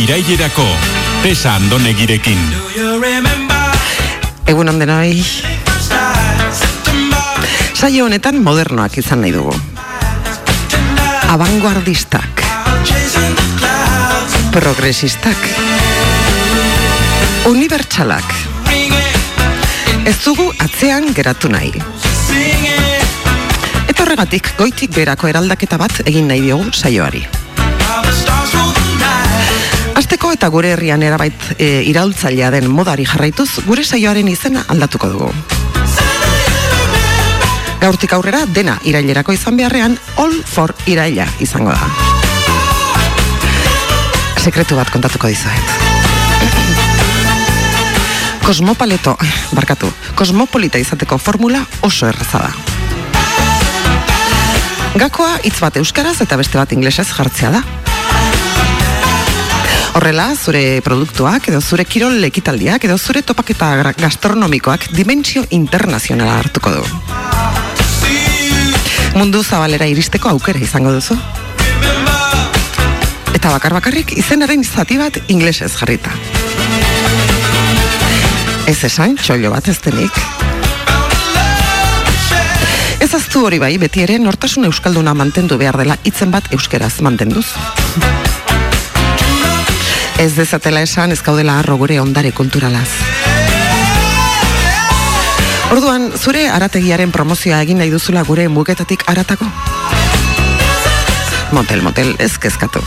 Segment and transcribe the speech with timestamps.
[0.00, 0.64] irailerako.
[1.22, 2.38] Tesa andonegirekin.
[4.48, 5.20] Egun ondenoi.
[7.74, 9.52] Saio honetan modernoak izan nahi dugu.
[11.28, 12.44] Abanguardistak.
[14.52, 15.48] Progresistak.
[17.50, 18.32] Unibertsalak.
[20.08, 21.74] Ez dugu atzean geratu nahi.
[23.84, 27.26] Eta horregatik, goitik berako eraldaketa bat egin nahi diogu saioari.
[30.00, 35.26] Azteko eta gure herrian erabait e, iraultzailea den modari jarraituz, gure saioaren izena aldatuko dugu.
[37.82, 41.90] Gaurtik aurrera dena irailerako izan beharrean All for iraila izango da.
[44.40, 45.76] Sekretu bat kontatuko dizuet.
[48.46, 49.18] Kosmopaleto,
[49.52, 52.54] barkatu, kosmopolita izateko formula oso erraza da.
[54.96, 57.62] Gakoa hitz bat euskaraz eta beste bat inglesez jartzea da.
[60.00, 63.66] Horrela, zure produktuak edo zure kirol ekitaldiak edo zure topaketa
[64.00, 66.84] gastronomikoak dimentsio internazionala hartuko du.
[69.18, 71.18] Mundu zabalera iristeko aukera izango duzu.
[73.34, 76.16] Eta bakar bakarrik izenaren zati bat inglesez jarrita.
[78.72, 80.16] Ez esan, txollo bat ez denik.
[83.04, 87.50] Ez aztu hori bai, beti ere nortasun euskalduna mantendu behar dela hitzen bat euskeraz mantenduz.
[90.20, 92.90] Ez dezatela esan ez gaudela harro gure ondare kulturalaz.
[95.72, 99.48] Orduan, zure arategiaren promozioa egin nahi duzula gure mugetatik aratako?
[101.56, 102.84] Motel, motel, ez kezkatu.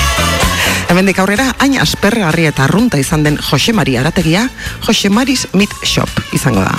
[0.88, 4.48] Hemendik aurrera, hain aspergarri eta arrunta izan den Josemari arategia,
[4.88, 6.72] Josemaris Meat Shop izango da.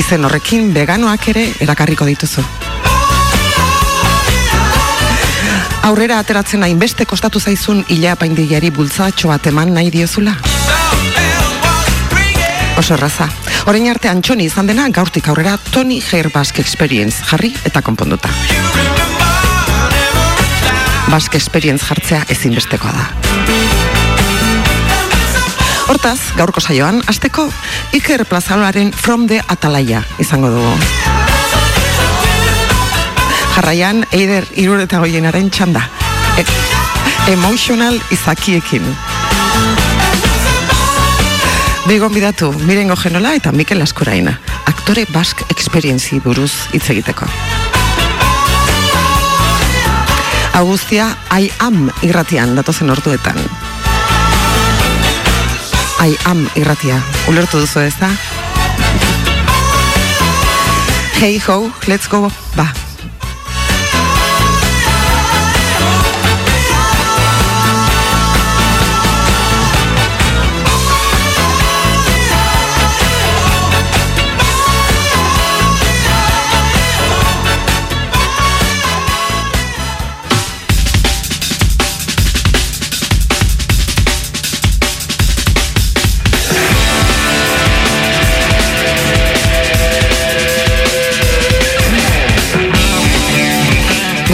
[0.00, 2.63] Izen horrekin veganoak ere erakarriko dituzu.
[5.84, 10.32] Aurrera ateratzen hainbeste kostatu zaizun ila apaindigiari bultzatxo bat eman nahi diozula?
[12.80, 13.26] Oso erraza.
[13.68, 18.32] Orain arte antxoni izan dena gaurtik aurrera Tony Hair Basque Experience jarri eta konponduta.
[21.12, 23.04] Basque Experience jartzea ezinbestekoa da.
[25.92, 27.50] Hortaz, gaurko saioan, azteko
[27.92, 31.13] Iker Plazaloaren From the Atalaya izango dugu.
[33.54, 35.84] Jarraian, Eider irureta goienaren txanda.
[36.42, 36.42] E
[37.30, 38.82] emotional izakiekin.
[41.86, 44.34] Bigon bidatu, Mirengo Genola eta Mikel Askuraina.
[44.66, 47.28] Aktore Basque Experience buruz hitz egiteko.
[50.54, 53.38] Augustia, I am irratian datozen orduetan.
[56.02, 56.98] I am irratia.
[57.30, 58.10] Ulertu duzu ez da?
[61.20, 62.83] Hey ho, let's go, ba.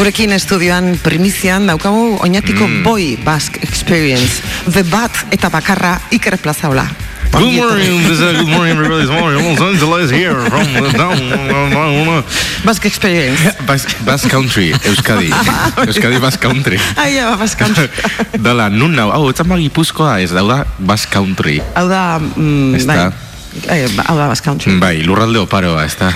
[0.00, 4.40] Gurekin estudioan primizian daukagu oinatiko boy Basque Experience.
[4.64, 6.86] The Bat eta bakarra Iker Plazaola.
[7.28, 9.04] Good morning, this is good morning, everybody.
[9.04, 12.24] This morning, Los Angeles here from the down.
[12.64, 13.44] Basque Experience.
[13.68, 15.28] Basque, Basque Country, Euskadi.
[15.92, 16.80] Euskadi Basque Country.
[16.96, 17.90] Ai, ja, Basque Country.
[18.48, 21.60] Dala, nun nau, hau, etzan bagi puzkoa ez, dauda Basque Country.
[21.76, 22.98] Hau da, mm, bai.
[24.00, 24.80] ba- hau da Basque Country.
[24.80, 26.08] Bai, lurralde oparoa, ez da.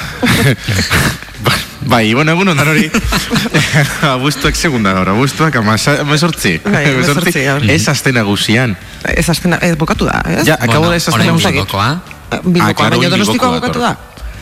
[1.85, 2.87] Bai, bueno, egun ondan hori.
[4.15, 6.57] Abuztuak segunda hora, abuztuak amazortzi.
[6.65, 7.67] Bai, hemezortzi, hor.
[7.71, 8.77] Ez azten nagusian.
[9.13, 10.47] Ez aztena, ez bukatu da, ez?
[10.49, 11.59] Ja, akabo da ez azten orain nagusian.
[11.59, 11.89] bilbokoa.
[12.31, 12.41] Ah,
[12.89, 13.95] baina donostikoa bukatu da.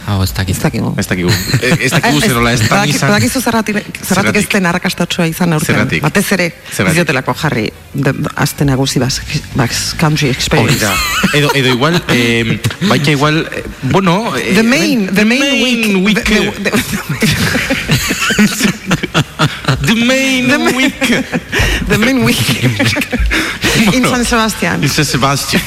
[0.06, 0.56] Hau, ez dakit.
[0.56, 0.94] Ez dakigu.
[0.98, 1.28] Ez dakigu.
[1.30, 3.08] Eh, Ez dakigu Ez- zer nola ez da badaki- izan.
[3.08, 3.76] Badakizu zerratik,
[4.06, 5.74] zerratik ez den arrakastatsua izan aurten.
[5.74, 6.02] Zergatik?
[6.02, 6.46] Batez ere,
[6.78, 10.80] ez diotelako jarri de, azte nagusi Basque, Basque Country Experience.
[10.84, 10.94] da.
[11.38, 14.36] Edo, edo igual, eh, baita igual, eh, bueno...
[14.36, 16.24] Eh, The main, the main, week, week.
[16.24, 16.70] The, the,
[18.42, 19.61] The
[19.96, 21.00] main The main- week.
[21.88, 22.62] the main week.
[23.92, 24.10] In Bueno.
[24.10, 24.82] San Sebastian.
[24.82, 25.62] In San Sebastian.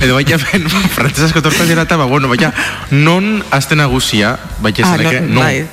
[0.00, 2.52] Edo baita ben, frantzesasko torta dira eta, ba, bueno, baita,
[2.90, 5.44] non azte nagusia, baita Ah, esaneke, no, non.
[5.44, 5.66] bai.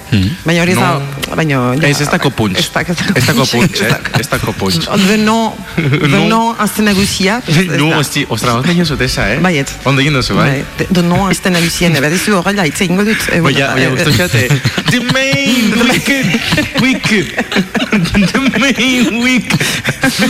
[0.46, 1.36] Baina hori ez da, Non.
[1.36, 1.74] baino...
[1.76, 2.60] ja- Ez, ez dako punch.
[2.60, 3.96] Ez dako Ez punch, eh?
[4.20, 4.88] Ez dako punch.
[5.10, 6.28] De no, de No.
[6.28, 7.42] no, azte nagusia.
[7.48, 7.98] ez- ez Nu, da.
[8.00, 9.40] osti, ostra, ondo egin zut esa, eh?
[9.40, 9.72] Baiet.
[9.84, 10.50] Ondo egin duzu, bai?
[10.50, 13.18] Bai, de- de no, azte nagusien, badizu horrela, itse ingo dut.
[13.32, 14.48] eh, bueno, oia, eh, gustotxate.
[14.92, 16.40] The main wicked,
[16.82, 17.55] wicked.
[18.32, 19.62] The main wicked.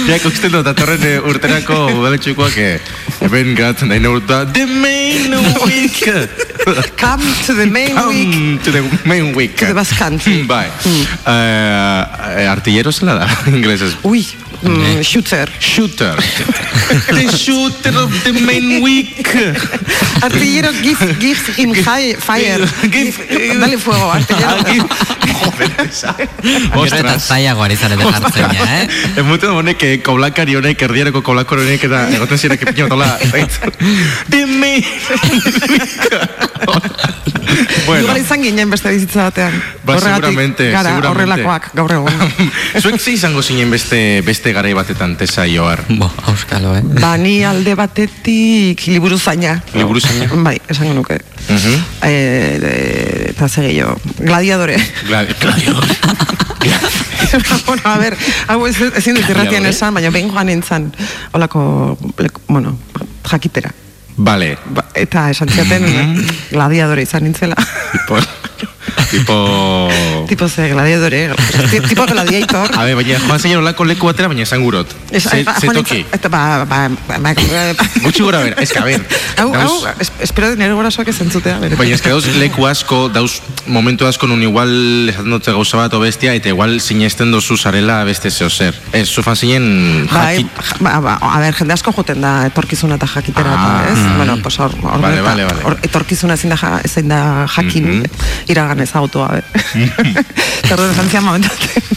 [0.08, 2.80] Ja, ikusten dut, datorren urterako udaletxukoak eh,
[3.20, 4.44] hemen gatzen da inaurta.
[4.54, 5.34] The main
[5.66, 6.30] wicked.
[7.00, 8.34] Come to the main week.
[8.34, 9.60] Come to the main wicked.
[9.60, 10.44] To the Basque Country.
[10.50, 10.68] Bai.
[11.26, 13.98] Eh, artillero zela da, inglesez.
[14.04, 14.26] Ui,
[14.66, 15.50] mm, shooter.
[15.60, 16.16] Shooter.
[17.18, 19.28] the shooter of the main week.
[20.22, 22.66] Artillero, give, give him hi- fire.
[22.90, 24.88] Give- Dale fuego, artillero.
[25.36, 26.16] Joder, esa.
[26.16, 27.28] Gero eta Ostras.
[27.28, 28.88] zaiago ari zarete jartzen, ja, eh?
[29.18, 33.18] Emuten honek, eh, kaulakari honek, erdierako kaulakari honek, eta egoten ziren kepino tola.
[34.32, 34.74] Dime!
[37.88, 39.54] bueno, Igual izan ginen beste bizitza batean.
[39.86, 41.42] Ba, Horregatik seguramente, gara seguramente.
[41.44, 42.14] horrelakoak gaur egun.
[42.82, 45.84] zuek ze izango zinen beste, beste garai batetan tesa joar.
[45.90, 46.82] Bo, auskalo, eh?
[47.02, 49.62] Ba, ni alde batetik liburu zaina.
[49.74, 50.30] Liburu zaina?
[50.48, 51.20] Bai, esango nuke.
[51.50, 51.74] Mhm.
[52.02, 54.78] Eh, eh, eta zer gehiago, gladiadore.
[55.08, 55.86] Gladi- Gladiador.
[57.68, 58.16] bueno, a ver,
[58.48, 59.70] hau ez, ezin dut irratian Gladiadore.
[59.76, 60.92] esan, baina behin joan nintzen,
[61.34, 62.78] olako, lek- bueno,
[63.30, 63.72] jakitera.
[64.18, 64.58] Vale.
[64.74, 66.28] Ba, eta esan ziaten, Mhm.
[66.52, 67.56] gladiadore izan nintzela.
[69.12, 69.90] Tipo...
[70.30, 70.48] tipo...
[70.50, 71.32] ze gladiadore,
[71.72, 72.70] ti- tipo gladiator.
[72.78, 74.88] A ver, baina joan zein olako leku batera, baina esan gurot.
[75.12, 76.06] Ze, ba, ze toki.
[76.14, 76.90] Eta ba, ba,
[77.20, 77.34] ba,
[78.04, 79.02] Gutxi gora, ber, ez que, a ber.
[79.40, 79.74] Hau, hau,
[80.24, 81.58] espero nire gurasoak ez entzutea.
[81.78, 85.96] Baina ez que dauz leku asko, dauz momentu asko nun igual esaten dute gauza bat
[86.00, 88.76] bestia, eta igual sinesten dozu zarela beste zeo zer.
[88.94, 90.52] Ez, zu fan zinen Bai, jakit...
[90.70, 93.86] ja- ba, ba, a ber, jende asko joten da etorkizuna eta jakitera, Ah.
[93.92, 94.00] ez?
[94.18, 95.78] Bueno, pues hor, hor, Vale, vale, vale.
[95.84, 97.20] etorkizuna ezin da, ezin da
[97.56, 98.04] jakin
[98.48, 98.75] iragan ezagutu gabe.
[99.76, 101.96] Eta orduan esan zian momentu batean,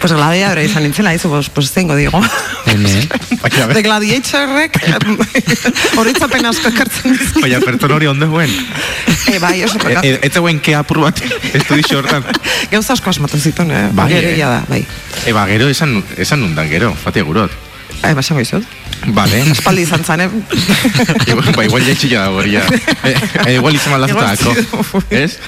[0.00, 2.20] pues gladiadore izan nintzela, izu, pues, pues zengo digo.
[3.74, 4.78] De gladiatorrek
[5.98, 7.42] horitzapen asko ekartzen dizki.
[7.42, 8.52] baina pertsona hori ondo eguen.
[9.28, 11.22] E, bai, oso E, e, ez zegoen ke apur bat,
[11.52, 12.26] ez du dixo hortan.
[12.70, 13.86] Gauza asko asmatu zituen, eh?
[13.92, 14.36] Bai, eh?
[14.38, 14.84] da, bai.
[15.26, 17.67] Eba, gero esan, esan nundan gero, fati gurot.
[18.02, 18.64] Ai, basango izut.
[19.14, 19.40] Vale.
[19.52, 20.28] Espaldi izan zan, eh?
[21.30, 22.62] Igual- ba, igual jaitxilla da goria.
[23.04, 23.14] Eh,
[23.46, 23.94] eh, igual izan
[24.36, 24.50] sí.
[25.10, 25.38] Ez?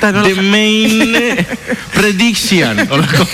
[0.00, 1.46] The main eh,
[1.94, 2.80] prediction.
[2.94, 3.26] Olako.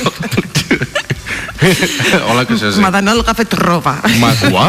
[2.32, 2.80] Olako zeu zen.
[2.82, 3.98] Madan Olga Petrova.
[4.18, 4.68] Ma, ua?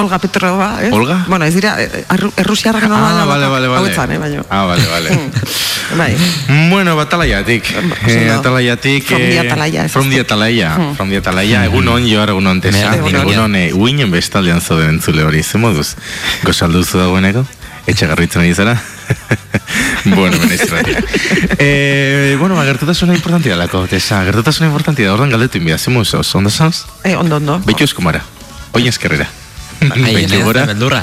[0.00, 0.90] Olga Petrova, eh?
[0.92, 1.24] Olga?
[1.28, 3.92] Bueno, ez dira, eh, arru- errusiarrak no Ah, vale, vale, vale.
[3.92, 4.46] Eh, baino.
[4.48, 5.10] Ah, vale, vale.
[5.94, 6.16] Bai.
[6.70, 7.64] Bueno, batalaiatik.
[8.06, 9.06] oso Eh, atalaiatik.
[9.06, 10.20] From the eh, Atalaya, ez From the
[11.10, 11.64] the Atalaya.
[11.64, 12.96] Egun on, joar egun on tesa.
[12.96, 15.42] Egun on, eh, uinen bestaldean zauden entzule hori.
[15.42, 15.94] Ze moduz?
[16.42, 17.46] Gozalduzu dagoeneko?
[17.86, 18.74] Etxe garritzen ari zara?
[20.16, 20.98] bueno, meneztratik.
[21.58, 24.24] eh, bueno, ba, gertutasuna importantia lako, tesa.
[24.24, 25.78] Gertutasuna importantia da, ordan galdetu inbida.
[25.78, 26.84] Ze moduz, oso ondo zauz?
[27.04, 27.60] Eh, ondo, ondo.
[27.64, 28.24] Beitu eskumara.
[28.72, 29.28] Oin eskerrera.
[29.80, 30.64] Ai, Beitu ez, gora.
[30.66, 31.02] beldurra.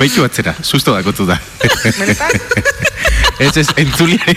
[0.00, 1.36] Beitu atzera, susto dakotu da.
[1.98, 2.30] Benetan?
[3.42, 4.36] Ez ez, entzuliari.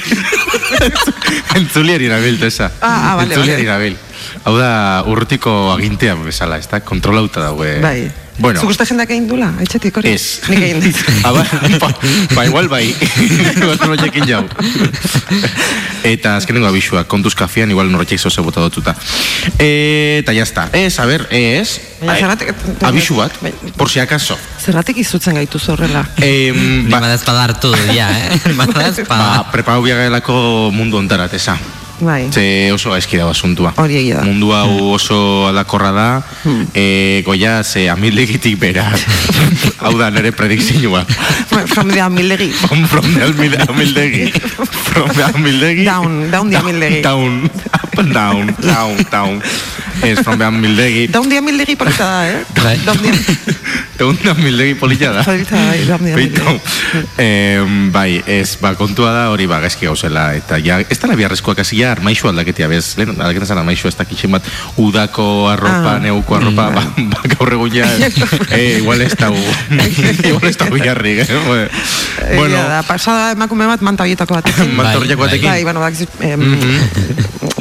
[1.59, 2.71] entzuliari nabil, tesa.
[2.81, 3.71] Ah, ah, vale, entzuliari vale.
[3.71, 3.97] nabil.
[4.45, 4.69] Hau da,
[5.07, 7.77] urrutiko agintea bezala, ez da, kontrolauta daue.
[7.83, 7.99] Bai.
[8.37, 10.09] Bueno, Zuk uste jendak egin dula, etxetik hori?
[10.11, 10.41] ez.
[10.51, 10.97] Nik egin dut.
[11.23, 11.31] Ba,
[11.79, 11.89] ba,
[12.35, 12.89] ba, igual bai.
[13.59, 14.41] norotxekin jau.
[16.05, 18.93] Eta azkenengo abisua, kontuz kafian, igual norotxek zoze bota dotuta.
[19.57, 20.67] E, eta jazta.
[20.75, 21.79] Ez, a ber, ez.
[22.85, 23.53] Abisu bat, Bai.
[23.77, 24.37] por si acaso.
[24.61, 26.03] Zerratik izutzen gaitu horrela.
[26.21, 28.39] Em, Ba, ba, Badazpada hartu du, ja, eh?
[28.59, 29.07] Badazpada.
[29.23, 31.57] ba, preparo biagelako mundu ontara, tesa.
[31.99, 32.27] Bai.
[32.31, 33.71] Ze oso gaizki dago asuntua.
[33.77, 34.23] Hori egia da.
[34.23, 34.33] Hmm.
[34.33, 36.07] Mundu hau oso aldakorra da,
[36.73, 38.85] e, goia, ze amildegitik bera.
[39.79, 41.05] hau da, nire predikzinua.
[41.67, 42.51] From the amildegi.
[42.65, 44.31] From, from the amil- amildegi.
[44.31, 45.85] From the amildegi.
[45.85, 47.01] Down, down the amildegi.
[47.01, 49.41] Down, up and down, down, down.
[50.03, 51.07] Es from the amildegi.
[51.07, 52.43] Down the amildegi polita da, eh?
[52.61, 52.75] Bai.
[52.85, 53.11] Down the
[53.97, 55.23] Down the amildegi polita da.
[55.23, 56.61] Polita da, down the amildegi.
[57.17, 61.63] Em, bai, ez, ba, kontua da hori ba, gaizki gauzela, eta ja, ez dara biharrezkoak
[61.63, 64.43] hasi ja, armaixu aldaketia, bez, lehen, aldaketan zan armaixu ez dakitxen bat,
[64.81, 65.99] udako arropa, Ah.
[66.01, 67.85] neuko arropa, ba, ba, gaur egun ja,
[68.51, 69.29] eh, igual ez da,
[70.29, 71.69] igual ez da biharrik, eh, bueno,
[72.35, 74.75] Bueno, da, pasada emakume bat manta horietako batekin.
[74.75, 75.27] mantorriak bai.
[75.27, 76.79] batekin, Bai, bueno, bak, em,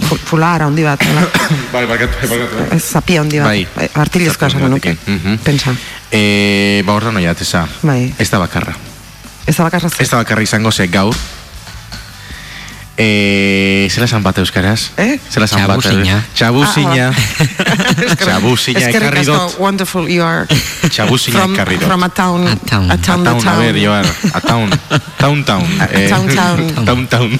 [0.09, 1.00] fu- fulara handi bat.
[1.75, 3.47] bai, barkatu, bai, barkatu, Ez zapia handi bat.
[3.49, 3.66] Bai.
[3.76, 3.88] Bai.
[4.25, 4.97] Esango handi nuke.
[5.07, 5.38] mhm.
[5.45, 5.75] Pensa.
[6.11, 8.14] Eh, ba, horra noia, tesa, Bai.
[8.19, 8.75] ez da bakarra.
[9.47, 11.14] Ez da bakarra Ez da bakarra izango ze gaur
[12.97, 14.93] Eh, zela esan bat euskaraz?
[15.03, 15.19] Eh?
[15.29, 15.81] Zela esan bat?
[15.83, 16.21] Txabuzina.
[16.35, 17.07] Txabuzina.
[17.11, 19.57] Eskerrik- Txabuzina eskerrik ekarri asko, dut.
[19.59, 20.47] Wonderful you are.
[20.87, 21.89] Txabuzina ekarri dut.
[21.91, 22.47] from a town.
[22.47, 22.91] A town.
[22.95, 24.71] A town, A town, a ver, Joar, a town.
[25.19, 25.67] Town, town.
[25.83, 26.85] A- a town, town.
[26.87, 27.35] Town, town.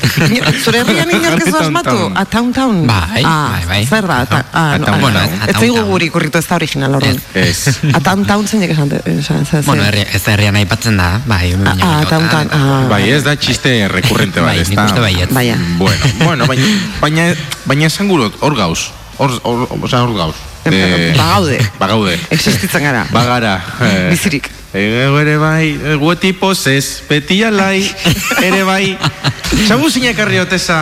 [0.65, 1.95] Zure herrian inork ez Town, asmatu?
[2.03, 2.17] town.
[2.19, 2.83] A town town?
[2.91, 3.81] Bai, ah, bai, bai.
[3.87, 4.19] Zer da?
[4.51, 5.89] Ah, A town, ah, bueno, a Ez town, zaigu town.
[5.95, 7.21] guri kurritu ez da original horren.
[7.35, 7.79] Ez.
[7.95, 11.55] A town town zeinek esan, esan, Bueno, ez herrian aipatzen da, bai.
[11.63, 12.51] Ah, ah, town town.
[12.51, 14.85] Ah, Bai, ez da txiste recurrente bat, Bai, ez nik da.
[14.91, 15.31] uste baietz.
[15.53, 15.77] Baina.
[15.79, 16.67] Bueno, bueno, baina,
[17.01, 17.35] baina,
[17.67, 18.91] baina esan gurot, hor gauz.
[19.19, 20.35] Hor, hor, oza, hor gauz.
[20.65, 21.59] Eh, Bagaude.
[21.79, 22.19] Bagaude.
[22.31, 23.07] Existitzen gara.
[23.13, 23.59] Bagara.
[23.81, 24.51] eh, Bizirik.
[24.75, 27.85] Ego ere bai, gueti pozez, beti alai,
[28.43, 28.97] ere bai.
[29.55, 30.77] Txabuzina ekarri oteza.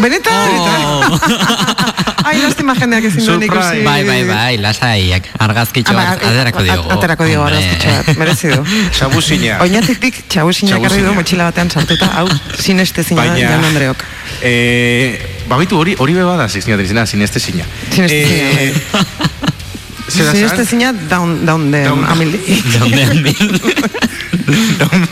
[0.00, 0.54] Benetan?
[0.88, 1.18] Oh.
[2.24, 3.82] Ai, lastima jendeak ezin duen ikusi.
[3.84, 6.88] Bai, bai, bai, lasaiak, argazkitxo bat bai, aterako diogu.
[6.96, 7.58] Aterako diogu, Hombre.
[7.60, 8.62] argazkitxo bat, merezi du.
[8.96, 9.58] Txabuzina.
[9.66, 11.12] Oinatik txabusina ekarri du Txabuzina.
[11.20, 12.24] motxila batean sartuta, hau,
[12.56, 14.06] sinestezina, Baina, Jan Andreok.
[14.40, 15.20] eh,
[15.52, 17.68] babitu hori, hori beba da, zizina, zizina, sinestezina.
[17.92, 18.72] Sinestezina, Eh,
[20.08, 20.36] zer da zan?
[20.40, 22.04] Sinestezina down, down de Down.
[22.04, 22.62] amildi.
[22.78, 23.60] Donde mil.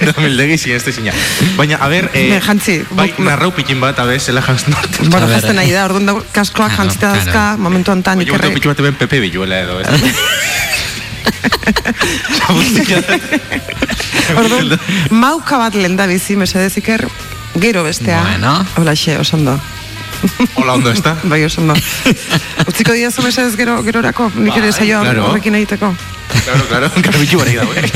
[0.04, 1.12] Da mildegi sinestezina.
[1.56, 5.08] Baina, a ber, eh, jantzi, bai, bu- narrau pikin bat, a ber, zela jantzen dut.
[5.11, 8.54] Bueno, jazten nahi da, orduan da, kaskoak Claro, jantzita dauzka, momentu honetan Baina urte ikerre.
[8.58, 9.87] pikin bat eben Pepe biluela edo, ez?
[12.37, 13.00] Txabuzina.
[14.42, 14.78] Orduan,
[15.11, 17.06] mauka bat lehen da bizi, mesedez iker,
[17.61, 18.20] gero bestea.
[18.28, 18.54] Bueno.
[18.76, 19.56] Hola, xe, osondo.
[20.55, 21.17] Hola, ondo, ez da?
[21.25, 21.75] Bai, osondo.
[22.67, 25.29] Utziko diazu mesedez gero, gerorako, nik ere saioa claro.
[25.31, 25.95] horrekin egiteko.
[26.45, 27.85] Claro, claro, garbitu barik dago, eh?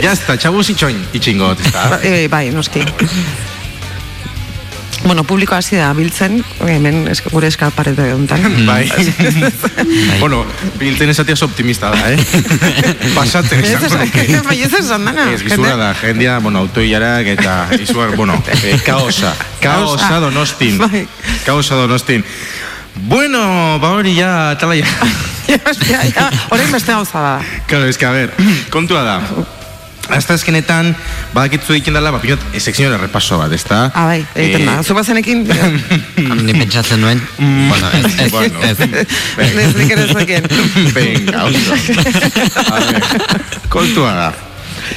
[0.00, 1.82] Ya está, txabuz itxoin, itxingo, ez da?
[1.92, 2.80] Ba, e, bai, noski.
[5.04, 8.42] Bueno, publiko hasi da biltzen, hemen esk, gure eskalparete honetan.
[8.68, 8.90] Bai.
[10.20, 10.44] bueno,
[10.78, 12.18] biltzen esatia optimista da, eh?
[12.20, 14.24] Ez esango nuke.
[14.24, 15.26] esan, bai, ez esan dana.
[15.32, 19.32] Ez, gizura da, jendea, bueno, autoiarak eta izugar, bueno, eh, kaosa.
[19.60, 20.78] Kaosa donostin.
[20.78, 21.06] Bai.
[21.46, 22.24] Kaosa donostin.
[23.08, 24.86] Bueno, ba hori ja, tala ja.
[25.48, 27.40] ja, ja, orain beste gauza da.
[27.66, 28.34] Claro, es que, a ver,
[28.70, 29.59] kontua da.
[30.10, 30.90] Hasta azkenetan,
[31.34, 33.84] badakitzu egiten dela, bapinot, sekzioen errepaso bat, ezta?
[33.94, 34.78] Ah, bai, egiten da.
[34.80, 35.44] Eh, Zu bazenekin,
[36.46, 38.62] Ni pentsatzen nuen, bueno, ez, ez, Bueno.
[38.66, 38.78] ez,
[39.46, 40.48] ez nik ere zekien.
[40.94, 41.78] Venga, oso.
[42.66, 43.04] A ver,
[43.68, 44.30] kontua da.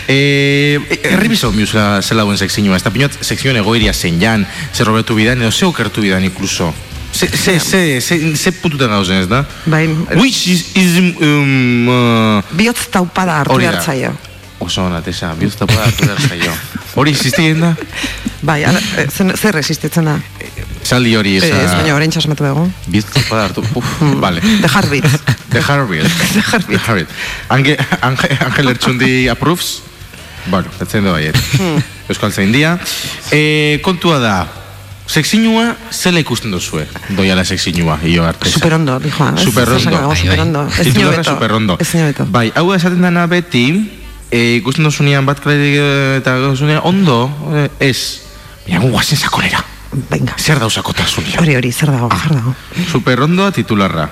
[0.09, 5.15] Eh, errebiso miusa zela duen sekzioa, ez da pinot sekzioen egoiria zein jan, zer robetu
[5.15, 6.73] bidan, edo ze okertu bidan incluso.
[7.13, 9.43] Ze, ze, ze, ze, ze puntutan gauzen, ez da?
[9.69, 9.85] Bai,
[10.17, 13.83] Which is, is um, uh, bihotz taupada hartu hori behar da.
[13.85, 14.15] zaio.
[14.63, 16.51] Oso ona, tesa, bihuzta poda hartu behar zaio.
[16.95, 17.73] Hori existien da?
[18.43, 20.17] Bai, ala, eh, zen- zer resistitzen da.
[20.83, 21.77] Saldi hori, Ez, esa...
[21.79, 22.63] baina orain txasmatu dugu.
[22.87, 23.91] Bihuzta poda hartu, uf,
[24.23, 24.41] vale.
[24.41, 25.19] De Harvard.
[25.51, 26.07] The Harvard.
[26.33, 26.67] The Harvard.
[26.71, 27.07] The Harvard.
[27.49, 29.81] Ange, Ange, Angel Ertsundi approves?
[30.47, 31.37] Bueno, etzen du baiet.
[31.59, 31.79] Hmm.
[32.11, 32.77] Euskal Zain dia.
[33.31, 34.35] E, kontua da,
[35.07, 36.83] sekzinua zela ikusten duzue?
[37.15, 38.49] Doiala sekzinua, io arte.
[38.51, 39.23] Superondo, dijo.
[39.35, 39.43] ez?
[39.43, 39.75] Superondo.
[39.79, 40.27] Ez esan gago, Bai, bai.
[40.27, 40.67] Superondo.
[40.79, 41.23] Ez nio beto.
[41.31, 41.77] superondo.
[41.79, 42.25] Ez nio beto.
[42.27, 43.65] Bai, hau esaten dana beti,
[44.33, 45.77] e, ikusten duzunean bat kredik
[46.17, 47.99] eta duzunean, ondo, eh, ez.
[48.65, 49.61] Baina gu guazen sakonera.
[50.09, 50.33] Venga.
[50.41, 51.37] Zer dauzakotasunia.
[51.39, 52.17] Hori hori, zer dago, Ah.
[52.23, 52.55] zer dago.
[52.91, 54.09] Superondoa titularra.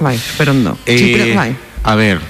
[0.00, 0.78] Bai, superondo.
[0.86, 1.50] Eh, Txipre- bai.
[1.84, 2.20] A ber,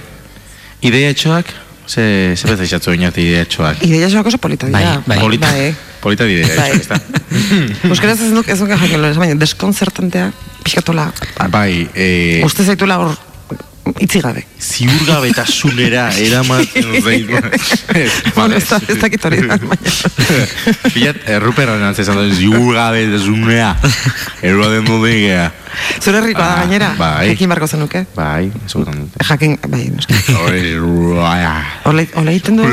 [0.81, 1.47] idea etxoak,
[1.87, 3.83] ze, ze bezai xatzu inati idea etxoak.
[3.87, 4.79] Ideia joak oso polita dira.
[4.79, 5.19] Bai, bai.
[5.19, 5.75] Polita, Bai.
[6.01, 6.71] polita idea Bai.
[6.71, 7.89] etxoak, ez da?
[7.89, 10.33] Euskaraz ez duk, ez duk jakin lehen, baina deskonzertantea,
[10.65, 11.13] pixkatola,
[11.51, 13.17] Bai, eh, uste zaitula hor
[14.01, 14.45] itzi gabe.
[14.61, 17.37] ziurgabetasunera eramaten zaitu.
[18.37, 21.15] Bueno, ez, da- ez dakit hori da, baina.
[21.37, 23.73] Erruperan antzai zan duen, ziurgabetasunera.
[24.43, 25.51] Erua den dudegea.
[26.03, 27.29] Zure herrikoa da Ah, gainera, bai.
[27.31, 28.05] jakin barko zenuke.
[28.17, 29.23] Bai, esotan dute.
[29.27, 30.15] Jakin, bai, noski.
[31.85, 32.65] Hola egiten du?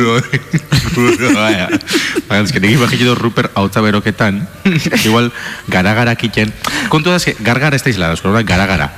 [2.27, 4.41] Baina, ez que nik imagitu Ruper hautza beroketan,
[5.03, 5.31] igual
[5.67, 6.53] gara-gara kiten.
[6.89, 8.89] Kontu da, gargara ez da izla, gara-gara.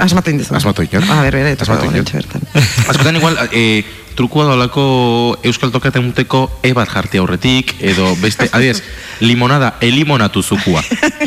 [0.00, 0.54] Asmatu indizu.
[0.54, 1.04] Asmatu inor.
[1.10, 2.42] A ber, bere, Asmatu bertan.
[2.90, 3.84] Askotan igual, e,
[4.14, 8.82] trukua daulako euskal tokaten muteko e bat jarti aurretik, edo beste, adiez,
[9.20, 10.82] limonada, elimonatu zukua.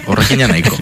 [0.05, 0.77] Horrekin nahiko.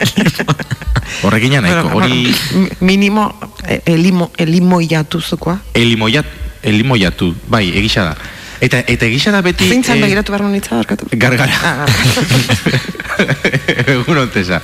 [1.24, 1.90] Horrekin ja nahiko.
[1.98, 2.34] Hori
[2.82, 3.34] minimo,
[3.68, 5.58] eh, elimo, elimo jatuzukoa.
[5.74, 6.26] elimoiat,
[6.64, 8.16] elimoiatu, bai, egisa da.
[8.64, 9.66] Eta, eta egisa da beti...
[9.68, 11.10] Zeintzan eh, begiratu behar nitza, barkatu.
[11.20, 11.52] Gargara.
[11.68, 11.84] Ah,
[13.92, 14.62] Egun ontesa.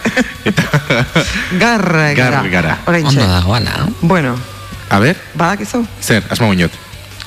[0.48, 0.63] Eta,
[1.63, 2.77] Garra, Gargara.
[2.88, 3.20] Oraintxe.
[3.20, 3.74] ondo dagoala.
[4.01, 4.36] Bueno,
[4.89, 5.84] a ber, badakizu?
[6.01, 6.72] zer, asma moinot.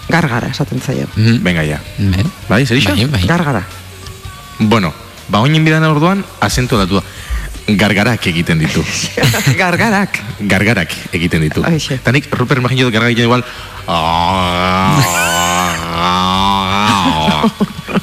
[0.08, 1.06] Gargara, esaten zaio.
[1.14, 1.42] Mhm.
[1.44, 1.78] Venga ya.
[1.98, 2.90] Bai, Bai, zer iso?
[2.96, 3.26] bai, bai.
[3.28, 3.62] Gargara.
[4.58, 4.94] Bueno,
[5.28, 7.04] ba oinen bidan orduan, azentu datu da.
[7.78, 8.82] Gargarak egiten ditu.
[9.60, 10.18] Gargarak.
[10.40, 11.62] Gargarak egiten ditu.
[11.68, 11.94] Aixe.
[12.00, 13.44] Eta nik Ruper imagino gargarak egiten igual...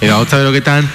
[0.01, 0.89] Edo hau beroketan...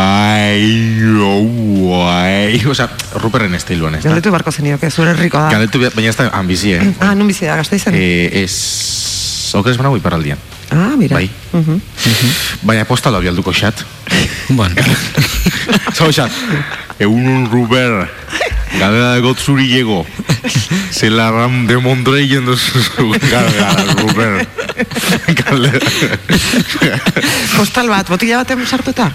[0.00, 2.56] Ai, oh, ai.
[2.70, 2.86] Osa,
[3.20, 4.08] Ruperren estiluan, ez da?
[4.14, 5.50] Galdetu barko zenioke, zure herriko da.
[5.52, 6.92] Galdetu, baina ez da ambizie, eh?
[7.04, 7.98] Ah, nun bizi da, gazte izan?
[7.98, 8.54] Eh, ez...
[9.58, 10.38] Okeres banago iparraldian.
[10.70, 11.18] ah, mira.
[11.18, 11.28] Bai.
[11.52, 11.80] Mhm.
[12.62, 13.82] Baina postala bialduko xat.
[14.48, 14.74] Bueno,
[15.98, 16.32] Zau xat.
[17.00, 18.06] Egun Ruber.
[18.78, 20.06] Galera de gotzuri llego.
[20.90, 22.78] Se la ram de Montrey yendo su
[23.30, 24.46] galera, Ruber.
[25.28, 25.86] Galera.
[27.56, 29.08] Postal bat, botila baten sartuta?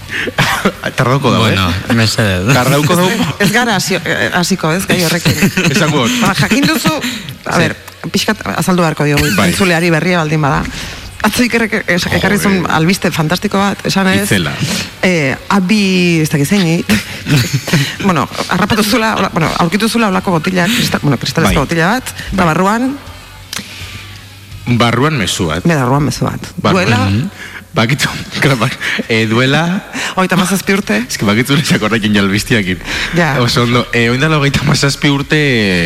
[0.95, 1.93] Tardauko da, bueno, eh?
[1.93, 2.53] mesedez.
[2.53, 3.07] Tardauko da.
[3.39, 5.37] Ez gara eh, hasiko, ez, gai horrekin.
[5.69, 6.07] Esango.
[6.25, 6.97] Ba, jakin duzu,
[7.45, 7.77] a ber,
[8.09, 9.51] pixkat azaldu beharko diogu, Bai.
[9.53, 10.65] entzuleari berria baldin bada.
[11.25, 14.21] Atzo ikerrek ekarri zuen albiste fantastiko bat, esan ez.
[14.27, 14.51] Itzela.
[15.01, 16.83] Eh, abi, ez dakit zeini.
[18.07, 21.65] bueno, harrapatu zula, hola- bueno, aurkitu zula olako botila, kristal, bueno, kristalezko Bai.
[21.65, 22.45] botila bat, eta Bai.
[22.53, 22.95] barruan,
[24.65, 25.61] Barruan mezu bat.
[25.65, 26.41] bedarruan mezu bat.
[26.57, 26.85] Barruan.
[26.85, 27.29] Duela,
[27.75, 28.07] Bakitzu,
[28.39, 28.71] klar, bak,
[29.11, 29.65] eh, duela,
[30.15, 32.79] hogeita mazazpi urte, Ez que bakitzu lezak horrekin jalbiztiakin.
[33.17, 33.33] Ja.
[33.43, 35.41] Oso ondo, e, oindala hogeita mazazpi urte...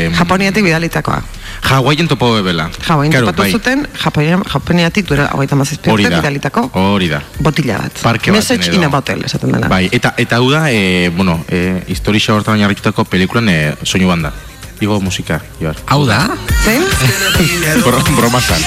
[0.05, 1.24] eh, Japoniatik bidalitakoa.
[1.61, 2.69] Hawaien topo bebela.
[2.87, 3.51] Japoin Claro, topatu bai.
[3.51, 6.17] zuten, Japonia- Japoniatik duela hogeita mazazpi urte da.
[6.17, 7.21] bidalitako Hori da.
[7.39, 7.93] botila bat.
[8.01, 9.67] Parke baten Message in a bottle, esaten dena.
[9.67, 14.33] Bai, eta eta hau da, e, bueno, e, historia hortan oinarritutako pelikulan e, soinu banda.
[14.79, 15.75] Digo musika, Ibar.
[15.91, 16.29] Hau da?
[16.63, 16.83] Zein?
[17.83, 18.63] Bro, broma zan.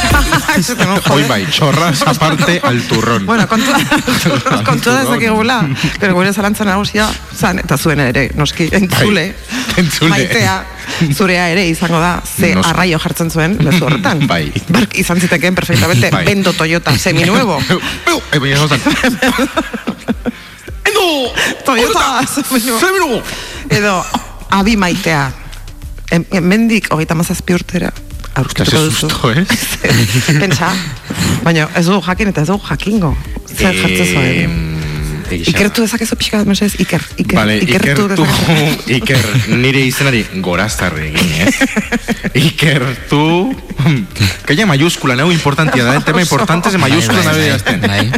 [1.13, 3.25] Hoi bai, txorraz aparte al turrón.
[3.25, 3.79] Bueno, kontua,
[4.69, 5.57] kontua dezakegula,
[6.01, 10.11] pero gure zalantza nagusia zan, eta zuen ere, noski, entzule, Bai, entzule.
[10.13, 10.57] maitea,
[11.17, 12.71] zurea ere izango da, ze Noski.
[12.75, 14.27] arraio jartzen zuen, lezu horretan.
[14.29, 14.53] Bai.
[14.69, 16.27] Bark izan zitekeen perfectamente, Bai.
[16.29, 17.57] bendo Toyota seminuevo.
[18.07, 18.81] Beu, baina gozan.
[20.85, 21.07] Endo!
[21.65, 22.81] Toyota seminuevo.
[22.81, 23.23] Seminuevo!
[23.71, 24.05] Edo,
[24.51, 25.31] abi maitea.
[26.13, 27.93] Em- Hemendik hogeita mazazpi urtera.
[27.97, 29.09] Ze Aurkituko duzu.
[29.09, 29.45] susto, eh?
[30.43, 30.73] Pentsa,
[31.45, 33.11] baina ez dugu jakin eta ez dugu jakingo.
[33.49, 34.57] Zer jartzen zuen.
[34.57, 34.71] Da.
[35.33, 38.97] Ikertu dezakezu pixka bat, mesedez, iker, iker, Vale, ikertu ikertu, dezakezu.
[38.99, 39.23] iker,
[39.63, 41.49] nire izenari goraztarre egin, eh?
[42.49, 43.23] Ikertu,
[44.45, 48.13] kaina mayúskula, neu importantia da, el tema importante es mayúskula nabe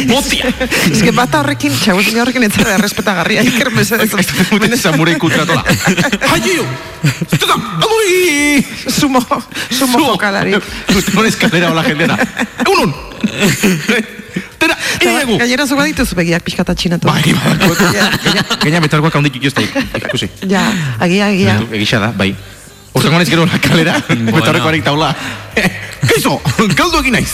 [0.09, 0.53] botia.
[0.91, 4.11] Ez que bata horrekin, txaguzik horrekin ez zara errespetagarria, iker mesedez.
[4.51, 5.65] Muten samurai kutratola.
[6.31, 6.67] Haio!
[7.39, 8.65] Tuta, adui!
[8.89, 9.21] Sumo,
[9.71, 10.57] sumo jokalari.
[10.57, 12.19] Usted eskalera hola jendena.
[12.61, 12.95] Egunon!
[14.61, 15.39] Tera, inegu!
[15.41, 17.09] Gainera zuga dituzu begiak pixkata txinatu.
[17.09, 20.29] Bai, bai, gaina, gaina betargoak handik ikusta ikusi.
[20.51, 20.67] Ja,
[21.01, 21.59] agia, agia.
[21.73, 22.35] Egisa da, bai.
[22.93, 25.15] Oso ganez gero la kalera, betarrekoarik taula.
[26.01, 26.37] Kaizo,
[26.77, 27.31] galdu egin naiz.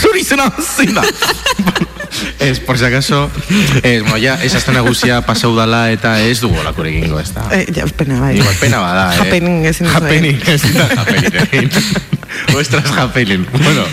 [0.00, 1.04] Zuri zena, zein da.
[2.40, 3.30] Ez, por si acaso,
[3.82, 7.44] ez, bueno, ya, ez azten nagusia pasau dala eta ez dugu olako egingo, ez da.
[7.54, 8.32] Eh, ja, pena, bai.
[8.40, 9.20] Igual pena bada, eh.
[9.22, 10.40] Happening ezin duzu egin.
[10.40, 11.70] Happening, ezin da happening egin.
[12.58, 13.46] Ostras, happening.
[13.52, 13.84] Bueno,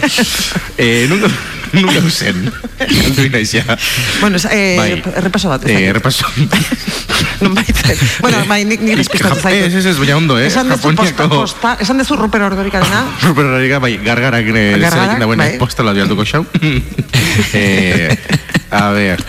[0.77, 1.29] eh, nunca,
[1.77, 2.51] nunca usen.
[2.79, 3.63] Aldu inaizia.
[4.21, 5.03] Bueno, es- eh, Bai.
[5.15, 5.65] errepaso bat.
[5.67, 6.25] Eh, repaso.
[7.41, 7.97] Non baiten.
[8.21, 9.67] Bueno, bai, nik nik despistatu zaitu.
[9.67, 10.47] Ez, ez, ez, baina ondo, eh?
[10.49, 13.03] Esan dezu posta, posta, esan dezu Ruper Ordorikarena.
[13.27, 15.51] Ruper Rariga, bai, gargarak Gargarak, zerekin dagoen bai.
[15.61, 16.41] postala bialduko xau.
[17.53, 18.17] eh,
[18.71, 19.23] a ver,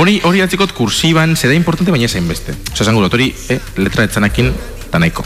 [0.00, 2.56] hori, hori atzikot kursiban, zeda importante, baina zein beste.
[2.72, 4.52] Osa, esan gurot, hori, eh, letra etzanakin,
[4.92, 5.24] da nahiko.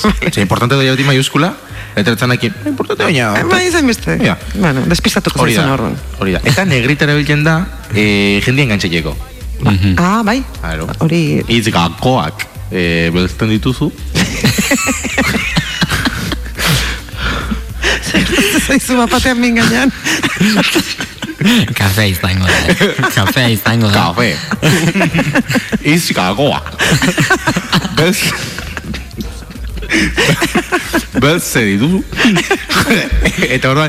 [0.00, 1.54] Zeda importante da jauti mayúskula,
[1.96, 3.32] letra etzanakin, importante baina...
[3.50, 4.18] Bai, izan beste.
[4.24, 4.36] Ja.
[4.54, 5.98] Bueno, despistatuko zaizun orduan.
[6.18, 6.44] hori da.
[6.44, 7.58] Eta negrita erabiltzen da,
[7.94, 9.16] eh, jendien gantxekeko.
[10.00, 10.40] Ah, bai.
[10.60, 10.88] Claro.
[11.04, 13.90] Hori, Itz gakoak eh, belzten dituzu.
[18.70, 19.92] zaizu bapatean min gainean.
[21.78, 23.10] Kafe izango da.
[23.14, 24.12] Kafe izango da.
[24.12, 24.36] Kafe.
[25.82, 26.74] Itz gakoak.
[27.96, 28.20] Belz...
[31.22, 32.02] Bez, zer dituzu?
[33.54, 33.88] Eta hori,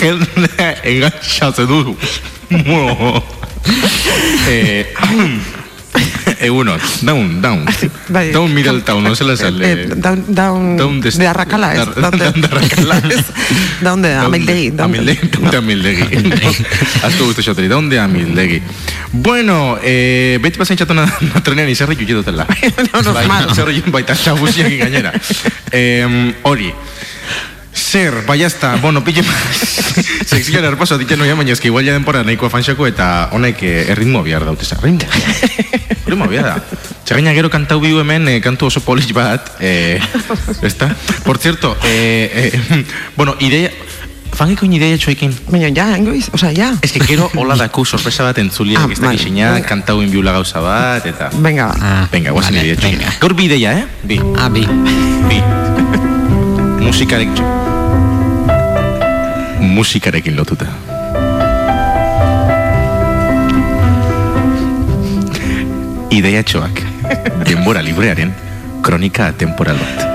[0.00, 1.96] jende engantxatzen duzu.
[2.50, 3.22] Bueno,
[4.48, 4.86] eh,
[6.40, 7.64] E1, down, down.
[8.08, 8.32] Bai.
[8.32, 8.54] Down
[9.02, 9.72] no se la sale.
[9.72, 12.00] Eh, down, down, down de, de.
[12.00, 12.30] Down de.
[13.80, 15.18] Down de down de down de.
[19.12, 21.02] Bueno, eh, beti pasen txatona
[21.42, 21.96] trenean izerri.
[22.92, 23.02] No,
[23.90, 24.14] baita
[25.72, 26.34] Eh,
[27.80, 29.22] Zer, bai hasta, bueno, pille
[30.26, 34.22] Sekzioan erpaso ditzen noia, baina eski igual ja denpora nahikoa fanxako eta honek eh, erritmo
[34.22, 35.08] bihar daute zer, ritmo.
[36.06, 36.80] Ritmo bihar da.
[37.08, 39.98] Txagaina gero kantau bihu hemen, eh, kantu oso polis bat, eh,
[40.62, 40.90] ezta?
[41.24, 42.84] Por cierto, eh, eh,
[43.16, 43.72] bueno, ideia,
[44.36, 45.34] fangeko ideia txoekin.
[45.50, 46.70] Baina, ja, engoiz, osea, ja.
[46.82, 49.32] Ez que gero hola daku sorpresa bat entzuliak Ah, ez dakiz vale.
[49.34, 49.66] ina, Venga.
[49.72, 51.30] kantau inbiula gauza bat, eta...
[51.34, 51.72] Venga.
[51.80, 53.18] Ah, Venga, guazen vale, ideia txoekin.
[53.24, 53.86] Gaur bi ideia, eh?
[54.04, 54.20] Bi.
[54.38, 54.62] Ah, bi.
[55.26, 55.42] Bi.
[56.86, 57.69] Musikarekin.
[59.70, 60.66] Musikarekin lotuta.
[66.10, 66.82] Ideia txoak.
[67.46, 68.34] Denbora librearen
[68.82, 70.10] kronika temporal bat.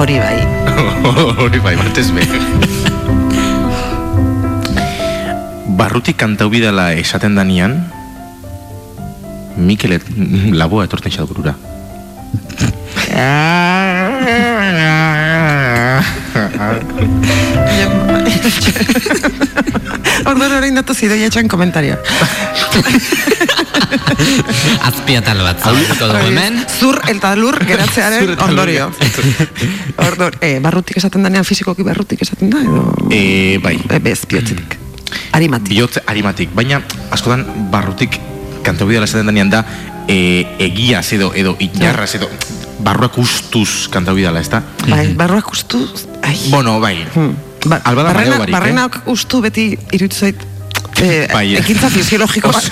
[0.00, 0.38] hori bai.
[1.42, 2.24] Hori bai, batez be.
[5.80, 7.84] Barrutik kantau bidala esaten danian,
[9.60, 10.04] Mikel et,
[10.56, 11.54] laboa etorten xat burura.
[20.30, 21.96] Orduan orain datu zidoia etxan komentario.
[24.88, 26.54] Azpiatal bat zabalduko dugu hemen.
[26.68, 28.90] Zur eta lur geratzearen ondorio.
[30.08, 32.80] Orduan, eh, barrutik esaten danean fizikoki barrutik esaten da, edo...
[33.10, 33.12] E,
[33.62, 34.78] bai, bez, bihotzetik.
[35.32, 35.68] Arimatik.
[35.70, 36.82] bihotze arimatik, baina
[37.14, 38.18] askotan barrutik
[38.66, 39.64] kantau bidala esaten danian da
[40.08, 42.28] e, egiaz edo, edo inarraz edo
[42.80, 44.62] barruak ustuz kantau bidala, ez da?
[44.88, 45.78] Bai, barruak ustu...
[46.22, 46.36] Ai.
[46.50, 46.96] Bueno, bai.
[47.14, 47.49] Hmm.
[47.66, 48.58] Ba, Albada barrena, barik, eh?
[48.58, 50.46] barrenak ustu beti iruditu zait
[51.00, 51.60] eh, Bai, eh.
[51.60, 52.64] ekintza fisiologiko bat.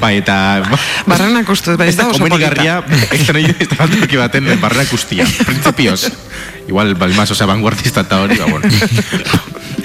[0.00, 0.36] Bai, eta...
[1.10, 2.50] barrenak ustu, bai, Ez da oso polita.
[3.12, 6.08] ez da nahi ez da altuki baten barrenak guztia, principios.
[6.68, 8.68] Igual, balmaz, osea, vanguardista eta hori, ba, bueno.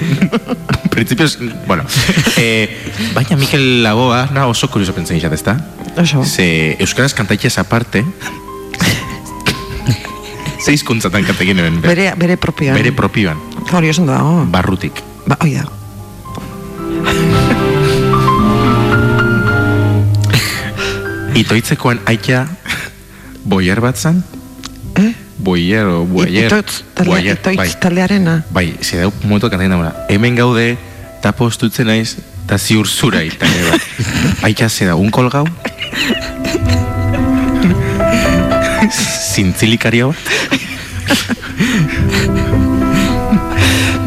[0.94, 1.84] principios, bueno.
[2.36, 2.68] Eh,
[3.14, 5.58] baina Mikel Lagoa, na oso kurioso pentsen izat, ez da?
[6.00, 6.24] Oso.
[6.24, 8.04] Ze Euskaraz kantaitez aparte,
[10.64, 11.60] ze hizkuntzatan kantekin.
[11.84, 12.76] Bere, bere propioan.
[12.80, 13.40] Bere propioan,
[13.72, 14.46] Hori oso ondo dago.
[14.50, 15.02] barrutik.
[15.26, 15.64] Ba, oi da.
[21.34, 22.46] Itoitzekoan aitea
[23.44, 24.24] boier bat zan?
[24.98, 25.14] Eh?
[25.38, 26.46] Boier, o boier.
[26.46, 27.68] Itoitz, talea, boier, itoitz bai.
[27.80, 28.44] taldearena.
[28.50, 29.94] Bai, ze dau momentu kantatzen dagoela.
[30.08, 30.76] Hemen gaude,
[31.18, 33.80] eta postutzen naiz, eta ziur zura ita ere bat.
[34.50, 35.46] Aita ze da, un kolgau?
[39.32, 40.16] Zintzilikaria bat?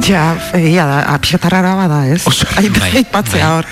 [0.03, 2.21] Ja, egia da, apixatarrara bada, ez?
[2.27, 3.67] Oso, Aita, bai, aipatzea hor.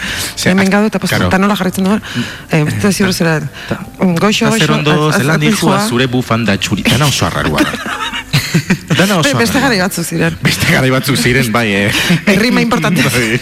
[0.48, 2.02] Hemen gaude eta postu, eta nola jarritzen du hor.
[2.52, 3.40] Eh, ez ziur zera,
[4.00, 6.86] goixo, Eta zer ondo, zelan dihua, zure bufanda txuri.
[6.88, 7.98] Dana oso arrarua da.
[8.96, 10.38] Dana oso Be- Beste gara batzuk ziren.
[10.44, 11.92] Beste gara batzuk ziren, bai, eh?
[12.34, 13.12] Errima importantea.
[13.12, 13.40] Bai.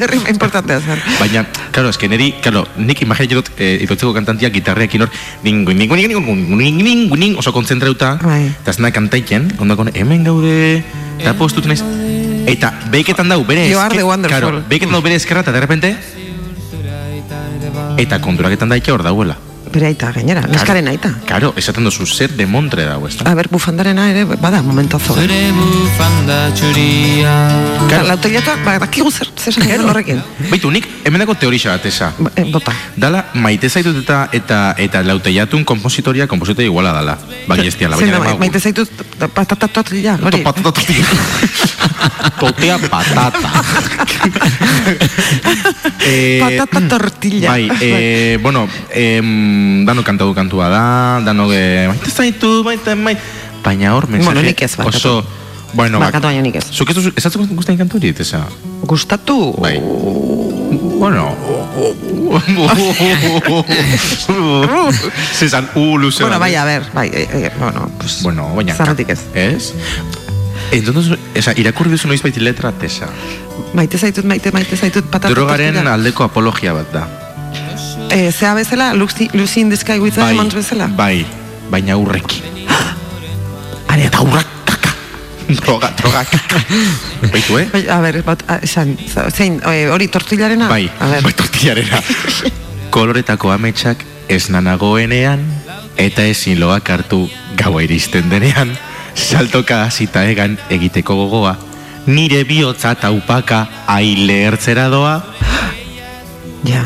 [0.00, 1.02] Errima importantea zen.
[1.18, 5.10] Baina, claro, eske neri, claro, nik imaginatzen dut eh, itotzeko kantantia gitarreakin hor,
[5.42, 8.46] ningu, ningu, ningu, ningu, ningu, ningu, ningu, oso konzentrauta, Bai.
[8.50, 10.82] eta ez nahi kantaiken, ondako hemen gaude,
[11.18, 11.82] eta postut naiz,
[12.46, 14.28] eta beiketan dau, bere wonderful.
[14.28, 15.96] claro, beiketan dau bere eskerra, eta de repente,
[17.98, 19.47] eta konturaketan daike hor dauela.
[19.72, 21.10] Bere aita, gainera, neskaren aita.
[21.26, 23.30] Claro, esaten dozu zer de montre dago, ez da?
[23.30, 25.14] A ber, bufandarena ere, bada, momentazo.
[25.14, 27.34] Zure bufanda txuria
[27.88, 28.06] Claro.
[28.08, 29.88] Lautegiatuak, ba, dakigu zer, zer esan Claro.
[29.90, 30.22] horrekin.
[30.50, 32.12] Baitu, nik emendako teorixa bat esa.
[32.18, 32.72] Ba, eh, Bota.
[32.96, 37.18] Dala, maite zaitut eta eta eta lauteiatun kompositoria, kompositoria iguala dala.
[37.48, 38.88] Diala, Zein da, baina ma- maite zaitut
[39.34, 40.42] patata tortilla, hori.
[40.42, 41.06] Patata tortilla.
[42.40, 43.50] Totea patata.
[46.04, 47.50] eh, Patata tortilla.
[47.50, 48.68] Bai, eh, bueno,
[49.58, 50.84] em, dano kantatu kantua da,
[51.26, 53.20] dano ge, maite zaitu, maite, maite,
[53.64, 55.24] baina hor, mensaje Bueno, nik ez, oso,
[55.74, 56.66] bueno, Barkatu baina nik ez.
[56.72, 58.46] Zuk ez ez atzuko guztain kantu hori, esa?
[58.88, 59.54] Gustatu?
[59.60, 59.80] Bai.
[60.98, 61.36] Bueno.
[65.38, 66.24] Zezan, u luze.
[66.24, 66.58] Bueno, bat, bai, eh?
[66.58, 68.74] a ver, bai, eh, eh, bueno, pues, Bueno, baina...
[68.74, 69.20] Zarretik ez.
[69.34, 69.74] Ez?
[70.72, 73.08] Entonces, esa, irakurri duzu noiz baiti letra, tesa.
[73.76, 77.27] Maite zaitut, maite, maite zaitut patata Drogaren aldeko apologia bat da.
[78.10, 80.86] Eh, zea bezala, Lucy, Lucy in the Sky with Diamonds bezala.
[80.96, 81.26] bai,
[81.70, 82.66] baina urrekin.
[83.90, 84.90] Are, Eta urrak kaka.
[85.60, 86.24] Droga, droga.
[87.32, 87.68] Baitu, eh?
[87.72, 88.96] Bai, a ber, bat, a, esan,
[89.32, 90.68] zein, eh, hori tortillarena?
[90.68, 92.02] Bai, bai tortillarena.
[92.94, 95.40] Koloretako ametsak ez nanagoenean,
[95.96, 98.74] eta ezin loak hartu gaua iristen denean,
[99.14, 101.56] saltoka hasita egan egiteko gogoa,
[102.06, 105.20] nire bihotza taupaka aile ertzera doa,
[106.68, 106.82] Ja.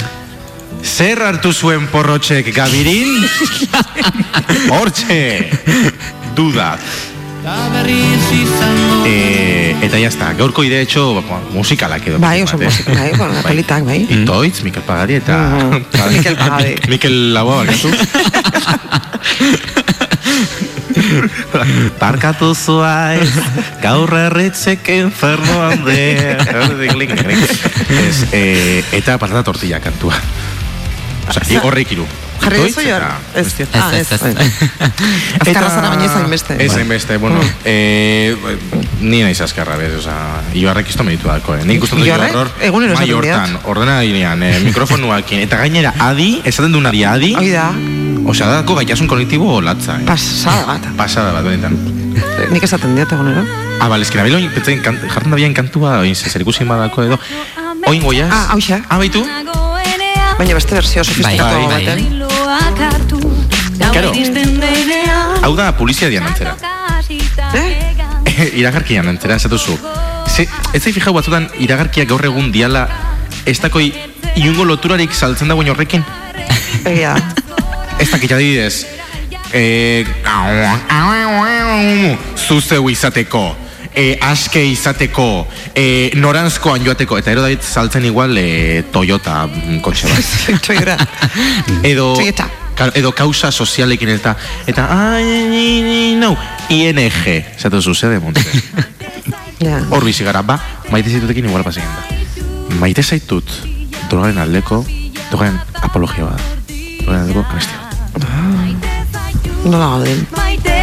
[0.83, 3.23] Zer hartu zuen porrotxek gabirin?
[4.75, 5.51] Hortxe!
[6.37, 6.77] Duda.
[9.05, 12.21] E, eta jazta, gaurko ide etxo ba, musikalak edo.
[12.23, 12.95] Bai, oso bat, eh?
[12.95, 14.07] bai, bueno, politak, bai.
[14.07, 15.39] Itoitz, Mikel Pagari eta...
[15.59, 15.83] Mhm.
[16.15, 16.77] Mikel Pagari.
[16.93, 17.91] Mikel Laboa, bakatu?
[21.99, 23.33] Barkatu zuaiz,
[23.83, 26.39] gaur erretzek infernoan de...
[27.91, 30.15] Ez, eh, eta patata tortilla kantua.
[31.29, 32.07] Osa, horrek iru.
[32.43, 33.03] Jarri jor?
[33.03, 34.23] eta Ez, ah, Ez, ez.
[35.39, 36.57] Azkarra zara baina ez hainbeste.
[36.65, 37.51] Ez hainbeste, bueno, Mm.
[37.65, 38.35] eh,
[39.01, 40.17] ni naiz azkarra, bez, oza,
[40.55, 41.63] Ibarrek izto meritu dako, eh.
[41.65, 42.33] Nik uste dut Ibarrek?
[42.35, 43.67] Ibarror, Egunero mai esaten hortan, diat.
[43.71, 47.69] ordena ginean, eh, mikrofonuakin, eta gainera adi, esaten duen adi adi, Hoi da,
[48.27, 50.05] osea, dako gaitasun kognitibo latza, eh.
[50.05, 50.91] pasada bat.
[50.97, 51.79] Pasada bat, benetan.
[52.51, 53.47] Nik esaten diat egunero.
[53.81, 54.05] Ah, bale,
[54.55, 57.19] pentsain, kant, jartzen da bian kantua, oin, zer ikusi badako edo,
[57.87, 58.31] oin goiaz?
[58.31, 58.83] Ah, hauxe.
[58.89, 59.23] Ah, baitu?
[60.43, 61.85] Baina beste versio sofistikatu Bai, bai.
[61.87, 62.27] baten.
[63.93, 64.11] Claro.
[65.47, 66.57] Hau da, polizia dian antzera.
[67.55, 68.49] Eh?
[68.61, 69.79] iragarkian antzera, esatu zu.
[70.27, 72.89] Ze, ez zai fijau batzutan iragarkiak gaur egun diala,
[73.47, 73.93] ez dakoi
[74.35, 76.03] iungo loturarik saltzen dagoen horrekin?
[76.91, 77.15] Egia.
[78.03, 78.89] Ez dakit adibidez,
[79.55, 80.03] eh,
[82.49, 83.47] zuzeu izateko,
[83.95, 90.09] eh, aske izateko, eh, noranzkoan joateko, eta ero daitz saltzen igual eh, Toyota mm, kotxe
[90.09, 90.25] bat.
[91.93, 92.49] Edo, Toyota.
[92.97, 94.33] Edo kausa sozialekin eta
[94.67, 96.33] eta ai, no,
[96.73, 98.45] ING, zatu zu, zede monte.
[99.63, 99.77] Ja.
[99.95, 100.57] Hor bizi gara, ba,
[100.91, 102.17] maite zaitutekin igual pasekin da.
[102.81, 103.47] Maite zaitut,
[104.11, 104.81] drogaren aldeko,
[105.29, 106.43] drogaren apologia bat.
[107.05, 107.79] Drogaren aldeko kanestia.
[109.63, 110.82] Nola gauden.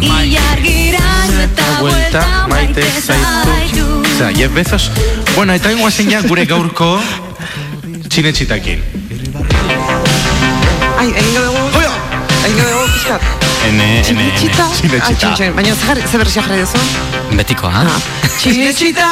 [0.00, 3.86] Maite, maite zaitu Ilargiran eta Buelta, maite zaitu.
[4.18, 4.90] Zera, Jeff Bezos.
[5.34, 7.00] Bueno, eta ingoa zein ja gure gaurko
[8.08, 8.82] txinetxitakin.
[10.98, 11.82] Ai, egingo dugu.
[12.46, 13.22] Egingo dugu, pixkat.
[13.66, 14.30] Ene, ene, ene.
[14.38, 14.64] Txinetxita.
[14.64, 15.16] Ah, Txinetxita.
[15.18, 15.54] txin-txin.
[15.56, 16.78] Baina ze jarri- ze bersia jarri duzu?
[17.36, 17.82] Betiko, ha?
[17.82, 18.00] Ah.
[18.40, 19.08] Chinechita,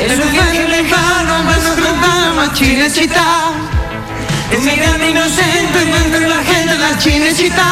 [0.00, 3.26] es un ángel lejano, más lejano, chinechita.
[4.52, 7.66] Es mi gran inocente, entre la gente, la chinechita.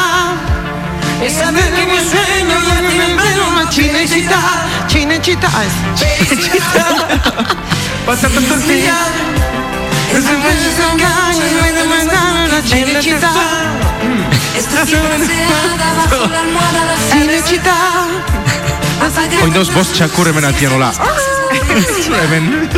[1.23, 4.39] Es saber que mi sueño ya tiene pelo, la chinechita.
[4.87, 6.87] Chinechita, ah, es chinechita.
[8.07, 8.97] Pasa tanto el día.
[10.13, 13.31] Es un beso que engaña, no hay de mañana, la chinechita.
[14.57, 17.75] Esta deseada bajo la almohada la Chinechita.
[19.43, 20.93] Oin dauz bost txakur hemen atian hola.
[22.23, 22.69] Hemen.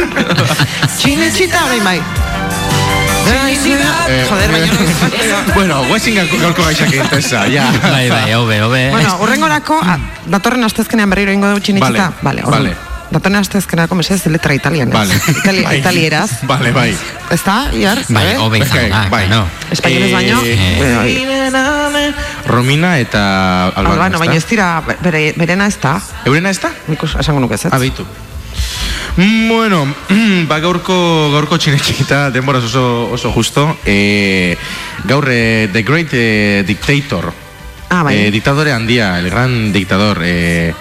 [0.99, 2.03] Chinechita, orain bai.
[3.27, 5.55] Eh, Joder, baina no.
[5.55, 7.69] Bueno, guezin gaurko gaixak intesa, ja.
[7.83, 8.91] Bai, bai, hobe, hobe.
[8.91, 12.13] Bueno, urrengorako, ah, datorren astezkenean berriro ingo dugu txinitxita.
[12.23, 12.75] Vale, Vale, vale.
[13.13, 14.95] Datorren astezkenako mesez letra italianez.
[14.95, 15.15] Vale.
[15.39, 15.79] Itali, Bai.
[15.79, 16.31] italieraz.
[16.49, 16.97] Vale, bai.
[17.31, 18.01] Ez da, iar?
[18.09, 18.37] Bai, eh?
[18.41, 19.27] hobe izango da, bai.
[19.29, 19.47] claro.
[19.71, 20.41] Espainolez baino?
[20.45, 22.13] Eh, Eh,
[22.47, 26.01] Romina eta Albano, Albano, baina ez dira, bere, berena ez da.
[26.25, 26.73] Eurena ez da?
[26.89, 27.67] Nik esango nuke ez.
[27.67, 27.73] ez?
[29.17, 29.49] Abeitu.
[29.53, 29.87] Bueno,
[30.49, 33.77] ba gaurko, gaurko txinetxita denbora oso, oso justo.
[33.85, 34.57] E,
[35.05, 37.33] gaur eh, The Great eh, Dictator.
[37.89, 38.17] Ah, bai.
[38.17, 40.21] Eh, diktadore handia, el gran dictador.
[40.25, 40.73] Eh,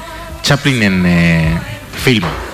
[0.41, 1.60] Chaplinen eh,
[2.04, 2.50] film.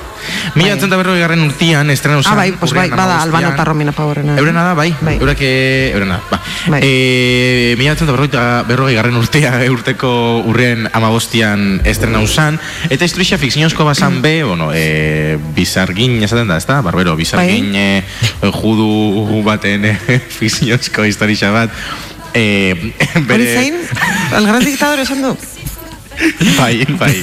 [0.56, 0.88] Mila Bai.
[0.88, 0.97] bai.
[0.97, 4.38] berroi garren urtian, estrena Ah, bai, pues bai, bada Albano eta Romina Paborena.
[4.38, 5.17] Eurena da, bai, Bai.
[5.19, 6.41] eurak, eh, eurena, ba.
[6.67, 6.82] Bai.
[6.84, 13.86] E, mila berrogeita berrogei garren urtea, eh, urteko urren amabostian estrena usan, eta historia fikziozko
[13.86, 18.03] bazan be, bueno, e, bizargin, esaten da, ez da, barbero, bizargin Bai.
[18.41, 19.97] e, judu baten e,
[20.39, 21.71] fikziozko historia bat,
[22.34, 22.93] e,
[23.30, 23.80] Hori zein?
[24.65, 25.38] Dictador esan du?
[26.58, 27.21] Bai, bai.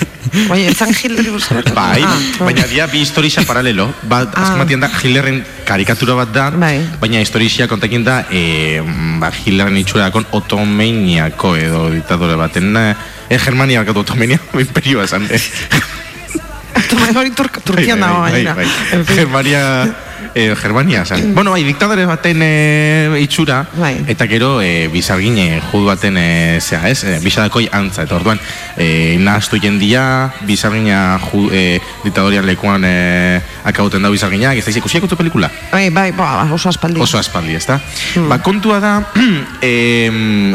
[0.48, 1.62] Bai, etzan Hitler buscar.
[1.74, 3.86] Bai, Ah, baina dia bi historia paralelo.
[4.02, 4.42] Bat, Ah.
[4.42, 6.80] azken batean da, Hitlerren karikatura bat da, Bai.
[7.00, 8.80] baina historia kontakin da, e,
[9.20, 12.94] ba, Hitlerren itxurakon otomeniako edo diktadore baten, eh,
[13.30, 15.26] e, Germania bakatu otomenia, imperioa esan.
[15.30, 15.40] Eh.
[16.90, 18.54] Toma, hori Tur- Turkian dago bai, gainera.
[18.54, 19.16] bai, fin.
[19.16, 19.62] Germania,
[20.34, 21.22] eh, Germania esan.
[21.34, 24.04] Bueno, bai, diktadore baten eh, itxura, Bai.
[24.08, 27.04] eta gero eh, bizargine judu baten eh, zea, ez?
[27.04, 28.40] Eh, bisadakoi antza, eta orduan,
[28.76, 35.04] eh, nahaztu jendia, bizargina ju, eh, diktadorian lekuan eh, akauten da bizarginak, ez da ikusiak
[35.08, 35.50] utu pelikula?
[35.72, 37.00] Bai, bai, ba, oso aspaldi.
[37.00, 37.80] Oso aspaldi, ez da?
[38.28, 38.94] Ba, kontua da,
[39.60, 40.54] em,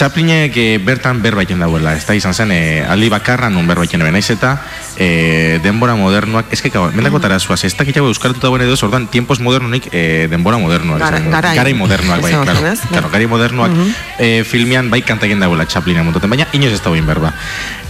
[0.00, 4.14] Chaplinek eh, bertan berbaiten dauela, ez da izan zen, eh, aldi bakarra nun berbaiten eben,
[4.16, 4.54] naiz eta
[4.96, 9.08] eh, denbora modernoak, ez que, mendako tara zuaz, ez dakit jau euskaratuta dagoen edo, orduan,
[9.12, 11.02] tiempos modernonik eh, denbora modernoak.
[11.04, 11.52] Gara- garai.
[11.58, 13.76] garai modernoak, bai, claro, claro, garai modernoak
[14.18, 17.34] eh, filmean bai kantaken dauela Chaplinen muntaten, baina inoz ez dagoen berba.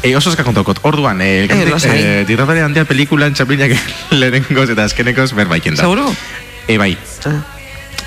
[0.03, 1.95] E, oso eska kontaukot, orduan, eh, Eh, lasai.
[1.95, 3.79] eh, diktadore handia pelikulan Chaplinek
[4.11, 5.87] lehenengoz eta azkenekoz berbaiten da.
[5.87, 6.11] Seguro?
[6.67, 7.39] E, bai, Ah.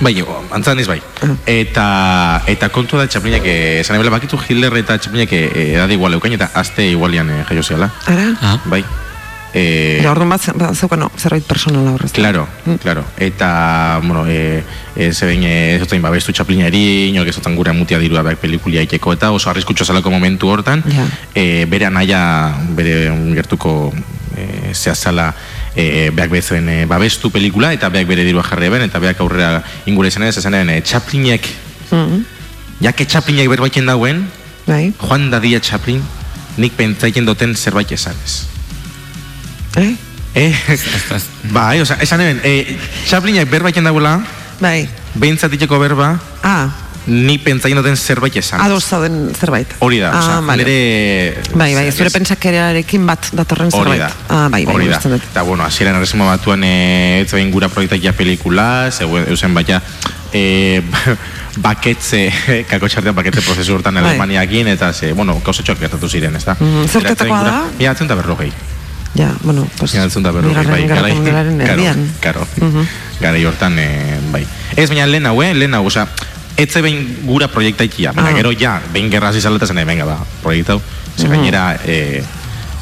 [0.04, 0.16] Bai,
[0.52, 1.00] antzan ez bai.
[1.48, 6.14] Eta, eta kontu da Chaplinek, eh, esan ebela bakitu Hitler eta Chaplinek eh, edade igual
[6.18, 7.90] eukain eta azte igualian eh, jaio zehala.
[8.08, 8.28] Ara?
[8.42, 8.84] Ah, Bai.
[9.56, 12.12] Eh, Ja, orduan bat, ze- bat zeukan, no, zerbait personala horrez.
[12.12, 12.48] Claro,
[12.82, 13.04] claro.
[13.22, 14.64] Eta, bueno, e,
[14.96, 19.30] e, zeben e, ezotzen babestu txaplinari, inok ezotzen gure mutia dirua behar pelikulia ikeko, eta
[19.32, 21.06] oso arriskutxo zelako momentu hortan, Ja.
[21.36, 22.24] e, bere anaia,
[22.74, 23.94] bere gertuko
[24.36, 25.36] e, zehazala
[25.76, 29.64] e, beak bezen e, babestu pelikula eta beak bere dirua jarri eben eta beak aurrera
[29.90, 31.48] ingure izan ez esan e, Chaplinek.
[31.92, 32.24] Mm,
[32.82, 34.26] jake Chaplinek berbaiten dauen
[34.68, 36.02] bai, Juan Dadia Chaplin
[36.58, 38.44] nik pentsaiten duten zerbait esan ez
[39.78, 39.96] eh?
[40.36, 40.78] eh,
[41.52, 44.20] bai, oza, esan eben e, Chaplinek berbaiten dauela
[44.62, 46.70] Bai, behintzatiteko berba ah,
[47.06, 49.68] ni pentsaien duten zerbait esan ados zauden zerbait.
[49.80, 50.64] Hori da, ah, osea, vale.
[50.64, 51.42] nire...
[51.54, 54.00] Bai, bai, zure pentsakerearekin bat datorren Hori zerbait.
[54.00, 54.12] da.
[54.30, 55.00] Ah, bai, bai, Hori da.
[55.16, 58.88] Eta, bueno, hasieran erresuma batuan e, ez behin gura proiektak ja pelikula,
[59.28, 59.82] eusen baina
[60.32, 60.82] e,
[61.66, 62.32] baketze,
[62.72, 64.04] kakotxartean baketze prozesu hortan Bai.
[64.14, 66.56] Alemaniakin, eta ze, bueno, gauzatxoak gertatu ziren, ez da?
[66.60, 67.58] Mhm, zer urtetakoa da?
[67.78, 68.52] Mila atzen da berrogei.
[69.14, 69.94] Ja, bueno, pues...
[69.94, 70.82] Mila atzen da berrogei, bai.
[70.88, 72.08] Gerra garai- Mundialaren Karo, erdian.
[72.22, 72.88] Karo, Mhm.
[73.20, 73.90] garai hortan, e,
[74.32, 74.46] bai.
[74.76, 75.28] Ez, baina lehen
[76.58, 76.64] eh?
[76.64, 78.36] Etze behin gura proiektaikia, baina Ah.
[78.36, 80.82] gero ja, behin gerra zizala eta zen, venga, ba, proiektau.
[81.18, 81.32] Ze Mhm.
[81.32, 82.24] gainera, e,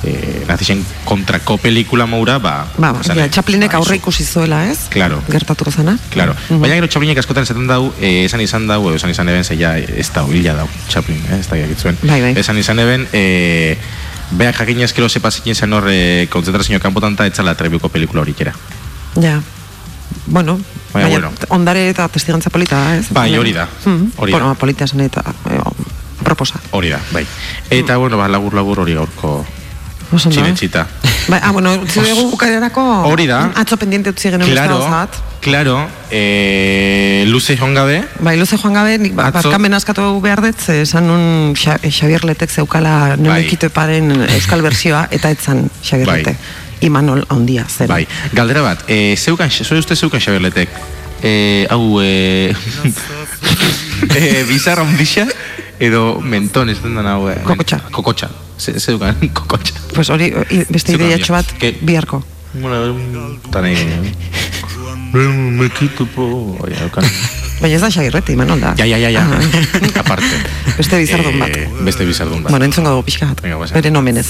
[0.03, 2.65] e, nazisen kontrako pelikula maura, ba...
[2.77, 4.87] Ba, esan, ja, Chaplinek ba, aurre ikusi zuela, ez?
[4.89, 5.21] Claro.
[5.29, 5.97] Gertatuko zana.
[6.09, 6.33] Claro.
[6.49, 6.59] Mhm.
[6.61, 10.09] Baina gero Chaplinek askotan esaten dau, eh, esan izan dau, esan izan eben, zeia ez
[10.13, 11.97] da hila dau, Chaplin, eh, ez da jakitzuen.
[12.03, 12.33] Bai, bai.
[12.37, 13.77] Esan izan eben, eh,
[14.31, 18.53] beak jakin ezkero sepazikin zen hor eh, konzentrazio kanpotan eta etzala trebiuko pelikula horik era.
[19.21, 19.41] Ja.
[20.27, 20.59] Bueno,
[20.93, 21.31] Baina, bueno.
[21.49, 23.09] ondare eta testigantza polita da, ez?
[23.11, 24.11] Bai, hori da, Mhm.
[24.17, 24.37] hori da.
[24.37, 25.59] Bueno, polita esan eta eh,
[26.23, 26.59] proposa.
[26.71, 27.25] Hori da, bai.
[27.69, 29.45] Eta, bueno, ba, lagur lagur hori gaurko
[30.13, 30.17] eh?
[30.17, 30.87] txinetxita.
[31.27, 33.51] Bai, ah, bueno, utzi dugu bukaerarako Hori da.
[33.55, 35.09] atzo pendiente utzi genuen Claro, bat.
[35.39, 40.41] claro, eh, luze joan gabe, Bai, luze joan gabe, nik ba- Atzo- barkamen askatu behar
[40.41, 43.17] dut, esan nun Xa- Xabier Letek zeukala Bai.
[43.17, 46.17] nemekito eparen euskal bersioa, eta etzan Xabier Bai.
[46.19, 46.37] Letek.
[46.81, 47.87] Imanol ondia zen.
[47.87, 50.69] Bai, galdera bat, eh, zeukan, zure uste zeukan Xaberletek,
[51.23, 52.49] eh, hau, eh,
[54.15, 55.27] eh, bizarra ondisa,
[55.79, 57.79] edo menton ez den hau, eh, Kokotxa.
[57.91, 59.73] Kokotxa, Ze- zeukan, kokotxa.
[59.93, 60.31] Pues hori,
[60.69, 62.23] beste Zeukan ideiatxo bat, Ke- biharko.
[62.53, 62.97] Bueno,
[63.51, 64.11] tan egin.
[65.13, 66.57] Me quito po...
[66.59, 67.05] Oia, eukan.
[67.61, 68.73] Baina ez da Xabier Lete, Imanol da.
[68.79, 69.23] Ja, ja, ja, ja.
[69.23, 69.99] Ah.
[70.03, 70.35] Aparte.
[70.77, 71.55] Beste bizardun bat.
[71.55, 72.51] Eh, beste bizardun bat.
[72.51, 73.41] Bueno, entzongo dugu pixka bat.
[73.45, 73.59] Venga.
[73.71, 74.27] Bere nomenez.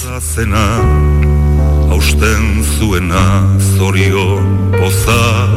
[2.02, 5.48] Hausten zuena zorion poza.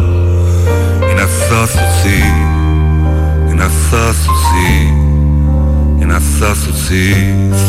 [1.10, 2.20] Enazazutzi,
[3.52, 4.70] enazazutzi
[6.02, 7.14] Enazazutzi,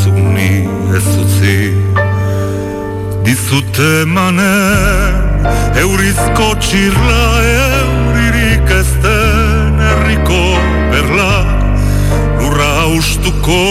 [0.03, 1.73] zuni ez utzi.
[3.23, 5.47] Dizute manen,
[5.79, 10.43] eurizko txirla Euririk ez den herriko
[10.91, 11.31] berla.
[12.41, 13.61] Lurra haustuko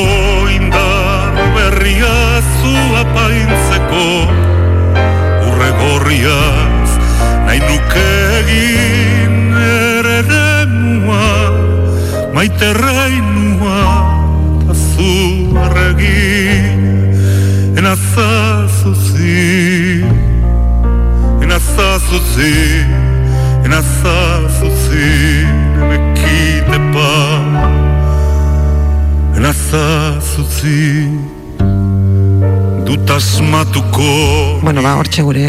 [0.56, 2.16] indar berria
[2.56, 4.08] zu apaintzeko.
[4.14, 4.43] Urre
[5.78, 6.90] gorriaz
[7.46, 8.08] nahi nuke
[8.40, 11.28] egin ere demua
[12.34, 13.80] Maite reinua
[14.66, 15.12] ta zu
[15.64, 16.82] arregin
[17.78, 19.42] Enazazuzi
[21.42, 22.54] Enazazuzi
[23.64, 25.12] Enazazuzi
[25.78, 27.12] Nemekite pa
[29.36, 31.08] Enazazutzi
[32.94, 35.48] Dut asmatuko Bueno, ba, hortxe gure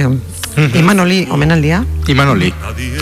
[0.80, 1.84] Imanoli omenaldia.
[2.08, 2.48] Imanoli.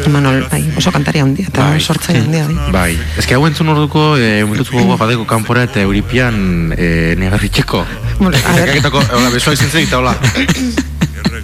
[0.10, 1.79] Imanol, bai, oso kantaria handia, eta Bai.
[1.79, 2.47] sortzaile handia.
[2.49, 2.71] Bai.
[2.97, 7.86] Bai, ez que hau entzun orduko, e, umiltuko gogoa badeko kanpora eta euripian e, negarritxeko.
[8.17, 8.82] Bueno, a ver.
[8.89, 10.17] Hola, besoa izan zen eta hola.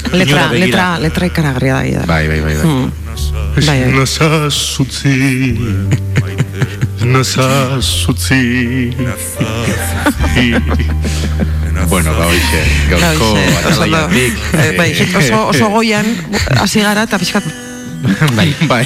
[0.10, 2.06] Letra, letra, letra ikaragarria da.
[2.10, 2.66] Bai, bai, bai, bai.
[2.66, 2.92] Hmm.
[3.70, 3.80] Bai,
[6.26, 6.39] bai.
[7.02, 10.56] Nazazutzi Nazazutzi
[11.90, 12.62] Bueno, ba, hoxe,
[12.94, 13.40] oso ondo.
[13.64, 14.34] atalaiatik.
[14.54, 16.06] Eh, Bai, oso, oso goian
[16.60, 17.44] hasi gara eta pixkat
[18.36, 18.54] Bai.
[18.68, 18.84] Bai.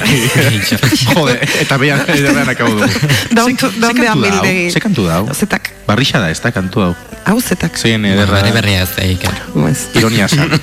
[1.14, 2.88] Jode, eta behan, eta behan akabo dugu.
[3.30, 4.18] Down to- Ze- ze down the kantu da hau?
[4.42, 4.70] amildegi.
[4.70, 5.28] Ze kantu da hau?
[5.34, 6.94] Zetak, Barrixa da, ez da kantu hau.
[7.24, 7.76] hau zetak.
[7.78, 8.40] Zein ederra.
[8.42, 9.30] Bere berria ez da iker.
[9.70, 9.86] Ez.
[9.94, 10.50] Ironia zan.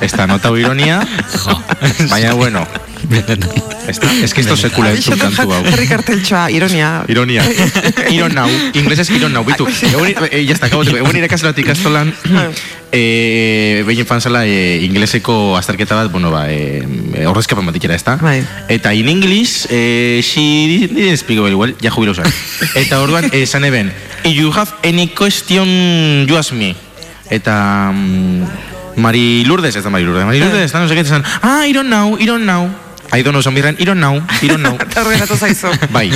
[0.00, 1.00] Ez da, notau ironia,
[2.08, 2.62] baina bueno.
[3.08, 5.62] Ez da, ez que esto sekula entzun kantu hau.
[5.64, 6.90] Herri karteltxoa, ironia.
[7.08, 7.44] Ironia.
[8.12, 8.48] Iron now.
[8.76, 9.44] Inglesez iron now.
[9.46, 9.64] Bitu.
[9.64, 10.98] Egun, eh, ya está, akabatuko.
[11.00, 12.12] Egun irakasleat ikastolan,
[12.92, 16.84] eh, behin fan zela eh, ingleseko azterketa bat, bueno, ba, eh,
[17.24, 18.18] horrezkapan batikera, ez da?
[18.20, 18.42] Bai.
[18.68, 22.28] Eta in English, eh, she didn't speak very well, ja jubilo zan.
[22.82, 23.88] Eta orduan, esan eben,
[24.24, 26.74] if you have any question, you ask me.
[27.30, 27.92] Eta...
[27.94, 31.62] mm, Mari Lourdes, ez da Mari Lourdes, Mari Lourdes, eta no sé qué, esan, ah,
[31.64, 32.87] I don't know, I don't know.
[33.10, 34.76] I don't know, zan birren, I don't know, I don't know.
[34.84, 35.68] Eta hor geratu zaizu.
[35.96, 36.10] Bai,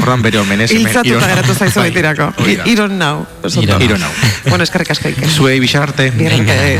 [0.00, 0.70] ordan bere omenez.
[0.74, 2.32] Hiltzatuta Iron geratu zaizu Bai, betirako.
[2.66, 2.98] Iron.
[3.42, 3.82] Oso Iron.
[3.82, 4.10] Iron Now.
[4.48, 5.28] Bueno, eskerrik asko iker.
[5.30, 6.10] Zuei bixar arte.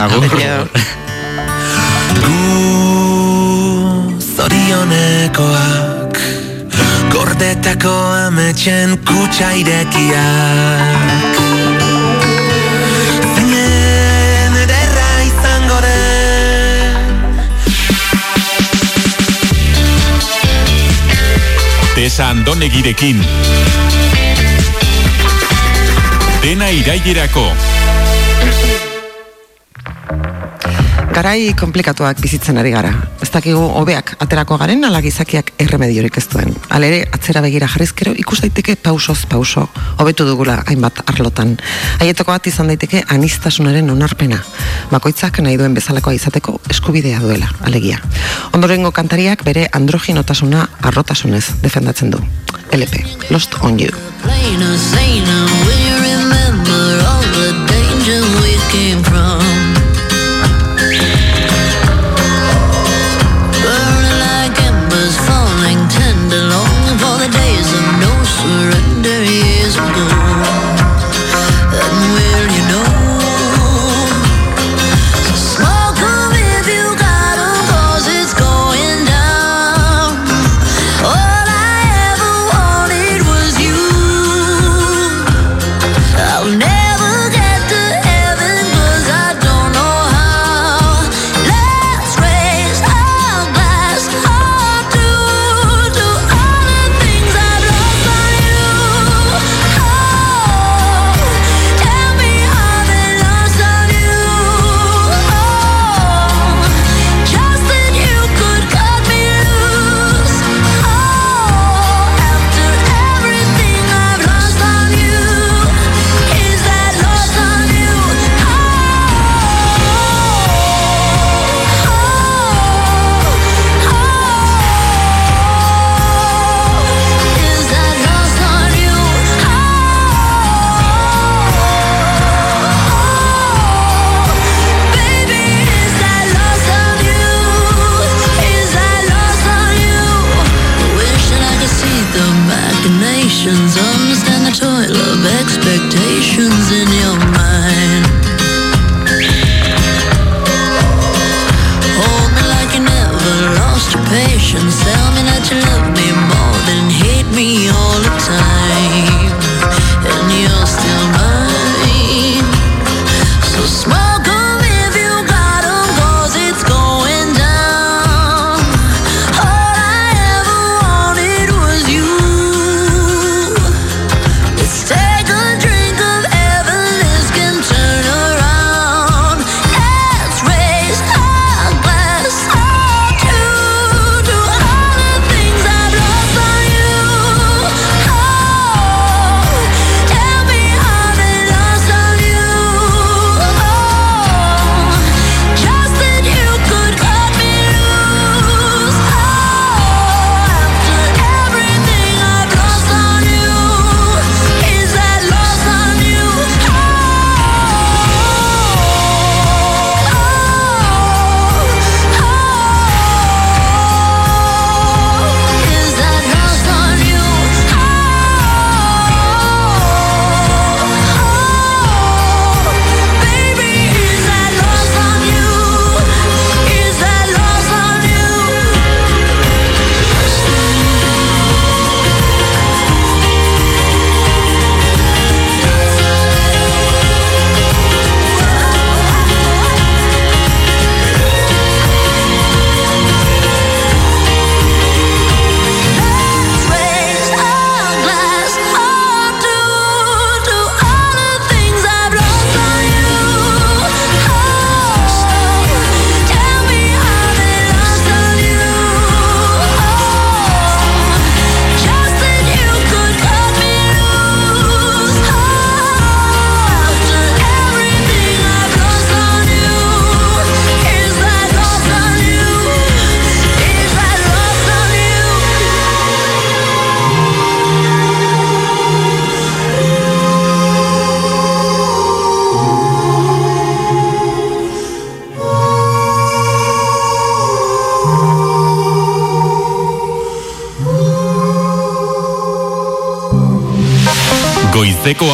[0.01, 0.27] Agur.
[2.27, 2.37] Gu
[4.37, 6.21] zorionekoak
[7.13, 7.95] Gordetako
[8.27, 11.36] ametxen kutsa irekiak
[22.07, 23.19] Teresa Andonegirekin.
[26.43, 27.51] Dena irailerako,
[31.17, 32.91] Garai komplikatuak bizitzen ari gara.
[33.25, 36.51] Ez dakigu hobeak aterako garen ala gizakiak erremediorik ez duen.
[36.77, 39.63] Alere, atzera begira jarrizkero ikus daiteke pausoz pauso.
[39.97, 41.55] Hobetu dugula hainbat arlotan.
[42.03, 44.43] Haietako bat izan daiteke anistasunaren onarpena.
[44.93, 47.97] Bakoitzak nahi duen bezalakoa izateko eskubidea duela, alegia.
[48.53, 52.21] Ondorengo kantariak bere androginotasuna arrotasunez defendatzen du.
[52.77, 53.89] LP, Lost on You.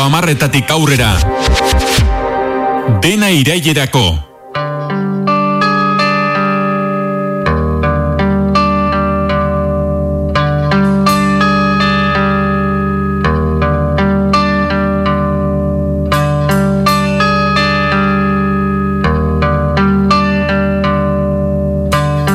[0.02, 1.12] amarretatik aurrera.
[3.02, 4.04] Dena irailerako.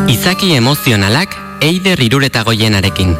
[0.07, 3.15] Izaki emozionalak Eider iruretagoienarekin.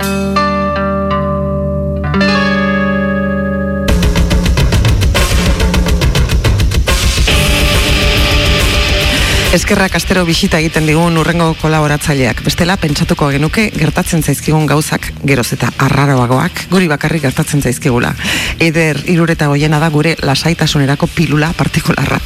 [9.48, 12.42] Eskerrak astero bisita egiten digun urrengo kolaboratzaileak.
[12.46, 18.12] Bestela, pentsatuko genuke gertatzen zaizkigun gauzak geroz eta arraroagoak, guri bakarrik gertatzen zaizkigula.
[18.60, 22.20] Eider, irureta goiena da gure lasaitasunerako pilula partikularra.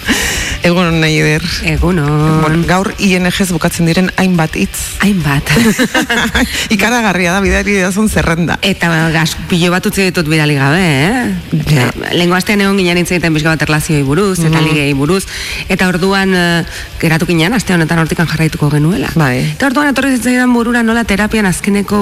[0.65, 1.45] Egun nahi, Eider.
[1.71, 2.41] Egunon.
[2.41, 4.97] Bueno, gaur INGz bukatzen diren hainbat hitz.
[5.05, 5.53] Hainbat.
[6.75, 8.57] Ikaragarria da, bidari dazun zerrenda.
[8.65, 11.63] Eta gaz, pilo bat utzi ditut bidali gabe, eh?
[11.69, 11.87] Ja.
[12.17, 14.67] Lengo astean egon ginen hitz egiten pixka bat erlazioi buruz, eta Mhm.
[14.67, 15.23] ligei buruz.
[15.71, 16.63] Eta orduan, eh,
[16.99, 19.07] geratu ginen, aste honetan hortikan jarraituko genuela.
[19.15, 19.53] Bai.
[19.53, 21.99] Eta orduan etorri zitzaidan burura nola terapian azkeneko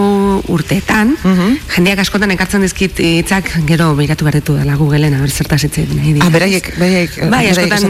[0.49, 1.57] urteetan, Mhm.
[1.75, 5.97] jendeak askotan ekartzen dizkit hitzak gero begiratu behar ditu dela Googleen, aber zertaz hitz egiten
[5.97, 6.25] nahi dira.
[6.25, 7.85] Ah, beraiek, beraiek, Bai, askotan.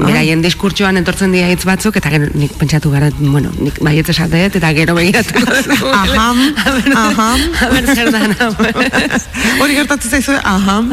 [0.00, 0.06] Ah.
[0.06, 4.56] beraien diskurtsoan etortzen dira hitz batzuk eta gero nik pentsatu gara, bueno, nik baietz esatet
[4.56, 5.34] eta gero begiratu.
[5.92, 6.38] Aham,
[7.04, 7.40] aham.
[7.60, 8.52] Aber zer dan hau.
[9.60, 10.90] Hori gertatu zaizue, aham.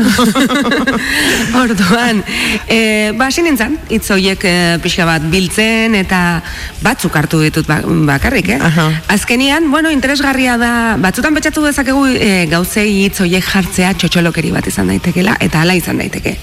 [1.63, 2.23] Orduan,
[2.67, 6.41] e, ba, hasi nintzen, hitz horiek e, pixka bat biltzen eta
[6.81, 8.59] batzuk hartu ditut ba- bakarrik, eh?
[8.61, 8.87] Aha.
[9.13, 14.89] Azkenian, bueno, interesgarria da, batzutan betxatu dezakegu e, gauzei hitz horiek jartzea txotxolokeri bat izan
[14.89, 16.33] daitekela, eta hala izan daiteke.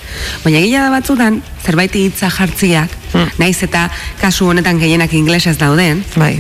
[0.45, 2.95] Baina gila da batzutan, zerbait hitza jartziak,
[3.43, 3.89] naiz eta
[4.23, 6.37] kasu honetan gehienak inglesez dauden, Bai.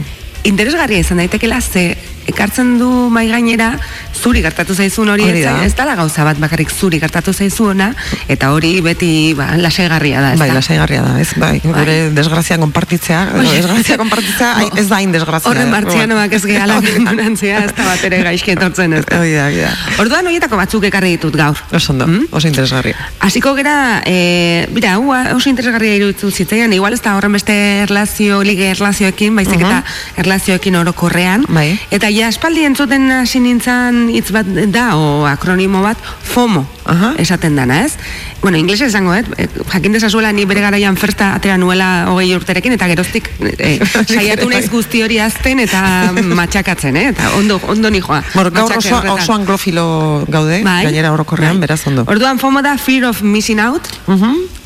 [0.46, 1.96] interesgarria izan daitekela ze
[2.28, 3.72] ekartzen du mai gainera
[4.18, 5.54] zuri gertatu zaizun hori Hori ez, da.
[5.64, 7.92] ez dala gauza bat bakarrik zuri gertatu zaizuena
[8.28, 10.58] eta hori beti ba, lasaigarria da, ez Bai, da?
[10.58, 11.28] lasaigarria da, ez?
[11.38, 15.50] Bai, gure desgrazia konpartitzea, edo desgrazia konpartitzea ai, ez da hain desgrazia.
[15.50, 16.92] Horren martzianoak ez gehala da.
[16.96, 18.68] konturantzia, ez da bat ere gaizki ez da.
[18.68, 19.72] Hori da, hori da.
[20.02, 21.58] Orduan horietako batzuk ekarri ditut gaur.
[21.74, 22.96] Oso ondo, oso interesgarria.
[23.24, 27.54] Hasiko gera, e, bira, hau oso interesgarria iruditu zitzaian, igual ez da horren beste
[27.84, 29.82] erlazio, lige erlazioekin, baizik eta
[30.20, 31.46] erlazioekin orokorrean.
[31.48, 31.68] Bai.
[31.94, 37.14] Eta ja, espaldi entzuten hasi nintzen hitz bat da, o akronimo bat, FOMO, Aha.
[37.18, 37.94] esaten dana, ez?
[38.42, 39.24] Bueno, inglesa esango, eh?
[39.36, 43.78] Eh, Jakin dezazuela ni bere garaian ferta atera nuela hogei urterekin, eta geroztik eh,
[44.08, 47.08] saiatu naiz guzti hori azten eta matxakatzen, eh?
[47.14, 48.22] Eta ondo, ondo nijoa.
[48.34, 50.84] Bueno, gaur oso, oso anglofilo gaude, Bai.
[50.84, 51.66] gainera orokorrean, Bai.
[51.66, 52.04] beraz ondo.
[52.06, 53.88] Orduan FOMO da Fear of Missing Out.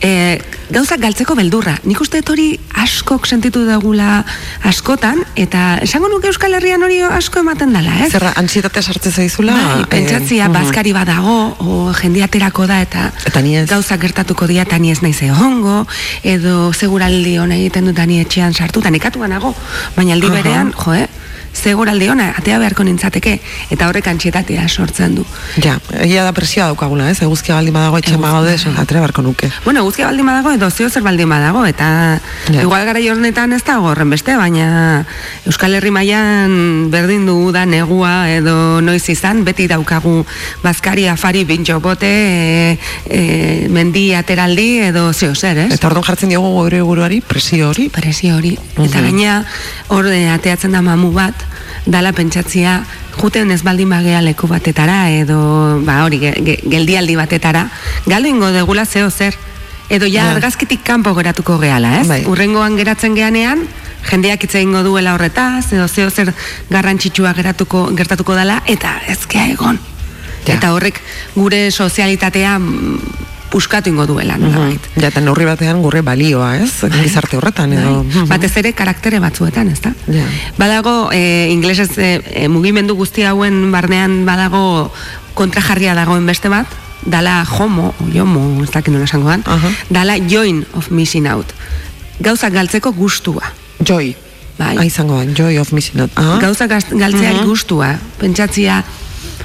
[0.00, 0.40] eh,
[0.72, 1.76] gauzak galtzeko beldurra.
[1.84, 4.24] Nik uste hori askok sentitu dugula
[4.68, 8.10] askotan, eta esango nuke Euskal Herrian hori asko ematen dela, ez?
[8.12, 9.54] Zerra, antsietate sartze zaizula?
[9.54, 14.76] Bai, pentsatzia, eh, bazkari badago, o jende aterako da, eta, Eta gauzak gertatuko dira, eta
[14.76, 15.86] ez naiz egongo,
[16.22, 19.54] edo seguraldi hona egiten dut, ni etxean sartu, eta nekatu banago,
[19.96, 21.06] baina aldi berean, jo, eh?
[21.52, 23.40] Seguraldi ona, atea beharko nintzateke,
[23.70, 25.24] eta horrek antxietatea sortzen du.
[25.62, 27.20] Ja, egia da presioa daukagula, ez?
[27.22, 28.82] Eguzkia baldin badago etxen Eguzkia, bagaude, bai.
[28.82, 29.50] atera barko nuke.
[29.64, 32.62] Bueno, guztia baldin badago edo zeo zer baldin badago eta Ja.
[32.62, 35.04] igual gara honetan ez dago horren beste, baina
[35.46, 40.24] Euskal Herri mailan berdin dugu da negua edo noiz izan, beti daukagu
[40.62, 42.78] bazkari afari bintxo bote, e,
[43.10, 45.72] e, mendi ateraldi edo zeo zer, ez?
[45.72, 47.88] Eta orduan jartzen diogu gure buruari presio hori.
[47.88, 48.56] presio hori.
[48.76, 49.02] Eta Mhm.
[49.02, 49.44] gaina
[49.88, 51.34] hor eh, ateatzen da mamu bat,
[51.86, 52.84] dala pentsatzia
[53.18, 57.68] juten ez baldin bagea leku batetara edo ba hori ge, ge- geldialdi batetara,
[58.06, 59.34] galdu ingo degula zeo zer.
[59.92, 62.06] Edo ja argazkitik kanpo geratuko gehala, ez?
[62.08, 62.22] Bai.
[62.26, 63.66] Urrengoan geratzen geanean,
[64.08, 66.32] jendeak hitz egingo duela horretaz, edo zeo zer
[66.70, 69.78] garrantzitsua geratuko gertatuko dela eta ezkea egon.
[70.46, 70.54] Ja.
[70.54, 71.00] Eta horrek
[71.34, 72.98] gure sozialitatea mm,
[73.52, 74.80] puskatu ingo duela, nolabait.
[74.96, 76.70] Ja, eta neurri batean gure balioa, ez?
[77.02, 77.98] Gizarte horretan, edo...
[78.08, 78.24] Bai.
[78.30, 79.92] Batez ere karaktere batzuetan, ezta?
[80.08, 80.24] Ja.
[80.56, 84.90] Badago, e, inglesez e, mugimendu guzti hauen barnean badago
[85.36, 86.66] kontrajarria dagoen beste bat,
[87.04, 89.70] dala homo, o jomo, ez dakit nola esango dan, Aha.
[89.90, 91.52] dala join of missing out.
[92.22, 93.52] Gauzak galtzeko gustua.
[93.84, 94.14] Joy.
[94.58, 94.76] Bai.
[94.78, 96.12] Ah, izango joy of missing out.
[96.16, 97.96] Ah, Gauzak gaz- galtzeari gustua.
[98.20, 98.82] Pentsatzia,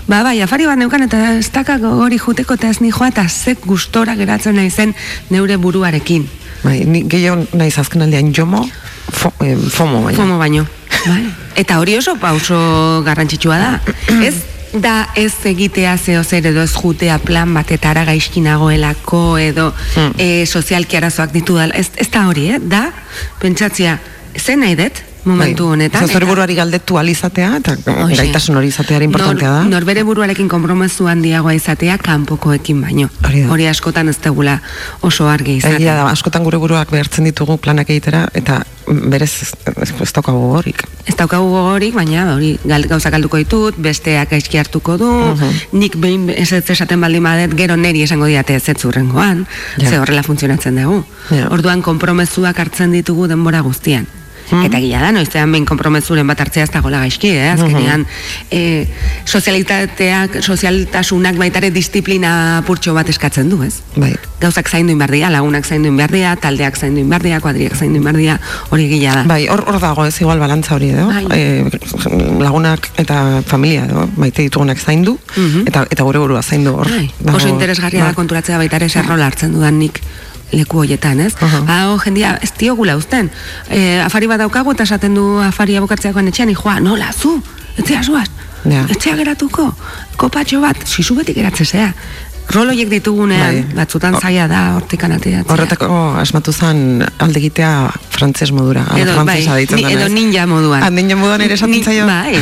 [0.07, 3.65] ba, bai, afari bat neukan eta ez dakak hori juteko eta ez nijoa eta zek
[3.65, 4.93] gustora geratzen naizen
[5.29, 6.27] neure buruarekin.
[6.63, 8.67] bai, ni gehiago naiz azken aldean jomo,
[9.13, 10.17] fo, eh, fomo baina.
[10.17, 10.65] Fomo baino.
[11.07, 11.23] Bai.
[11.55, 13.81] Eta hori oso pauso garrantzitsua da.
[14.23, 14.35] ez
[14.73, 20.11] da ez egitea zeo zer edo ez jutea plan batetara gaizki nagoelako edo Hmm.
[20.17, 21.73] e, sozialki arazoak ditu dela.
[21.73, 22.59] Ez, ez da hori, eh?
[22.59, 22.91] Da,
[23.39, 23.99] pentsatzia,
[24.37, 25.73] zen nahi dut, momentu Bai.
[25.73, 26.07] honetan.
[26.07, 28.15] Zure eta- buruari galdetu alizatea, eta Hoxe.
[28.15, 29.61] gaitasun hori izatea importantea da.
[29.63, 33.09] Nor, norbere buruarekin konpromezu handiagoa izatea kanpokoekin baino.
[33.49, 33.69] Hori da.
[33.71, 34.61] askotan ez tegula
[35.01, 35.77] oso argi izatea.
[35.77, 39.51] Egia da, askotan gure buruak behartzen ditugu planak egitera, eta berez ez,
[40.01, 40.83] ez, daukagu horik.
[41.05, 45.09] Ez daukagu gogorik, baina hori gal, gauza galduko ditut, besteak gaizki hartuko du,
[45.73, 49.45] nik behin ez ez esaten baldin badet, gero neri esango diate ez ez urrengoan,
[49.77, 49.89] Ja.
[49.89, 51.03] ze horrela funtzionatzen dugu.
[51.31, 51.49] Ja.
[51.51, 54.07] Orduan konpromezuak hartzen ditugu denbora guztian.
[54.47, 57.49] Eta gila da, noizean behin kompromezuren bat hartzea ez dagoela gaizki, eh?
[57.51, 58.05] Azkenean,
[58.51, 58.87] eh,
[59.25, 63.81] sozialitateak, sozialtasunak baitare disiplina purtxo bat eskatzen du, ez?
[63.95, 64.13] Bai.
[64.39, 68.37] Gauzak zaindu inbardia, lagunak zaindu inbardia, taldeak zaindu inbardia, kuadriak zaindu inbardia,
[68.69, 69.25] hori gila da.
[69.27, 71.07] Bai, hor, hor dago ez igual balantza hori edo.
[71.11, 71.25] Bai.
[71.35, 75.17] Eh, lagunak eta familia edo, maite ditugunak zaindu,
[75.65, 76.87] eta, eta gure burua zaindu hor.
[76.87, 78.19] Bai, oso interesgarria da bai.
[78.21, 80.01] konturatzea baita ere zer rola hartzen dudan nik
[80.51, 81.33] leku hoietan, ez?
[81.41, 81.61] Aha.
[81.67, 83.29] Ba, oh, jendia, ez diogula uzten.
[83.69, 87.41] E, afari bat daukagu eta esaten du afaria bukatzeakoan etxean, joa, nola, zu,
[87.77, 88.29] etxea zuaz,
[88.67, 88.85] Ja.
[88.89, 89.73] etxea geratuko,
[90.17, 91.93] kopatxo bat, sisu beti geratzea.
[92.55, 93.75] Rol horiek ditugunean, Bai.
[93.75, 95.51] batzutan zaila da hortikan ateratzea.
[95.53, 98.83] Horretako asmatu zen alde egitea frantses modura.
[98.97, 100.81] Edo, bai, ni- edo ninja moduan.
[100.83, 102.07] Ah, ninja moduan ere esaten zaio.
[102.09, 102.33] Bai.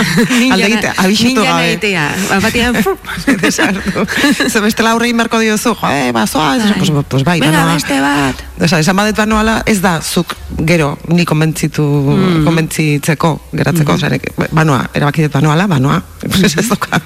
[0.54, 1.66] Alde egitea, abixatu ninja gabe.
[1.66, 2.04] nahitea.
[2.30, 2.94] Bat batean, fu,
[3.42, 4.06] Desagertu.
[4.52, 6.74] Ze bestela aurre inbarko diozu, jo, eh, bazoa, Bai.
[6.78, 7.74] pues, pues bai, banoa.
[7.74, 8.44] beste bat.
[8.62, 12.44] Osa, esan badet banoala, ez da, zuk gero, ni konbentzitu, Mm.
[12.46, 17.00] konbentzitzeko, geratzeko, mm banoa, erabakidet banoala, banoa, pues ez doka,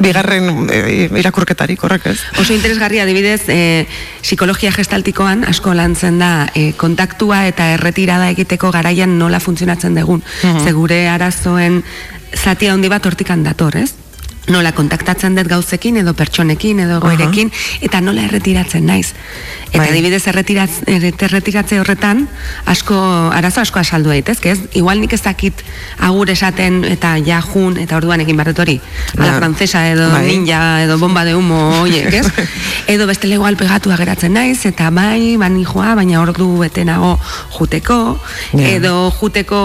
[0.00, 2.18] bigarren eh, irakurketarik horrek ez.
[2.38, 3.86] Oso interesgarria adibidez, e,
[4.20, 10.22] psikologia gestaltikoan asko lantzen da e, kontaktua eta erretirada egiteko garaian nola funtzionatzen dugun.
[10.40, 11.82] Ze gure arazoen
[12.34, 13.92] zati handi bat hortikan dator, ez?
[14.50, 17.52] Nola kontaktatzen dut gauzekin edo pertsonekin edo goerekin
[17.86, 19.12] eta nola erretiratzen naiz.
[19.70, 19.90] Eta Bai.
[19.92, 22.24] adibidez erretiratz, erret- erretiratze horretan
[22.66, 22.96] asko
[23.32, 24.58] arazo asko asaldu daitezke, ez?
[24.74, 25.62] Igual nik ez dakit
[26.02, 28.80] agur esaten eta ja jun eta orduan egin barret hori.
[29.16, 29.36] A la Ja.
[29.38, 30.26] francesa edo Bai.
[30.26, 32.26] ninja edo bomba de humo hoiek, ez?
[32.90, 37.20] Edo beste igual pegatua geratzen naiz eta bai, bani joa, baina ordu bete nago
[37.56, 38.18] juteko,
[38.52, 38.66] Ja.
[38.68, 39.60] edo juteko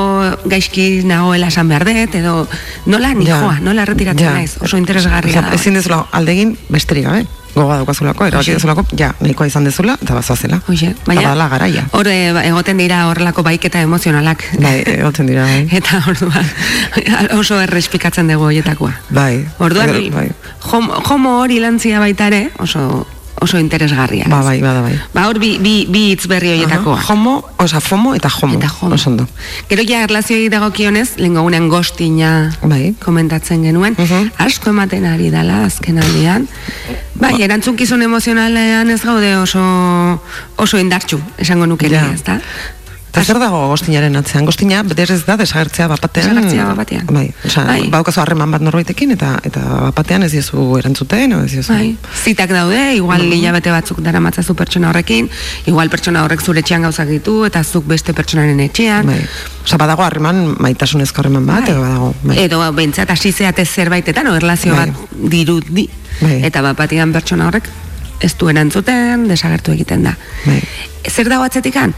[0.46, 2.48] gaizki nagoela esan behar dut, edo
[2.86, 3.40] nola ni Ja.
[3.42, 4.34] joa, nola erretiratzen Ja.
[4.34, 5.56] naiz, oso interesgarria Osea, da.
[5.56, 7.26] Ezin dezula aldegin besterik gabe.
[7.56, 10.58] Gogoa daukazulako, erabaki dezulako, ja, nahikoa izan dezula, eta bazoazela.
[10.68, 11.86] Hoxe, Eta baina badala garaia.
[11.96, 14.44] hor ba, egoten dira horrelako baiketa emozionalak.
[14.60, 15.62] Bai, egoten dira, bai.
[15.80, 16.50] Eta orduan
[17.40, 18.92] oso errespikatzen dugu hoietakoa.
[19.10, 19.46] Bai.
[19.60, 20.30] Orduan, bai.
[21.08, 23.08] homo, hori lantzia baita ere, oso,
[23.42, 24.26] oso interesgarria.
[24.30, 24.46] Ba, ez?
[24.46, 25.00] bai, bada, bai.
[25.14, 26.98] Ba, hor bi, bi, bi hitz berri hoietakoa.
[26.98, 28.56] Aha, Homo, osa, fomo eta homo.
[28.56, 28.96] Eta homo.
[28.96, 29.28] Oso ondo.
[29.70, 32.96] Gero ja erlazioi dagokionez, lehen gogunean gostina Bai.
[33.04, 34.32] komentatzen genuen, Mhm.
[34.38, 36.48] asko ematen ari dala azken aldean.
[37.16, 39.62] Bai, erantzunkizun emozionalean ez gaude oso
[40.58, 42.08] oso indartsu, esango nuke Ja.
[42.08, 42.40] ni, ezta?
[43.16, 44.44] Eta zer dago gostinaren atzean?
[44.44, 46.34] Gostina, berez da, desagertzea bapatean.
[46.36, 47.06] Desagertzea bat-batean.
[47.16, 47.86] Bai, osa, Bai.
[47.94, 51.72] baukazu harreman bat norbaitekin, eta eta bapatean ez diezu erantzuten, ez diezu...
[51.72, 51.94] Bai,
[52.26, 53.32] zitak daude, igual Mhm.
[53.38, 55.30] hilabete batzuk dara matzazu pertsona horrekin,
[55.66, 59.06] igual pertsona horrek zure etxean gauzak ditu, eta zuk beste pertsonaren etxean.
[59.08, 59.22] Bai.
[59.64, 61.72] Osa, badago harreman, maitasunezko harreman bat, Bai.
[61.72, 62.14] edo badago.
[62.24, 62.38] Bai.
[62.44, 64.90] Edo bentsat hasi zeate zerbaitetan, erlazio Bai.
[64.92, 65.88] bat dirudi.
[66.20, 66.42] Bai.
[66.44, 67.72] Eta bat batian pertsona horrek
[68.20, 70.16] ez du erantzuten, desagertu egiten da.
[70.46, 70.62] Bai.
[71.10, 71.94] Zer dago atzetikan?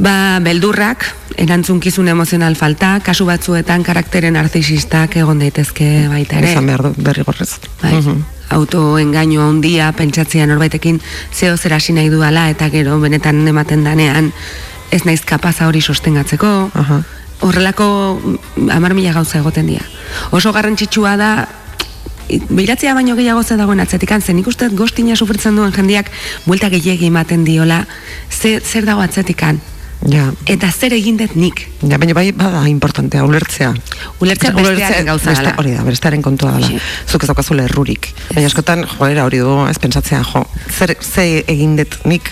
[0.00, 1.04] Ba, beldurrak,
[1.36, 6.54] erantzunkizun emozional falta, kasu batzuetan karaktere narzisistak egon daitezke baita ere.
[6.54, 7.54] Izan behar du, berri gorrez.
[7.82, 7.94] Bai.
[8.00, 8.20] Mhm.
[8.50, 10.96] autoengainu handia pentsatzea norbaitekin
[11.32, 14.32] zeo zer hasi nahi duala eta gero benetan ematen danean
[14.90, 16.70] ez naiz kapaza hori sostengatzeko.
[16.74, 17.00] Aha.
[17.46, 17.86] Horrelako
[18.18, 19.84] mm, hamar mila gauza egoten dira.
[20.36, 21.30] Oso garrantzitsua da
[22.50, 26.10] Beiratzea baino gehiago ze dagoen atzetikan, zen ikuste dut gostina sufritzen duen jendiak
[26.46, 27.86] buelta gehiegi ematen diola,
[28.30, 29.60] ze, zer dago atzetikan,
[30.08, 30.30] Ja.
[30.46, 31.66] eta zer egin dut nik.
[31.82, 33.74] Ja, baina bai, bada importantea, ulertzea.
[34.20, 35.54] Ulertzea bestearen gauza beste-.
[35.58, 36.70] Hori da, bestearen kontua dela.
[37.06, 38.08] Zuk ez daukazula errurik.
[38.34, 40.46] Baina askotan, joera hori du, ez pentsatzea, jo,
[40.78, 42.30] zer, ze egin dut nik,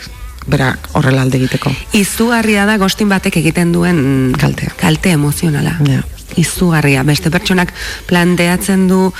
[0.48, 1.70] bera horrela alde egiteko.
[1.92, 4.72] Izugarria da gostin batek egiten duen Kaltea.
[4.80, 5.76] kalte emozionala.
[5.84, 6.00] Ja.
[6.36, 7.02] Izugarria.
[7.02, 7.72] Beste pertsonak
[8.06, 9.12] planteatzen du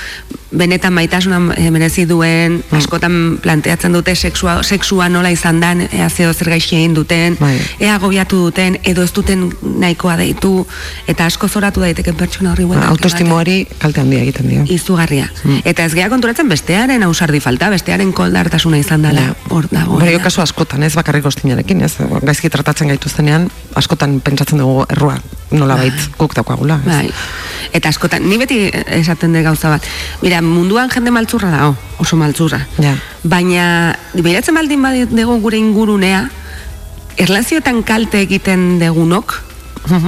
[0.51, 2.77] benetan maitasuna eh, merezi duen, Mm.
[2.77, 7.59] askotan planteatzen dute sexua, sexua nola izan dan, ea zeo zer gaixi egin duten, Bai.
[7.79, 10.65] ea agobiatu duten, edo ez duten nahikoa deitu,
[11.07, 12.97] eta asko zoratu daiteke pertsona horri bueltak ematen.
[12.97, 14.63] Autoestimoari kalte handia egiten dio.
[14.65, 15.29] Izugarria.
[15.43, 15.61] Mm.
[15.65, 19.35] Eta ez gea konturatzen bestearen ausardi falta, bestearen koldartasuna izan dela.
[19.49, 19.97] Hor dago.
[20.01, 21.93] Hori kasu askotan, ez bakarrik gostinarekin, ez?
[22.23, 25.19] Gaizki tratatzen gaituztenean, askotan pentsatzen dugu errua
[25.51, 26.79] nola bait guk daukagula.
[26.85, 27.08] ez?
[27.09, 27.69] Bai.
[27.73, 29.85] Eta askotan, ni beti esaten dut gauza bat.
[30.23, 32.63] Mira, munduan jende maltzurra dago, oso maltzurra.
[32.81, 32.95] Ja.
[33.23, 36.23] Baina, behiratzen baldin badego gure ingurunea,
[37.17, 39.35] erlazioetan kalte egiten degunok,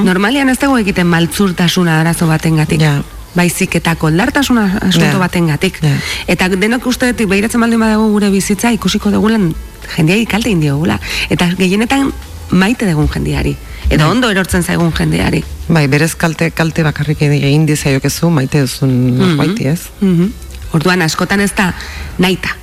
[0.03, 2.81] normalian ez dago egiten maltzurtasuna arazo batengatik.
[2.81, 3.01] Ja.
[3.35, 5.19] Baizik eta koldartasuna asunto Ja.
[5.19, 5.77] batengatik.
[5.81, 5.93] Ja.
[6.27, 9.53] Eta denok uste dut, behiratzen baldin badego gure bizitza, ikusiko degulan
[9.95, 10.99] jendeai kalte indiogula.
[11.29, 12.11] Eta gehienetan
[12.51, 13.55] maite degun jendeari.
[13.89, 15.43] Edo ondo erortzen zaigun jendeari.
[15.67, 19.37] Bai, berez kalte, kalte bakarrik egin dizaiokezu, maite duzun Mhm.
[19.37, 19.81] baiti, ez?
[20.01, 20.31] Mhm.
[20.73, 21.73] Orduan askotan ez da
[22.17, 22.55] naita.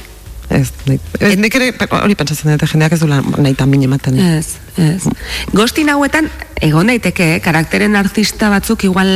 [0.48, 4.16] Ez, nahi, ez, nik ere hori pentsatzen dut, jendeak ez duela nahi tan min ematen.
[4.18, 5.02] Ez, ez.
[5.52, 6.30] Gostin hauetan,
[6.64, 9.10] egon daiteke, eh, karakteren artista batzuk igual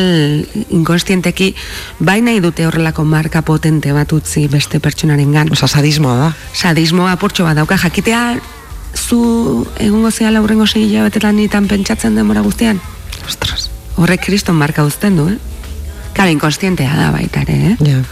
[0.69, 1.55] inkonstienteki,
[2.01, 5.49] bai nahi dute horrelako marka potente bat utzi beste pertsonaren gan.
[5.53, 6.33] Osa, sadismoa da.
[6.53, 8.37] Sadismoa apurtxo bat dauka, jakitea
[8.95, 12.81] zu egungo zea laurrengo segi hilabetetan nitan pentsatzen denbora guztian?
[13.27, 13.71] Ostras.
[13.97, 15.39] Horrek kriston marka uzten du, eh?
[16.13, 17.77] Kala, inkonstientea da baita ere, eh?
[17.87, 18.03] Ja.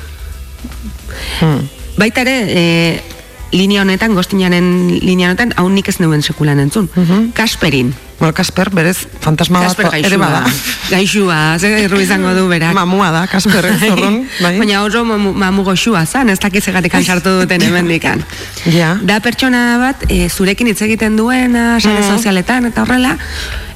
[1.40, 1.68] Hmm.
[2.00, 3.19] Baita ere, e,
[3.52, 6.88] linea honetan, gostinaren linea honetan, hau nik ez neuen sekulan entzun.
[7.34, 7.94] Kasperin.
[8.20, 10.42] Bueno, Kasper, berez, fantasma Kasper bat ere bada.
[10.92, 12.74] Gaixua, ze erru izango du berak.
[12.76, 14.58] Mamua da, Kasper, ez horren, bai.
[14.58, 18.22] Baina oso mamu, mamu goxua zan, ez dakiz egatik sartu duten hemendikan.
[18.70, 18.98] Ja.
[19.00, 22.10] Da pertsona bat, e, zurekin hitz egiten duena, sare Mhm.
[22.12, 23.16] sozialetan, eta horrela,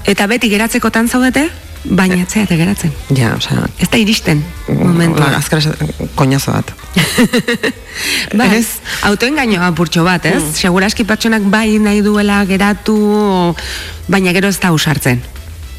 [0.04, 1.48] eta beti geratzekotan zaudete,
[1.84, 2.92] baina etzeate geratzen.
[3.16, 5.30] Ja, osea, Ez da iristen, momentua.
[5.30, 5.74] la, azkara
[6.14, 6.72] koñazo bat.
[8.38, 10.42] Bai, ez, autoengainoa apurtxo bat, ez?
[10.42, 10.54] Mm.
[10.54, 12.96] Seguraski pertsonak bai nahi duela geratu,
[14.08, 15.22] baina gero ez da usartzen.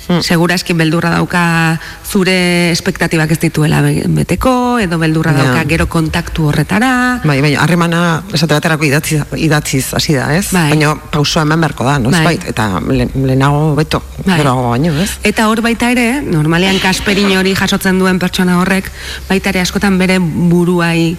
[0.08, 0.22] Mm.
[0.22, 5.44] Seguraski beldurra dauka zure espektatibak ez dituela be- beteko, edo beldurra Ja.
[5.44, 7.22] dauka gero kontaktu horretara.
[7.26, 10.52] Bai, bai, harremana esate baterako idatziz, idatziz hasi da, ez?
[10.52, 10.70] Bai.
[10.70, 12.12] Baina pausoa eman beharko da, no?
[12.12, 12.38] Bai.
[12.46, 14.38] Eta le, lehenago beto, Bai.
[14.38, 15.10] geroago baino, ez?
[15.24, 18.92] Eta hor baita ere, normalean kasperin hori jasotzen duen pertsona horrek,
[19.30, 21.18] baita ere askotan bere buruai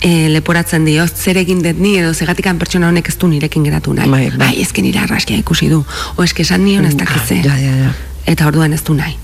[0.00, 3.94] e, leporatzen dio, zer egin dut ni edo zegatikan pertsona honek ez du nirekin geratu
[3.94, 4.10] nahi.
[4.10, 4.48] Bai, bai.
[4.48, 5.84] Ai, ezken nire arraskia ikusi du.
[6.16, 7.40] O eske esan nion ez dakitze.
[7.44, 7.92] Ja, ja, ja.
[8.26, 9.16] Eta orduan ez du nahi.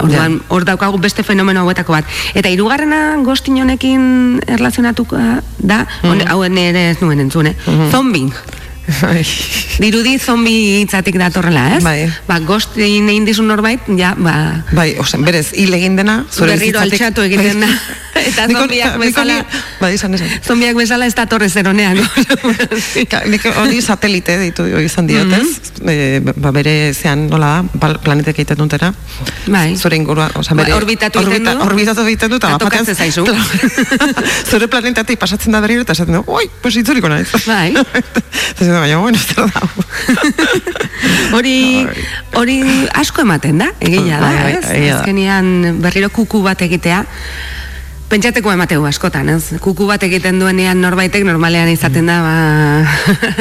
[0.00, 2.06] Orduan, hor daukagu beste fenomeno hauetako bat.
[2.34, 7.54] Eta hirugarrena gostin honekin erlazionatuka da, mm hau ere ez nuen entzune,
[7.90, 8.32] zombing.
[9.00, 9.22] Bai.
[9.80, 11.82] Dirudi zombi hitzatik datorrela, ez?
[11.84, 12.08] Bai.
[12.26, 16.80] Ba, gostin egin dizun norbait, ja, ba, Bai, ose, berez, hil egin dena, zure berriro
[16.80, 17.70] bizitzatik- altxatu egiten da.
[18.20, 19.36] Eta Nik hori- zombiak bezala,
[19.80, 20.28] Bai, izan, izan.
[20.44, 21.96] zombiak bezala ez datorre zeronean.
[23.32, 25.46] Nik hori satelite ditu izan diotez,
[25.80, 25.88] Mhm.
[25.88, 28.90] e, ba, bere zean, nola da, planetek egiten dutena,
[29.46, 29.76] Bai.
[29.78, 30.76] zure ingurua, oza, Bai, bere...
[30.76, 31.64] orbitatu egiten du.
[31.64, 33.24] Orbitatu egiten du, eta Eta tokatzen zaizu.
[34.50, 37.28] Zure planetatik pasatzen da berriro, eta esaten du, oi, pues itzuriko naiz.
[37.46, 37.72] Bai.
[38.80, 39.62] Baina, bueno, zer da.
[41.36, 41.86] Hori,
[42.36, 42.56] hori
[42.98, 44.64] asko ematen da, egila da, Bai, bai, ez?
[44.74, 44.98] egia da.
[45.00, 45.52] Azkenian
[45.82, 47.04] berriro kuku bat egitea,
[48.10, 49.52] pentsateko emateu askotan, ez?
[49.62, 52.34] Kuku bat egiten duenean norbaitek normalean izaten da, ba,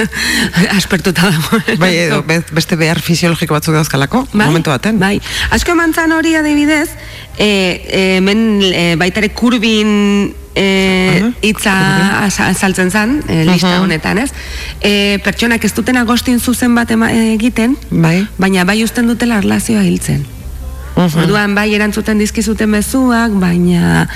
[0.78, 1.62] aspertuta dago.
[1.82, 5.00] Bai, edo, be- beste behar fisiologiko batzuk dauzkalako, momentu baten.
[5.02, 5.16] Bai,
[5.56, 6.90] asko emantzan hori adibidez,
[7.38, 7.50] e,
[7.90, 10.36] e, men e, baitare kurbin
[11.42, 11.74] hitza
[12.26, 13.80] az- azaltzen zan, e, lista Aha.
[13.84, 14.30] honetan, ez?
[14.82, 18.28] E, pertsonak ez duten agostin zuzen bat egiten, Bai.
[18.38, 20.26] baina bai usten dutela erlazioa hiltzen.
[21.00, 24.08] Orduan bai erantzuten dizkizuten mezuak, baina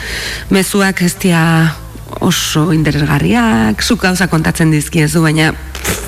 [0.50, 1.76] mezuak ez dira
[2.20, 6.02] oso interesgarriak, zuk gauza kontatzen dizkiezu, baina pff,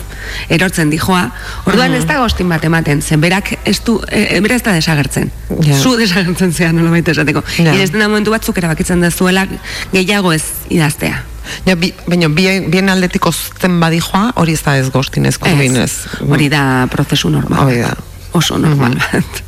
[0.50, 1.30] erortzen dijoa.
[1.66, 4.74] Orduan ez da gostin bat ematen, zen berak ez du, e, e, bera ez da
[4.76, 5.32] desagertzen.
[5.66, 5.78] Ja.
[5.78, 7.44] Zu desagertzen zean, nola baita esateko.
[7.58, 7.86] Yeah.
[7.92, 9.48] da momentu batzuk erabakitzen dezuela
[9.94, 11.24] gehiago ez idaztea.
[11.66, 15.38] Ja, bi, baina bien, bien aldetik ozten badijoa, hori ez da ez gostin, ez.
[15.40, 17.66] Hori da prozesu normal.
[17.68, 17.94] Hori da.
[18.36, 19.44] Oso normal bat.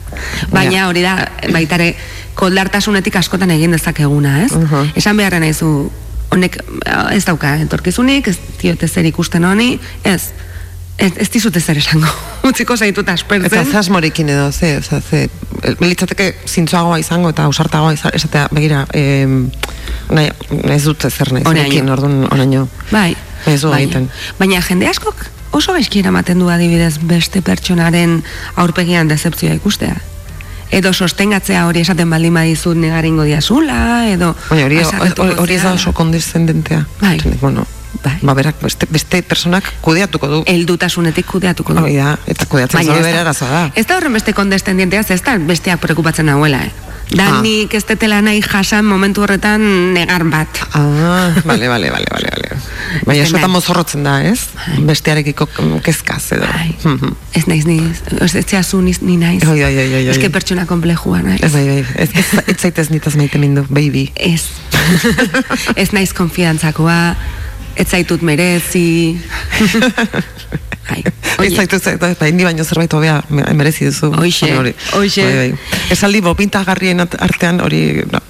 [0.53, 1.17] Baina hori da,
[1.53, 1.91] baitare,
[2.37, 4.51] koldartasunetik askotan egin dezakeguna, ez?
[4.53, 4.93] Mhm.
[4.99, 5.89] Esan beharra naizu,
[6.33, 6.59] honek
[7.13, 10.31] ez dauka etorkizunik, ez diote zer ikusten honi, ez,
[10.97, 12.09] ez, ez dizute zer esango.
[12.49, 13.51] Utziko zaitut aspertzen.
[13.51, 15.23] Eta zasmorekin edo, ze, ze, ze,
[15.79, 19.39] litzateke zintzoagoa izango eta ausartagoa izan, esatea, begira, em,
[20.09, 20.31] nahi,
[20.73, 22.67] ez dut zer nahi, zurekin, orduan, oraino.
[22.91, 23.15] Bai.
[23.45, 23.83] Ez bai.
[23.83, 24.09] egiten.
[24.39, 28.19] Baina jende askok oso gaizki eramaten du adibidez beste pertsonaren
[28.55, 29.95] aurpegian decepzioa ikustea.
[30.77, 33.77] Edo sostengatzea hori esaten baldin badizut negaringo diazula,
[34.11, 34.33] edo...
[34.49, 34.81] Baina hori,
[35.39, 36.83] hori, ez da oso kondescendentea.
[36.99, 37.15] Bai.
[37.39, 37.63] Bueno,
[38.03, 38.17] Bai.
[38.21, 40.43] ba, berak, beste, beste personak kudeatuko du.
[40.45, 41.79] Heldutasunetik kudeatuko du.
[41.81, 43.63] Hori da, eta kudeatzen zabe ez bere da- arazoa da.
[43.75, 46.71] Ez da horren beste kondescendientea, ez da besteak preokupatzen nahuela, eh?
[47.15, 47.41] Da Ah.
[47.41, 49.61] nik ez tetela nahi jasan momentu horretan
[49.93, 50.49] negar bat.
[50.75, 52.57] Ah, bale, bale, bale, bale, bale.
[53.07, 53.51] Baina Ez esotan nahi.
[53.53, 54.39] mozorrotzen da, ez?
[54.83, 56.45] Bestearekiko mm, kezkaz edo.
[56.51, 56.75] Bai.
[56.83, 57.13] Mhm.
[57.33, 57.79] Ez naiz ni,
[58.19, 59.43] ez ez zehazu ni, ni naiz.
[59.47, 60.09] Oi, oi, oi, oi, oi.
[60.09, 61.41] Ez que pertsona komplejua naiz.
[61.43, 64.11] Ez, bai, bai, ez, ez, ez zaitez nitaz maite mindu, baby.
[64.15, 64.43] Ez.
[65.75, 67.15] ez naiz konfiantzakoa,
[67.77, 68.87] ez zaitut merezi.
[70.87, 71.01] Ai,
[71.43, 74.07] Ez zaitu, zaitu, bai, ni baino zerbait hobea me- merezi duzu.
[74.13, 75.23] Baina hori, hoixe.
[75.25, 75.81] Bai, bai.
[75.91, 77.81] Esaldi bopintagarrien artean hori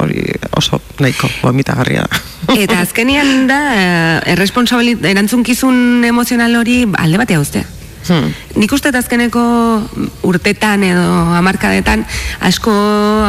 [0.02, 0.24] hori
[0.58, 2.08] oso nahiko bopintagarria.
[2.64, 7.64] Eta azkenian da, eh, erresponsabili, erantzunkizun emozional hori alde batea uztea.
[8.08, 8.34] Hmm.
[8.56, 9.42] Nik uste azkeneko
[10.24, 11.04] urtetan edo
[11.38, 12.06] hamarkadetan
[12.48, 12.72] asko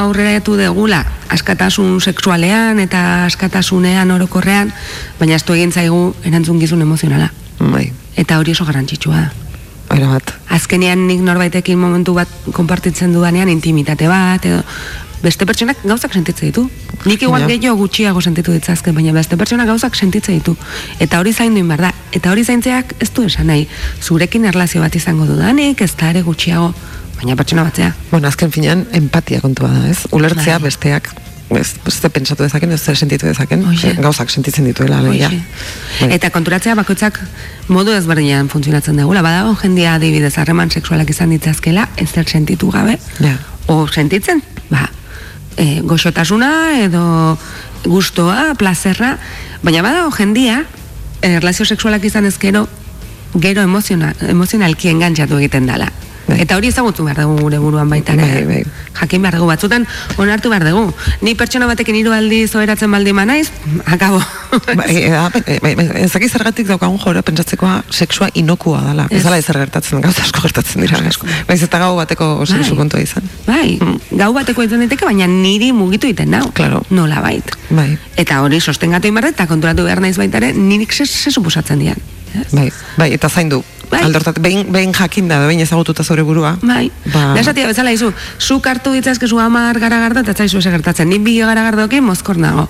[0.05, 4.73] aurreratu degula askatasun sexualean eta askatasunean orokorrean,
[5.19, 7.31] baina ez du egin zaigu erantzun gizun emozionala.
[7.59, 9.29] Bai, Eta hori oso garrantzitsua da.
[9.95, 10.35] era bat.
[10.53, 14.63] Azkenean nik norbaitekin momentu bat konpartitzen dudanean intimitate bat edo
[15.23, 16.69] beste pertsonak gauzak sentitzen ditu.
[17.05, 17.47] Nik igual Ja.
[17.49, 20.57] gehiago gutxiago sentitu ditzazke, baina beste pertsonak gauzak sentitzen ditu.
[21.01, 21.93] Eta hori zaindu behar da.
[22.13, 23.69] Eta hori zaintzeak ez du esan nahi.
[24.03, 26.73] Zurekin erlazio bat izango dudanik, ez da ere gutxiago,
[27.17, 27.95] baina pertsona batzea.
[28.11, 30.07] Bueno, azken finean, empatia kontua da, ez?
[30.11, 30.63] Ulertzea Bai.
[30.71, 31.11] besteak,
[31.51, 33.95] ez, ez pentsatu dezaken, ez sentitu dezaken, Hoxe.
[34.01, 35.29] gauzak sentitzen dituela, alegia.
[36.01, 36.13] Bai.
[36.15, 37.21] Eta konturatzea bakoitzak
[37.69, 39.23] modu ezberdinean funtzionatzen dugula.
[39.23, 43.39] Badago jendia adibidez harreman sexualak izan ditzazkela, ez sentitu gabe, Ja.
[43.67, 44.91] o sentitzen, ba,
[45.59, 47.37] e, goxotasuna edo
[47.85, 49.17] gustoa, plazerra,
[49.63, 50.63] baina badago jendia,
[51.21, 52.67] e, erlazio sexualak izan ezkero,
[53.35, 55.91] gero emoziona, emozionalki engantzatu egiten dala.
[56.29, 56.43] Bai.
[56.45, 58.15] Eta hori ezagutu behar dugu gure buruan baita.
[58.17, 58.63] Bai, bai.
[58.99, 59.87] Jakin behar dugu batzutan,
[60.21, 60.93] onartu behar dugu.
[61.25, 63.49] Ni pertsona batekin hiru aldiz oheratzen baldin banaiz,
[63.87, 64.21] akabo.
[64.77, 69.07] Bai, eda, bai, bai, bai, ez dakit zergatik daukagun jora pentsatzekoa sexua inokua dala.
[69.11, 71.01] Ez dala ezer gertatzen, gauza asko gertatzen dira.
[71.09, 71.27] asko.
[71.49, 73.25] Baiz eta gau bateko sexu kontua izan.
[73.47, 73.79] Bai,
[74.11, 76.45] gau bateko izan daiteke, baina niri mugitu egiten nau.
[76.53, 76.83] Claro.
[76.91, 77.57] Nola bait.
[77.71, 81.79] Bai, Eta hori sostengatu inbarret, eta konturatu behar naiz baita ere, nirik ze, ze suposatzen
[81.79, 81.97] dian.
[82.53, 83.63] Bai, bai, eta zaindu.
[83.91, 84.03] Bai.
[84.05, 86.57] Aldortat, behin, behin jakinda, behin ezagututa zure burua.
[86.63, 91.09] Bai, Ba- da esatia bezala izu, zuk hartu ditzazkezu amar garagardo eta zaizu ese gertatzen,
[91.09, 92.69] ni bi garagardokin mozkor nago.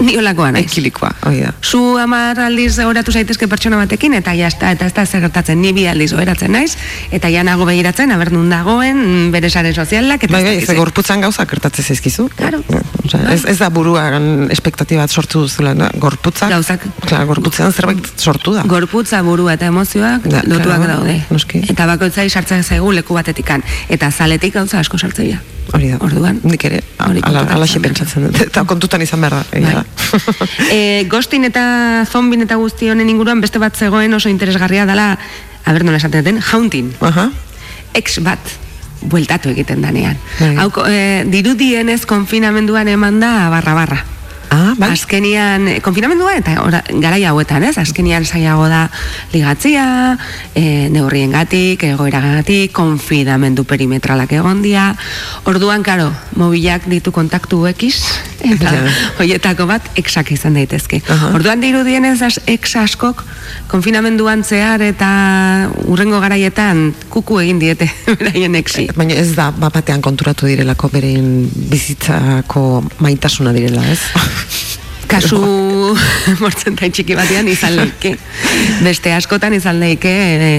[0.00, 0.66] Ni olakoa naiz.
[0.66, 1.52] Ekilikoa, hori da.
[1.64, 5.72] Zu amar aldiz oratu zaitezke pertsona batekin eta jazta, eta ez da zer gertatzen, ni
[5.72, 6.74] bi aldiz oratzen naiz,
[7.16, 10.76] eta ja nago begiratzen, aber nun dagoen, bere sare sozialak, eta Bai, ez bai, zer.
[10.76, 12.28] gorputzan gauza gertatzen zaizkizu.
[12.36, 12.60] Claro.
[13.06, 13.34] Osea, Bai.
[13.38, 15.88] ez, ez da buruan espektatiba sortu duzula, na?
[15.96, 16.50] gorputzak.
[16.52, 16.84] Gauzak.
[17.06, 18.62] Klar, gorputzean zerbait sortu da.
[18.68, 21.22] Gorputza, burua eta emozioak Da, lotuak claro, daude.
[21.30, 21.64] noski.
[21.72, 23.64] Eta bakoitzai sartzen zaigu leku batetikan.
[23.88, 25.40] Eta zaletik gauza asko sartzeia.
[25.74, 25.98] Hori da.
[26.00, 26.40] Orduan.
[26.46, 27.94] Nik ere, Hori ala, alaxe behar.
[27.94, 28.40] pentsatzen dut.
[28.46, 29.44] Eta kontutan izan behar da.
[29.50, 29.84] Bai.
[30.70, 35.18] e, gostin eta zombin eta guzti honen inguruan beste bat zegoen oso interesgarria dela,
[35.64, 36.92] aber nola esaten duten, haunting.
[37.00, 37.30] Aha.
[37.94, 38.38] Ex bat
[39.02, 40.16] bueltatu egiten danean.
[40.40, 40.54] Bai.
[40.62, 44.04] Hau, e, dirudienez konfinamenduan eman da barra-barra.
[44.50, 44.90] Ah, bai.
[44.94, 47.76] Azkenian, eh, konfinamendua eta ora, garai hauetan, ez?
[47.78, 48.90] Azkenian saiago da
[49.32, 50.18] ligatzia,
[50.54, 54.94] e, neurriengatik, egoeragatik, konfinamendu perimetralak egon dia.
[55.44, 58.04] Orduan, karo, mobilak ditu kontaktu ekiz,
[58.44, 58.72] eta
[59.18, 61.00] hoietako bat exak izan daitezke.
[61.08, 61.32] Aha.
[61.36, 63.24] Orduan dirudienez as, ex askok
[63.70, 65.08] konfinamenduan zehar eta
[65.90, 67.88] urrengo garaietan kuku egin diete
[68.20, 68.86] beraien exi.
[68.96, 74.00] Baina ez da bapatean konturatu direlako beren bizitzako maitasuna direla, ez?
[75.06, 75.40] Kasu
[76.42, 78.16] mortzentai txiki batean izan leike.
[78.84, 80.54] Beste askotan izan leike e,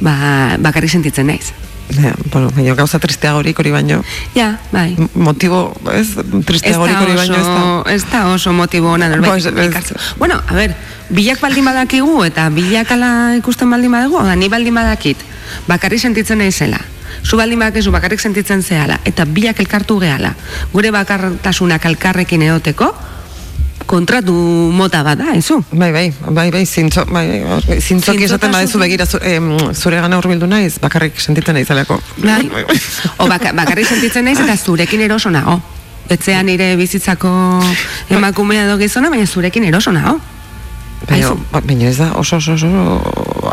[0.00, 0.14] ba,
[0.60, 1.52] bakarrik sentitzen naiz.
[1.90, 3.98] Ja, bueno, baina gauza tristeagorik hori baino.
[4.36, 4.94] Ja, bai.
[5.18, 6.12] Motibo, ez?
[6.46, 7.64] Tristeagorik hori baino ez da.
[7.94, 9.94] ez da oso motibo ona norbait Pues.
[10.18, 10.74] Bueno, a ber,
[11.10, 15.18] bilak baldin badakigu eta bilakala ikusten baldin badago, da ni baldin badakit,
[15.66, 16.78] bakarrik sentitzen naizela.
[17.24, 20.34] Zu baldin badakizu bakarrik sentitzen zehala eta bilak elkartu gehala.
[20.72, 22.94] Gure bakartasunak elkarrekin eoteko,
[23.86, 24.32] kontratu
[24.72, 25.60] mota bat da, ezu?
[25.72, 30.18] Bai, bai, bai, bai, zintzo, bai, bai, zintzoki esaten badezu begira zu, em, zure gana
[30.18, 32.00] hurbildu naiz, bakarrik sentitzen naizalako.
[32.22, 32.64] Bai.
[33.18, 35.60] O baka, bakarrik sentitzen naiz eta zurekin eroso nago.
[36.10, 37.30] Etzean nire bizitzako
[38.10, 40.18] emakumea edo gizona, baina zurekin eroso nago.
[41.08, 42.68] Baina, ba- baina ez da oso oso oso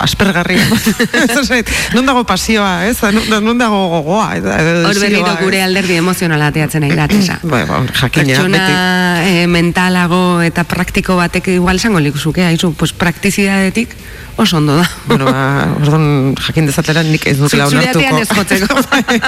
[0.03, 0.65] aspergarria.
[1.95, 2.97] Non dago pasioa, ez?
[3.31, 4.27] Non, dago gogoa?
[4.37, 7.39] Hor berriro gure alderdi emozionala ateatzen nahi datesa.
[7.51, 9.41] Bai, ba, jakina, Pertsona beti.
[9.41, 13.95] eh, mentalago eta praktiko batek igual esango likuzuke, haizu, pues praktizidadetik
[14.37, 14.85] oso ondo da.
[15.09, 17.99] Bueno, ba, orduan jakin dezatela nik ez Zure onartuko.
[17.99, 18.77] atean ez jotzeko.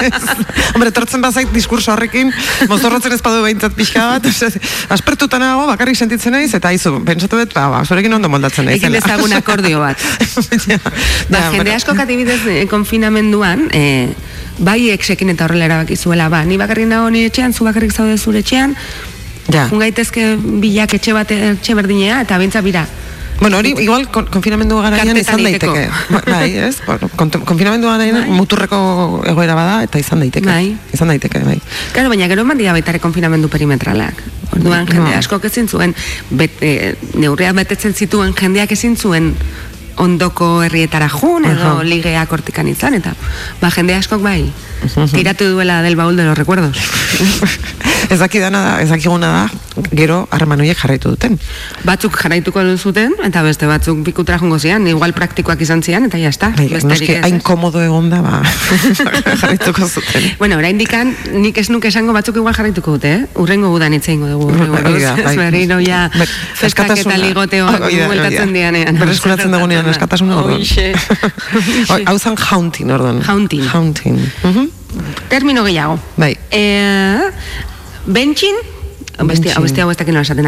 [0.74, 2.30] Hombre, tortzen bazait diskurso horrekin,
[2.70, 4.28] mozorrotzen ez badu behintzat pixka bat,
[4.94, 8.78] aspertuta nago, bakarrik sentitzen naiz, eta aizu, pentsatu dut, ba, ba, zurekin ondo moldatzen naiz.
[8.78, 9.98] Ekin dezagun akordio bat.
[10.70, 10.78] ja,
[11.30, 14.08] Ba, ja, jende asko katibidez eh, konfinamenduan, eh,
[14.62, 18.18] bai exekin eta horrela erabaki zuela, ba, ni bakarrik nago ni etxean, zu bakarrik zaude
[18.18, 18.76] zure etxean,
[19.50, 19.64] Ja.
[19.66, 22.84] jun gaitezke bilak etxe bat etxe berdinea, eta bintza bira.
[23.40, 25.88] Bueno, hori igual kon, konfinamendu garaian izan daiteke.
[26.12, 26.80] Ba- Bai, ez?
[27.50, 28.30] Konfinamendu garaian Bai.
[28.36, 30.46] muturreko egoera bada eta izan daiteke.
[30.46, 30.76] Bai.
[30.92, 31.56] Izan daiteke, bai.
[31.94, 34.20] Claro, baina gero eman dira baita ere konfinamendu perimetralak.
[34.52, 35.16] Orduan jende No.
[35.18, 35.94] askok ezin zuen,
[36.30, 39.32] bet, e, neurria betetzen zituen jendeak ezin zuen
[39.96, 41.82] ondoko herrietara jun edo Aha.
[41.84, 43.12] ligeak hortikan izan eta
[43.60, 44.46] ba jende askok bai
[45.12, 46.76] tiratu duela del baúl de los recuerdos
[48.10, 51.36] ez dakidana da, ez dakiguna da, gero harreman horiek jarraitu duten.
[51.86, 56.50] Batzuk jarraituko zuten, eta beste batzuk pikutra jongo zian, igual praktikoak izan zian, eta jazta.
[56.56, 58.40] Bai, noski, hain komodo egon da, ba,
[59.42, 60.30] jarraituko zuten.
[60.38, 63.22] Bueno, orain dikan, nik ez nuke esango batzuk igual jarraituko dute, eh?
[63.40, 64.50] Urrengo gudan itzeingo dugu.
[64.74, 65.36] bai.
[65.40, 66.26] Berriro ja, Bai,
[66.58, 67.78] festak eta da.
[67.78, 68.98] bueltatzen dianean.
[68.98, 70.66] Berreskuratzen dugunean askatasuna orduan.
[72.06, 73.22] Hau zan jauntin, orduan.
[73.26, 73.64] Jauntin.
[73.70, 74.69] Jauntin.
[75.28, 75.98] Termino gehiago.
[76.16, 76.36] Bai.
[76.50, 77.30] Eh,
[78.06, 78.54] bentsin,
[79.20, 79.62] Beste, Bentsin.
[79.62, 80.46] beste hau ez dakit nola esaten,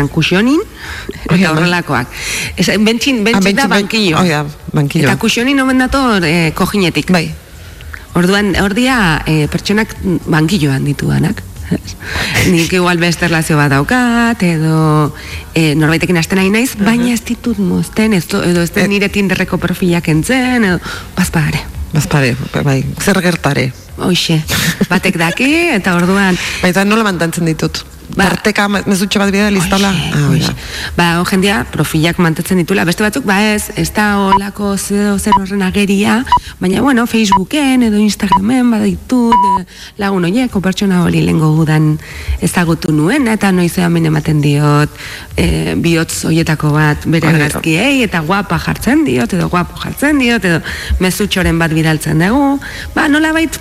[1.28, 1.58] Hori eta da.
[1.60, 2.06] horrelakoak.
[2.56, 3.82] Ez, bentsin, Ah, bentsin da bai.
[3.82, 4.18] bankillo.
[4.18, 5.08] Hoi da, bankillo.
[5.08, 7.10] Eta kuxonin omen dator eh, kojinetik.
[7.12, 7.34] Bai.
[8.14, 9.94] Orduan, ordia eh, pertsonak
[10.26, 11.42] bankilloan ditudanak.
[12.52, 15.14] Nik igual beste erlazio bat daukat, edo
[15.54, 18.74] eh, norbaitekin hasten nahi naiz, baina ez ditut mozten, edo ez Eh.
[18.80, 20.80] den nire tinderreko perfilak entzen, edo
[21.16, 21.60] bazpare.
[21.92, 23.66] Bazpare, bai, zer gertare.
[24.00, 24.38] Hoxe,
[24.88, 27.82] batek daki, eta orduan, Baita nola mantentzen ditut.
[28.16, 29.88] Ba- Tarteka mezutxe bat bidea listala.
[29.88, 30.52] Hoxe, Ah, hoxe.
[30.96, 35.62] Ba, jendia profilak mantetzen ditula, beste batzuk, ba ez, ez da olako zer, zer horren
[35.62, 36.18] ageria,
[36.60, 39.32] baina, bueno, Facebooken edo Instagramen baditut
[39.98, 41.98] lagun horiek, o pertsona hori lengo gudan
[42.40, 44.90] ezagutu nuen, eta noizean min ematen diot
[45.36, 50.60] e, bihotz hoietako bat bere argazkiei, eta guapa jartzen diot, edo guapo jartzen diot, edo
[51.00, 52.58] mezutxoren bat bidaltzen dugu,
[52.94, 53.56] ba, nola bait,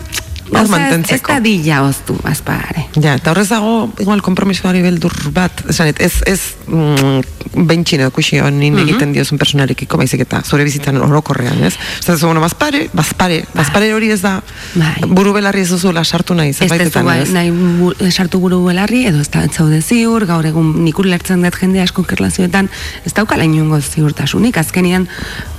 [0.51, 1.31] Hor ez mantentzeko.
[1.33, 2.87] da dilla oztu, azpare.
[2.99, 7.21] Ja, eta horrez dago, igual, kompromisoari beldur bat, esanet, ez, ez mm,
[7.67, 8.57] bentsin edo kuxio Mhm.
[8.59, 11.75] nin egiten diozun personarekiko, baizik eta zure bizitzan orokorrean, ez?
[11.99, 14.41] Ez da, bueno, bazpare, bazpare, bazpare hori ez da,
[14.75, 14.95] Bai.
[15.07, 17.31] buru belarri ez duzula sartu nahi, Ez dezu zerbaitetan, bai, ez?
[17.31, 21.41] nahi bu- sartu buru belarri, edo ez da ez zaude ziur, gaur egun nik ulertzen
[21.43, 22.69] dut jende asko erlazioetan,
[23.05, 25.07] ez daukala inungo ziurtasunik, azkenian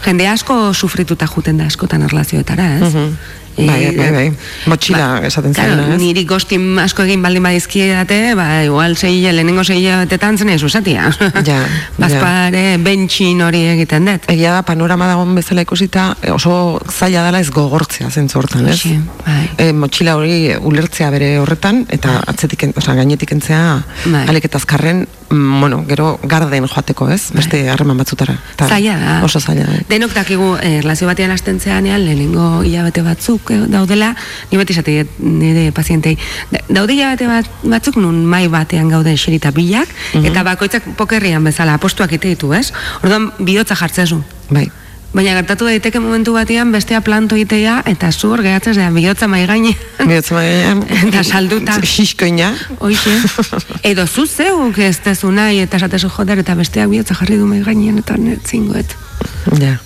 [0.05, 2.93] jende asko sufrituta juten da askotan erlazioetara, ez?
[2.95, 3.17] Mhm.
[3.57, 4.27] Bai, bai, bai.
[4.71, 6.01] Motxila esaten claro, zaila, ez?
[6.01, 11.11] Niri gostin asko egin baldin badizkiedate, ba, igual sei lehenengo sei hilabetetan zen ez usatia.
[11.49, 11.59] Ja,
[11.99, 14.29] Bazpare, bentsin hori egiten dut.
[14.33, 18.79] Egia da, panorama dagoen bezala ikusita, oso zaila dela ez gogortzea zentzu hortan, ez?
[18.79, 19.43] Hoxe, bai.
[19.59, 23.63] E, motxila hori ulertzea bere horretan, eta atzetik, en- osea, gainetik entzea,
[24.07, 24.25] Bai.
[24.33, 27.31] alik eta azkarren, mm, bueno, gero garden joateko, ez?
[27.35, 28.39] Beste harreman batzutara.
[28.55, 29.19] Eta Zaila da.
[29.27, 29.81] Oso zaila da.
[29.91, 34.15] Denok dakigu eh, batean hasten zeanean lehenengo hilabete batzuk eh, daudela,
[34.51, 36.17] ni esate diet nire pazientei.
[36.51, 36.95] Da- Daude
[37.27, 40.25] bat, batzuk nun mai batean gaude xerita bilak, Mhm.
[40.27, 42.73] eta bakoitzak pokerrian bezala apostuak ite ditu, ez?
[43.03, 44.23] Orduan bihotza jartzezu.
[44.51, 44.71] Bai.
[45.13, 49.77] Baina gertatu daiteke momentu batean bestea planto itea eta zur gehatzen zean bihotza mai gainean.
[50.09, 51.77] Bihotza baina, Eta salduta.
[51.95, 52.55] Xiskoina.
[52.81, 53.13] Hoixe.
[53.93, 57.61] Edo zu zeuk ez tezu nahi eta esatezu joder eta besteak bihotza jarri du mai
[57.61, 58.97] gainean eta netzingoet.
[59.61, 59.77] Ja.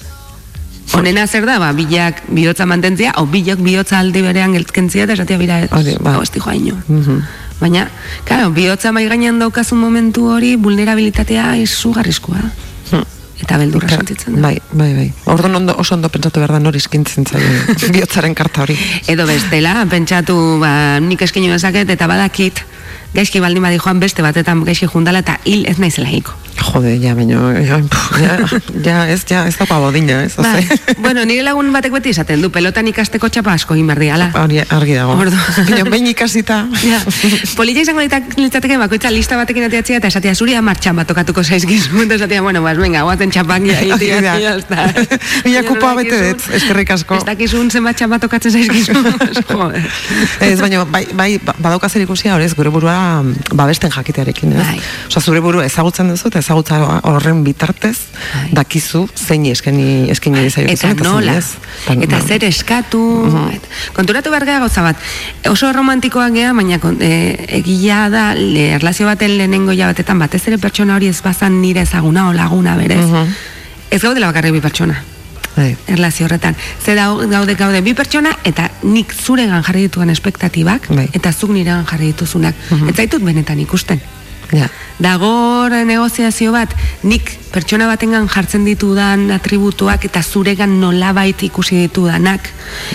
[0.94, 5.38] Honena zer da, ba, bilak bihotza mantentzia, o bilak bihotza aldi berean geltkentzia, eta esatia
[5.38, 6.14] bira, Hori, ba.
[6.14, 6.76] hau esti joa ino.
[6.88, 7.22] Mhm.
[7.60, 7.88] Baina,
[8.24, 12.42] claro, bihotza mai gainean daukazun momentu hori, vulnerabilitatea izugarrizkoa.
[13.36, 14.40] Eta beldurra sentitzen da.
[14.46, 15.12] Bai, bai, bai.
[15.28, 17.50] Orduan ondo, oso ondo pentsatu behar da nori eskintzen zaio
[17.92, 18.76] bihotzaren karta hori.
[19.12, 20.70] Edo bestela, pentsatu, ba,
[21.04, 22.62] nik eskinu dezaket, eta badakit,
[23.14, 26.32] gaizki baldin badi joan beste batetan gaizki jundala, eta hil ez naizela hiko.
[26.56, 27.76] Jode, ja, baina, ja,
[28.16, 28.36] ja,
[28.82, 30.38] ja, ez, ja, ez dagoa bodina, ez?
[30.40, 30.78] Ose.
[30.98, 34.28] bueno, nire lagun batek beti esaten du, pelotan ikasteko txapa asko egin behar diala.
[34.40, 35.18] Hori argi dago.
[35.20, 35.36] Ordu.
[35.68, 36.56] Baina behin ikasita.
[36.80, 37.02] Ja,
[37.56, 42.16] polita izango litzateke bakoitza lista batekin ateatzea eta esatea zuri martxan bat tokatuko zaizkizu eta
[42.16, 44.38] esatea, bueno, bas, venga, guazen txapak ja, Hori itia, da.
[44.40, 44.88] ya está.
[45.52, 47.20] Ia kupoa bete dut, eskerrik asko.
[47.20, 48.96] Ez dakizun zenbat txapak tokatzen zaizkizu.
[50.46, 52.95] Ez, baina, bai, bai, ba- badauka zer ikusia horrez, gure burua
[53.54, 54.64] babesten jakitearekin, ez?
[54.64, 54.80] Bai.
[55.08, 56.78] Osea, zure buru ezagutzen duzu, eta ezagutza
[57.08, 58.50] horren bitartez, Bai.
[58.58, 61.56] dakizu zein eskeni, eskeni dizaiozun, eta zein nola, ez.
[61.86, 63.02] Eta- eta zer eskatu,
[63.54, 64.96] eta, konturatu behar gara gauza bat,
[65.50, 67.12] oso romantikoak gea, baina e,
[67.60, 72.28] egia da, le, erlazio baten lehenengo jabatetan, batez ere pertsona hori ez bazan nire ezaguna
[72.28, 73.04] o laguna berez,
[73.90, 75.02] ez gaudela bakarrik bi pertsona,
[75.56, 75.76] Bai.
[75.86, 76.56] erlazio horretan.
[76.84, 81.08] Ze da, gaude gaude bi pertsona eta nik zuregan jarri dituan espektatibak Bai.
[81.12, 82.54] eta zuk niregan jarri dituzunak.
[82.88, 84.00] Ez zaitut benetan ikusten.
[84.52, 84.68] Ja.
[85.02, 86.70] Dagor negoziazio bat,
[87.02, 92.46] nik pertsona batengan jartzen ditudan atributuak eta zuregan nolabait ikusi ditudanak.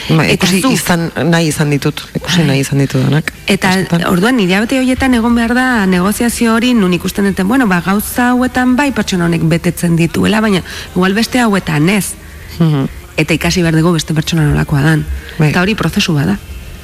[0.10, 3.34] Ba, eta ikusi zuk, izan, nahi izan ditut, ikusi nahi izan ditudanak.
[3.52, 4.08] Eta Askotan.
[4.08, 8.30] orduan nire bete horietan egon behar da negoziazio hori nun ikusten duten, bueno, ba, gauza
[8.32, 10.64] hauetan bai pertsona honek betetzen dituela, baina
[10.96, 12.14] igual beste hauetan ez.
[12.60, 12.88] Mhm.
[13.18, 15.06] Eta ikasi behar dugu beste pertsona nolakoa dan.
[15.38, 15.50] Bai.
[15.50, 16.38] Eta hori prozesu bada.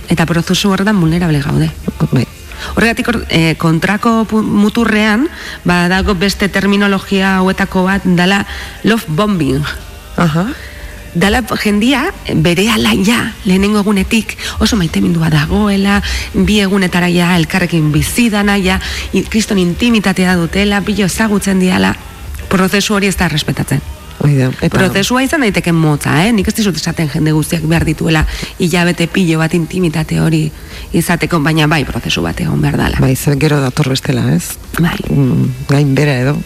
[0.09, 1.71] Eta prozesu horretan vulnerable gaude.
[2.11, 2.27] Bai.
[2.75, 5.27] Horregatik hor, eh, kontrako muturrean,
[5.63, 8.45] badago beste terminologia hauetako bat dala
[8.83, 9.63] love bombing.
[10.17, 10.47] Aha.
[11.17, 16.01] dala jendia bere alaia lehenengo egunetik oso maitemindua dagoela,
[16.33, 18.79] bi egunetara ja elkarrekin bizidana ja,
[19.29, 21.95] kriston intimitatea dutela, bilo ezagutzen diala,
[22.49, 23.96] prozesu hori ez da respetatzen.
[24.19, 26.31] Hoi da, eta- Prozesua izan daiteke motza, eh?
[26.33, 28.25] Nik ez dizut esaten jende guztiak behar dituela
[28.59, 30.51] hilabete pilo bat intimitate hori
[30.93, 32.97] izateko, baina bai prozesu bat egon behar dala.
[32.99, 34.57] Bai, zer gero dator bestela, ez?
[34.79, 34.97] Bai.
[35.09, 36.37] Mm, gain bera edo.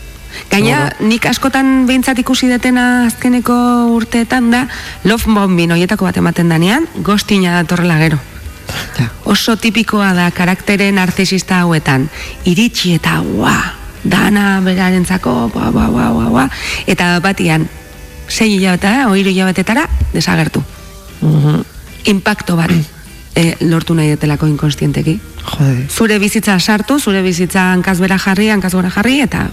[0.50, 3.54] Gaina, nik askotan behintzat ikusi detena azkeneko
[3.96, 4.66] urteetan da,
[5.04, 8.20] love bombin horietako bat ematen danean, gostina datorrela gero.
[8.98, 9.10] Ja.
[9.28, 12.10] Oso tipikoa da karaktere narzisista hauetan,
[12.48, 13.58] iritsi eta ua,
[14.04, 16.50] dana berarentzako, ba, ba, ba, ba, ba,
[16.88, 17.68] eta batian,
[18.28, 20.64] sei hilabetara, oiru hilabetetara, desagertu.
[22.06, 22.72] Impacto bat
[23.36, 25.20] e, lortu nahi detelako inkonstienteki.
[25.42, 25.88] Jode.
[25.90, 29.48] Zure bizitza sartu, zure bizitza hankazbera jarri, hankazgora jarri, eta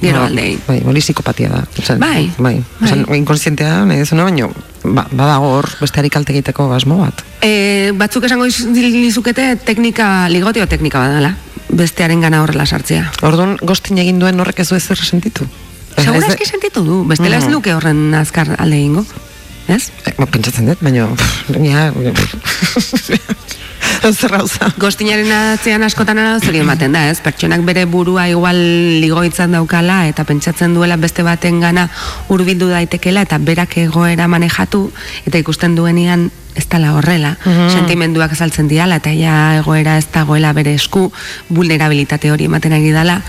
[0.00, 0.60] gero Ba, aldein.
[0.66, 1.60] Bai, hori psikopatia da.
[1.78, 2.54] Osan, Bai, Bai.
[2.82, 3.18] Osan, bai.
[3.20, 4.48] inkonsientea, nahi dezuna, baino,
[4.84, 7.20] ba, badago hor besteari kalte egiteko asmo bat.
[7.44, 11.34] E, batzuk esango iz- lizukete teknika, ligotio teknika badala,
[11.72, 13.10] bestearen gana horrela sartzea.
[13.22, 15.46] Orduan, gostin egin duen horrek ez du ezer sentitu.
[15.96, 17.52] Segura eski sentitu du, bestela ez Mhm.
[17.52, 19.04] luke horren azkar alde egingo.
[19.68, 19.90] Ez?
[20.06, 20.78] Eh, ba, pentsatzen dut,
[21.64, 21.92] ja,
[24.12, 24.70] zer gauza.
[24.80, 27.20] Gostinaren atzean askotan arazori ematen da, ez?
[27.24, 28.58] Pertsonak bere burua igual
[29.02, 31.88] ligoitzan daukala eta pentsatzen duela beste baten gana
[32.28, 34.86] hurbildu daitekela eta berak egoera manejatu
[35.26, 40.74] eta ikusten duenean ez dala horrela, sentimenduak azaltzen diala eta ja egoera ez dagoela bere
[40.74, 41.06] esku,
[41.48, 43.20] vulnerabilitate hori ematen ari dala,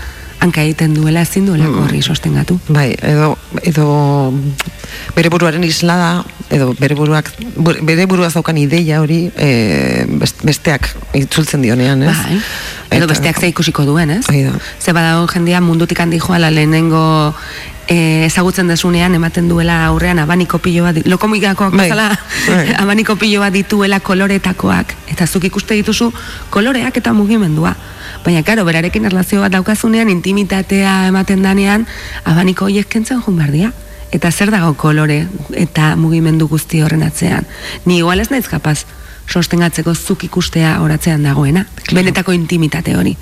[0.42, 2.58] hanka egiten duela ezin duelako horri sostengatu.
[2.68, 3.86] Bai, edo, edo
[5.16, 10.88] bere buruaren islada, edo bere buruak, bur- bere buruaz daukan ideia hori e, best- besteak
[11.14, 12.16] itzultzen dionean, ez?
[12.16, 12.40] Bai.
[12.90, 14.26] Edo Eta- besteak ze ikusiko duen, ez?
[14.26, 14.58] Da.
[14.82, 17.34] Ze badago jendea mundutik handi joala lehenengo
[17.88, 22.10] e, ezagutzen desunean ematen duela aurrean abaniko pilo bat, di- lokomikakoak Bai, bezala,
[22.48, 22.74] bai.
[22.82, 26.12] abaniko pilo bat dituela koloretakoak, eta zuk ikuste dituzu
[26.50, 27.76] koloreak eta mugimendua.
[28.24, 31.86] Baina, karo, berarekin erlazio bat daukazunean, intimitatea ematen danean,
[32.24, 33.72] abaniko horiek kentzen joan behar dira.
[34.12, 37.46] Eta zer dago kolore eta mugimendu guzti horren atzean.
[37.86, 38.84] Ni igual ez naiz kapaz
[39.26, 41.64] sostengatzeko zuk ikustea horatzean dagoena.
[41.94, 43.16] Benetako intimitate hori.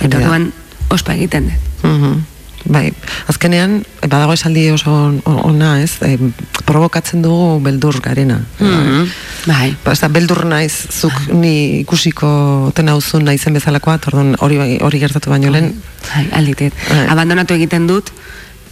[0.00, 0.50] Eta orduan
[0.92, 1.90] ospa egiten dut.
[1.90, 2.33] Mhm.
[2.64, 2.92] Bai,
[3.28, 5.98] azkenean, badago esaldi oso on- ona, ez?
[6.00, 6.16] E,
[6.64, 8.38] provokatzen dugu beldur garena.
[8.58, 9.04] Mhm.
[9.46, 9.76] Bai.
[9.84, 14.78] Ba, ez da, beldur naiz, zuk ni ikusiko ten hauzun naizen bezalakoa, orduan hori, bai-
[14.82, 15.74] hori gertatu baino lehen,
[16.14, 16.72] Bai, alditet.
[16.88, 17.06] Bai.
[17.08, 18.10] Abandonatu egiten dut,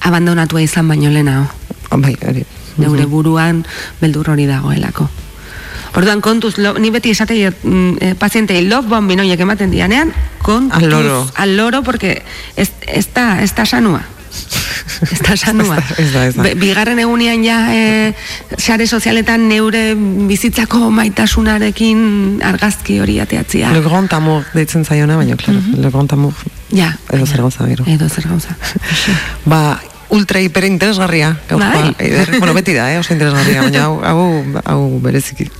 [0.00, 1.48] abandonatua izan baino lehenago.
[1.98, 2.46] bai, hori.
[2.78, 3.66] Neure buruan
[4.00, 5.08] beldur hori dagoelako.
[5.94, 10.12] Orduan kontuz, lo, ni beti esate mm, eh, pazientei love bombin horiek ematen dianean,
[10.42, 11.18] kontuz, Al loro.
[11.34, 12.22] al loro, porque
[12.56, 14.00] ez, ez da, ez da sanua.
[15.12, 15.76] Ez da sanua.
[15.98, 16.42] Ez da, ez da.
[16.46, 18.14] Be- bigarren egunean ja e,
[18.56, 19.92] sare sozialetan neure
[20.28, 23.70] bizitzako maitasunarekin argazki hori ateatzia.
[23.74, 26.32] Le Grand Amour deitzen zaiona, baina, claro, Le Grand Amour,
[26.72, 26.94] Ja.
[27.12, 27.84] edo zer gauza gero.
[27.86, 28.56] Edo zer gauza.
[29.44, 31.36] Ba, ultra hiper interesgarria.
[31.50, 31.94] Bai.
[31.98, 35.50] Eder, bueno, beti da, eh, oso interesgarria, baina hau, hau, hau bereziki.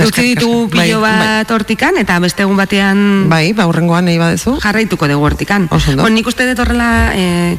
[0.00, 4.56] Utzi ditugu Bai, pilo bat hortikan, eta beste egun batean Bai, ba, hurrengoan nahi badezu.
[4.62, 5.66] jarraituko dugu hortikan.
[5.68, 7.56] Bon, nik uste dut horrela e,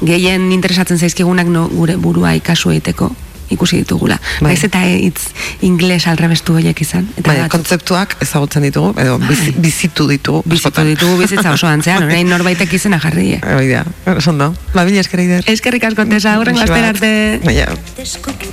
[0.00, 3.10] gehien interesatzen zaizkigunak no, gure burua ikasu egiteko
[3.54, 4.18] ikusi ditugula.
[4.40, 4.52] Bai.
[4.52, 5.30] Baiz eta hitz
[5.62, 7.08] ingles alrebestu horiek izan.
[7.16, 9.36] Eta Bai, kontzeptuak ezagutzen ditugu, edo Bai.
[9.56, 10.42] bizitu ditugu.
[10.46, 10.92] bizitu askotan.
[10.92, 13.38] ditugu bizitza oso antzean, orain norbaitek izena jarri.
[13.42, 13.84] Hoi da,
[14.16, 14.52] oso ondo.
[14.74, 15.44] Ba, bila eskera ider.
[15.46, 17.12] Eskerrik asko tesa, hurrengo astera arte.
[17.44, 17.68] Baina,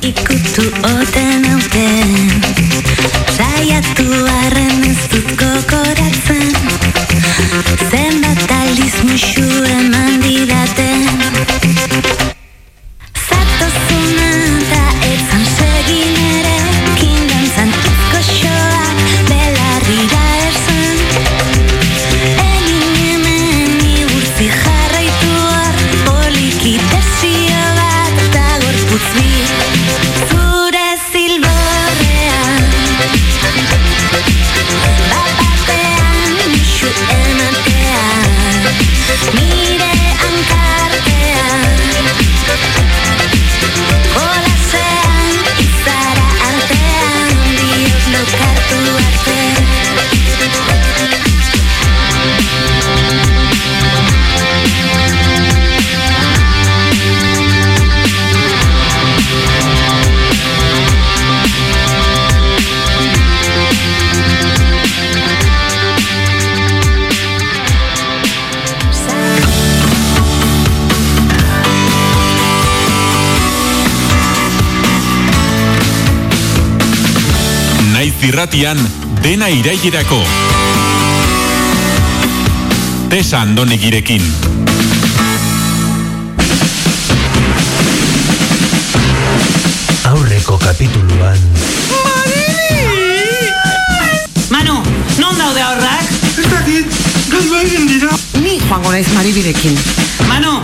[0.02, 2.30] ikutu oten auten
[3.38, 4.06] Saiatu
[78.49, 78.77] irratian
[79.23, 80.23] dena irailerako.
[83.09, 84.21] Tesa andonegirekin.
[90.09, 91.38] Aurreko kapituluan
[94.49, 94.81] Manu,
[95.19, 96.09] non daude aurrak?
[96.38, 96.85] Ez dakit,
[97.30, 98.17] galdu egin dira.
[98.41, 99.77] Ni joango naiz maribirekin.
[100.27, 100.57] Manu,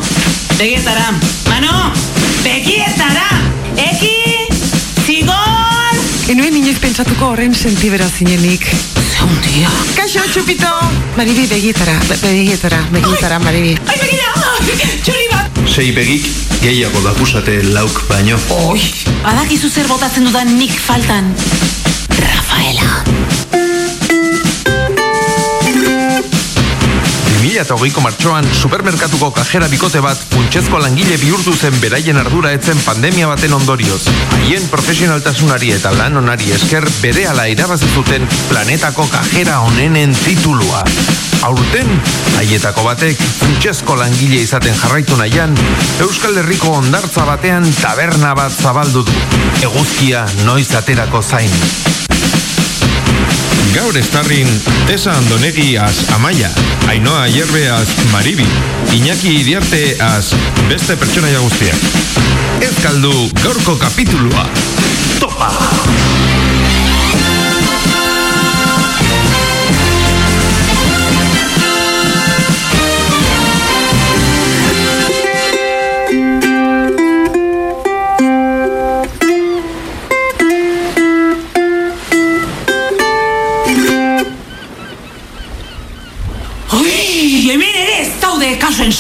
[0.58, 1.14] begietara.
[1.50, 1.78] Manu,
[2.42, 3.25] begietara.
[6.96, 8.64] Pentsatuko horren sentibera zinenik.
[9.04, 9.68] Zeundia.
[9.98, 10.70] Kaixo, txupito!
[11.18, 13.74] Maribi, begietara, be- begietara, begietara, Maribi.
[13.84, 14.32] Ai, begira,
[15.04, 15.60] txuri bat.
[15.68, 16.30] Sei begik
[16.62, 18.40] gehiago dakusate lauk baino.
[18.72, 18.80] Oi,
[19.26, 21.34] badakizu zer botatzen dudan nik faltan.
[22.16, 22.95] Rafaela.
[27.56, 33.56] 2008ko martxoan supermerkatuko kajera bikote bat funtsezko langile bihurtu zen beraien ardura etzen pandemia baten
[33.56, 34.02] ondorioz.
[34.36, 40.84] Haien profesionaltasunari eta lan onari esker berehala irabazi zuten planetako kajera onenen titulua.
[41.48, 41.90] Aurten,
[42.42, 45.56] haietako batek funtsezko langile izaten jarraitu nahian,
[46.04, 49.20] Euskal Herriko ondartza batean taberna bat zabaldu du.
[49.64, 51.95] Eguzkia noiz aterako zain.
[53.76, 54.48] Gaur estarrin
[54.86, 56.50] Tesa Andonegi az Amaia,
[56.88, 58.46] Ainoa Hierbe az Maribi,
[58.92, 60.36] Iñaki Iriarte az
[60.68, 61.80] beste pertsonaia guztiak.
[62.60, 64.50] Ez kaldu gaurko kapitulua.
[65.20, 65.52] Topa!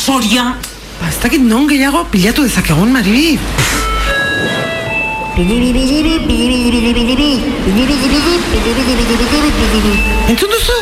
[0.06, 0.56] Soria.
[1.00, 3.40] Ba, ez dakit non gehiago pilatu dezakegun, Maribi.
[10.30, 10.78] Entzun duzu?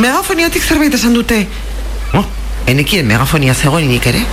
[0.00, 1.46] Megafoniatik zerbait esan dute.
[2.14, 2.24] Oh,
[2.66, 4.24] enekien megafonia zegoenik ere.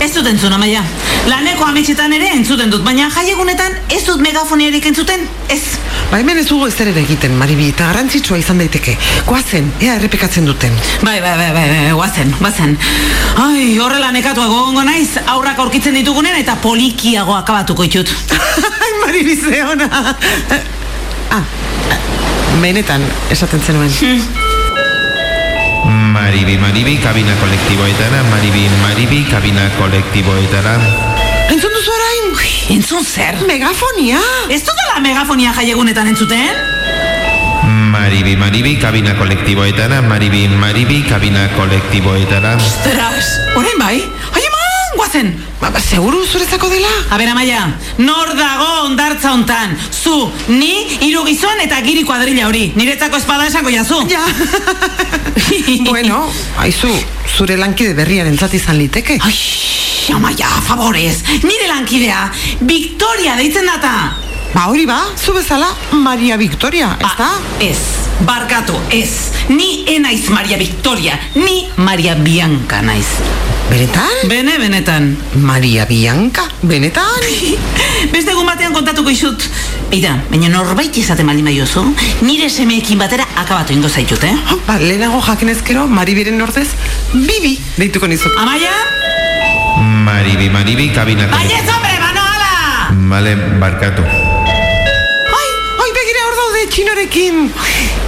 [0.00, 0.82] Ez dut entzun, amaia.
[1.28, 5.62] Laneko ametxetan ere entzuten dut, baina jaiegunetan ez dut megafoniarik entzuten, ez.
[6.14, 8.92] Ba, hemen ez dugu ez ere egiten, Maribi, eta garrantzitsua izan daiteke.
[9.26, 10.76] Goazen, ea errepikatzen duten.
[11.02, 12.76] Bai, bai, bai, bai, bai, guazen, guazen.
[13.42, 18.14] Ai, horrela nekatuago gongo naiz, aurrak aurkitzen ditugunen eta polikiago akabatuko itut.
[18.84, 19.90] Ai, Maribi, ze ona.
[21.34, 21.42] Ah,
[22.62, 23.02] benetan,
[23.34, 23.90] esaten zenuen.
[26.14, 30.78] Maribi, Maribi, kabina kolektiboetara, Maribi, Maribi, kabina kolektiboetara.
[31.50, 32.03] Entzun duzu?
[32.68, 33.36] Entzun zer?
[33.46, 34.20] Megafonia!
[34.48, 36.54] Ez dudala megafonia jaiegunetan entzuten?
[37.92, 42.54] Maribi, Maribi, kabina kolektiboetara, Maribi, Maribi, kabina kolektiboetara.
[42.56, 43.98] Ostras, orain bai?
[44.32, 45.30] Ai, eman, guazen.
[45.60, 46.88] Ba, ba, seguru zuretzako dela?
[47.10, 47.66] A ber, amaia,
[47.98, 49.76] nor dago ondartza hontan?
[49.92, 50.72] Zu, ni,
[51.04, 52.70] hiru gizon eta giri kuadrilla hori.
[52.80, 54.00] Niretzako espada esango jazu.
[54.08, 54.24] Ja.
[55.92, 56.24] bueno,
[56.64, 56.92] aizu,
[57.36, 59.20] zure lankide berriaren entzat izan liteke.
[59.20, 59.36] Ai,
[60.12, 64.16] amaia, favorez, nire lankidea, Victoria deitzen data.
[64.54, 67.26] Ba, hori ba, zu bezala, Maria Victoria, ez da?
[67.26, 67.78] Ah, ez,
[68.22, 69.32] barkatu, ez.
[69.48, 73.16] Ni enaiz Maria Victoria, ni Maria Bianca naiz.
[73.70, 74.28] Benetan?
[74.28, 75.16] Bene, benetan.
[75.34, 77.26] Maria Bianca, benetan?
[78.14, 79.48] Beste egun batean kontatuko izut.
[79.90, 81.82] Eida, baina norbait izaten baldin badiozu,
[82.22, 84.36] nire semeekin batera akabatu ingo zaitut, eh?
[84.68, 86.68] Ba, lehenago jakinezkero, Maribiren ordez,
[87.14, 88.38] Bibi deituko nizuk.
[88.38, 89.03] Amaia?
[90.04, 92.92] Maribi, Maribi, kabina Baiez, hombre, mano, ala!
[93.08, 94.02] Vale, barkatu.
[94.02, 95.48] Ai,
[95.80, 97.38] ai, begira hor daude txinorekin.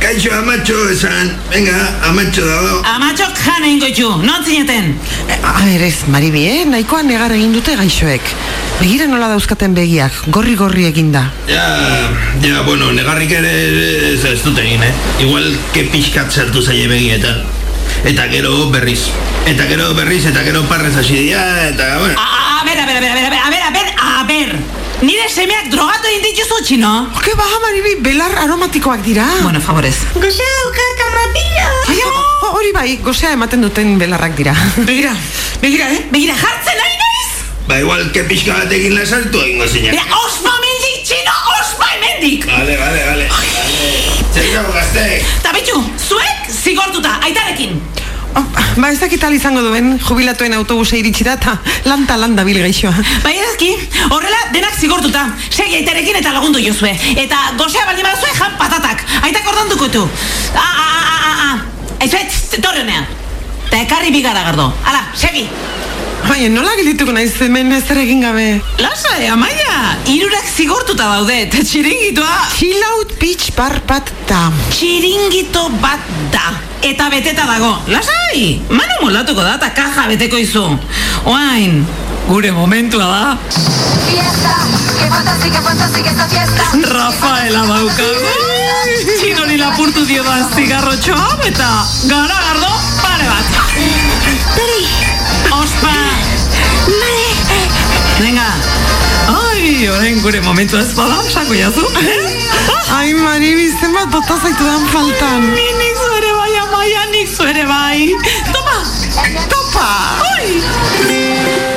[0.02, 1.78] Kaixo amatxo esan, venga,
[2.10, 2.82] amatxo dago.
[2.93, 4.93] Amatxok jana ingo itxu, non zineten?
[5.40, 6.60] A ber, ez, Maribi, eh?
[6.68, 8.28] Nahikoa negar egin dute gaixoek.
[8.77, 11.31] Begira nola dauzkaten begiak, gorri-gorri eginda.
[11.48, 11.64] Ja,
[12.44, 13.55] ja, bueno, negarrik ere
[14.12, 14.93] ez, ez dut egin, eh?
[15.24, 17.55] Igual ke pixkat sartu zaie begietan.
[18.06, 19.08] Eta gero berriz.
[19.46, 22.14] Eta gero berriz, eta gero parrez hasi dira, eta, bueno.
[22.18, 24.56] A, a ber, a ber, a ber, a ber, a ber, a ber, a ber.
[25.02, 26.92] Nire semeak drogatu egin dituzu, txino?
[27.20, 29.26] Ke ba, Maribi, belar aromatikoak dira.
[29.42, 29.96] Bueno, favorez.
[30.14, 31.66] Gozea daukat amapila.
[31.92, 34.54] Ai, ho- hori bai, gozea ematen duten belarrak dira.
[34.88, 35.12] Begira,
[35.60, 36.06] begira, eh?
[36.14, 37.28] Begira, jartzen ari naiz?
[37.66, 39.92] Ba, igual ke pixka batekin lasartu egingo zinak.
[39.92, 42.46] Begira, ospa mendik, txino, ospa mendik!
[42.48, 43.28] Vale, vale, vale.
[43.28, 43.55] Zer
[44.44, 45.24] dago gazteek?
[45.42, 47.80] Ta bitu, zuek zigortuta, aitarekin.
[48.36, 48.44] Oh,
[48.76, 51.56] ba, ez dakit izango duen, jubilatuen autobuse iritsi da, eta
[51.88, 52.92] lanta landa bil gaixoa.
[53.24, 53.70] Bai edazki,
[54.10, 55.24] horrela denak zigortuta.
[55.48, 56.92] Segi aitarekin eta lagundu jozue.
[57.16, 59.04] Eta gozea baldin badazue jan patatak.
[59.22, 60.04] Aitak ordanduko tu.
[60.54, 61.50] A, a, a, a, a.
[62.04, 62.20] Aizu,
[62.60, 63.08] torre honean.
[63.70, 64.68] Ta ekarri bigara gardo.
[64.84, 65.48] Hala, segi.
[66.27, 68.47] Baina, nola gelituko naiz hemen ezer egin gabe?
[68.82, 72.39] Lasa, eh, amaia, irurak zigortuta daude, eta txiringitoa...
[72.57, 74.40] Chill out, bitch, bar bat da.
[74.73, 76.03] Txiringito bat
[76.35, 76.51] da.
[76.86, 77.70] Eta beteta dago.
[77.93, 80.65] Lasai, manu moldatuko da eta kaja beteko izu.
[81.31, 81.86] Oain,
[82.27, 83.36] gure momentua da.
[86.90, 88.35] Rafaela daukagu.
[89.07, 91.70] Txinoni lapurtu dio da zigarrotxo hau eta
[92.11, 93.62] gara gardo pare bat.
[94.59, 94.85] Peri.
[95.62, 96.05] Ospa.
[98.18, 98.48] Venga.
[99.28, 101.84] Ai, orain gure momentua ez bada, sako jazu.
[102.97, 105.40] Ai, Maribi, zenbat bota zaitu dan faltan.
[105.52, 108.14] Ni nik zuere bai, amaia, nik zuere bai.
[108.52, 108.78] Toma,
[109.52, 109.88] topa.
[110.32, 111.76] Oi.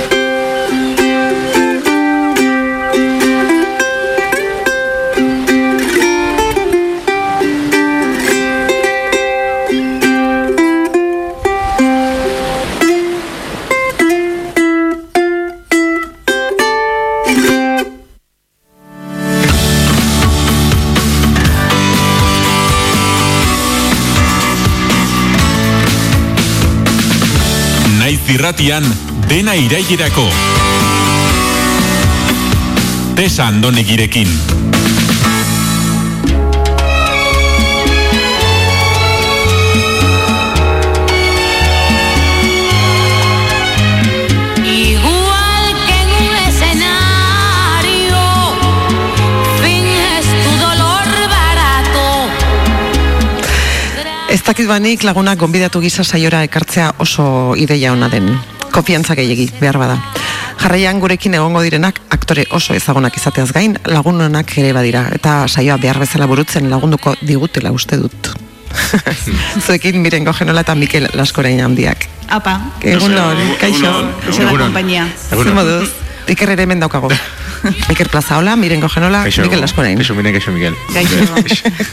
[28.29, 28.85] Irratian
[29.29, 30.29] dena irailerako.
[33.15, 34.27] Tesa Andonegirekin.
[54.49, 58.31] Ez dakit banik lagunak gonbidatu gisa saiora ekartzea oso ideia ona den.
[58.73, 59.97] Kopiantza gehiegi, behar bada.
[60.57, 65.99] Jarraian gurekin egongo direnak aktore oso ezagunak izateaz gain lagunonak ere badira eta saioa behar
[66.01, 68.31] bezala burutzen lagunduko digutela uste dut.
[69.67, 72.09] Zuekin mirengo genola eta Mikel Laskorain handiak.
[72.33, 73.93] Apa, Egun hon, kaixo.
[74.33, 75.05] Zer da kompainia.
[75.29, 75.91] Zer moduz?
[76.25, 76.81] Iker ere hemen
[77.89, 79.97] Iker Plaza, hola, mirengo genola, Mikel Laskorain.
[79.97, 80.75] Kaixo, miren, kaixo, Miguel.
[80.93, 81.15] Kaixo.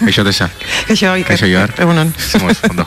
[0.05, 0.51] Kaixo, Tesa.
[0.87, 1.27] Kaixo, Iker.
[1.27, 1.75] Kaixo, Joar.
[1.79, 2.13] Egunon.
[2.17, 2.87] Zemoz, ondo.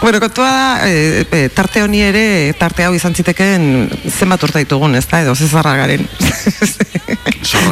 [0.00, 4.94] Bueno, kontua da, e, e, tarte honi ere, tarte hau izan zitekeen zenbat urte ditugun,
[4.94, 6.06] ez da, edo zezarra garen.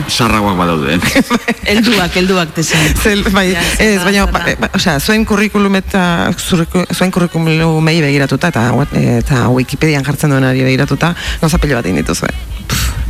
[0.08, 0.98] Sarragoak badaude.
[1.72, 2.86] Elduak, elduak tezen.
[2.96, 8.66] Zel, bai, Ja, ez, baina, ba, ba, osea, zuen kurrikulum eta zuen kurrikulumei begiratuta eta,
[9.18, 12.32] eta Wikipedian jartzen duenari begiratuta, gauza pilo bat egin dituzue.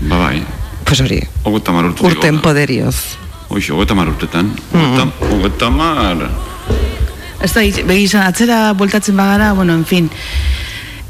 [0.06, 0.42] Ba bai,
[0.86, 2.06] Pues hori, hogeta mar urte.
[2.06, 2.96] urten poderioz.
[3.48, 4.52] Oixo, hogeta mar urtetan.
[4.72, 4.78] Mm.
[4.78, 6.28] Hogeta- Hogeta mar...
[7.42, 10.06] Ez da, begizan, atzera bueltatzen bagara, bueno, en fin.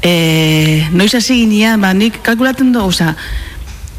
[0.03, 3.13] E, noiz hasi ginean, ba, nik kalkulatzen du, oza,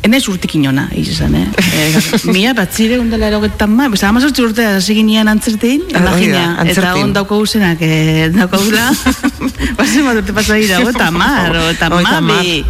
[0.07, 1.47] enez urtik inona, izan, eh?
[1.79, 6.45] e, mila batzire undela erogetan ma, beza, amazortzi urte hasi ginean antzertein, Ah, hori da,
[6.45, 8.91] imagina, eta on dauko usenak, e, daukagula,
[9.79, 12.23] bazen bat urte pasa dira, eta mar, eta hamar.
[12.23, 12.62] mabi.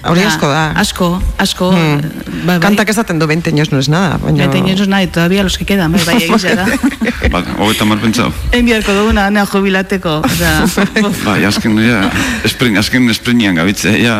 [0.00, 0.60] Hori Ja, asko da.
[0.80, 1.06] Asko,
[1.36, 1.66] asko.
[1.74, 1.98] Hmm.
[2.46, 2.60] Bai, bai.
[2.62, 4.46] Kantak esaten du 20 años no es nada, baina...
[4.46, 6.66] 20 años nahi, todavía los que quedan, bai, bai, egizia da.
[7.30, 8.32] Ba, hogeta mar pentsau.
[8.56, 10.22] Enbiarko duguna, nea jubilateko.
[10.24, 10.64] Osea,
[11.24, 12.00] Bai, azken, ja,
[12.48, 14.16] esprin, azken esprinian gabitze, ja,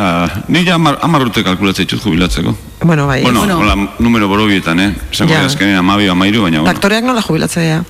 [0.49, 2.05] ni ja amar, amar urte kalkulatzea ditut
[2.41, 2.87] jubilatzeko.
[2.87, 3.23] Bueno, bai.
[3.23, 3.59] Bueno, Bueno.
[3.59, 4.95] hola, numero borobietan, eh?
[5.13, 5.45] Zango Ja.
[5.45, 6.71] azkenen amabi, amairu, baina, bueno.
[6.71, 7.85] Aktoreak nola jubilatzea?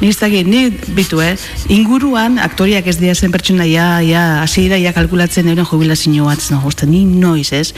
[0.00, 1.38] Ni ez dakit, ni bitu, eh?
[1.68, 6.38] Inguruan, aktoriak ez dira zen pertsona, ja, ja, hasi dira, ja kalkulatzen euren jubilazio bat,
[6.50, 7.72] no, uste, ni noiz, ez?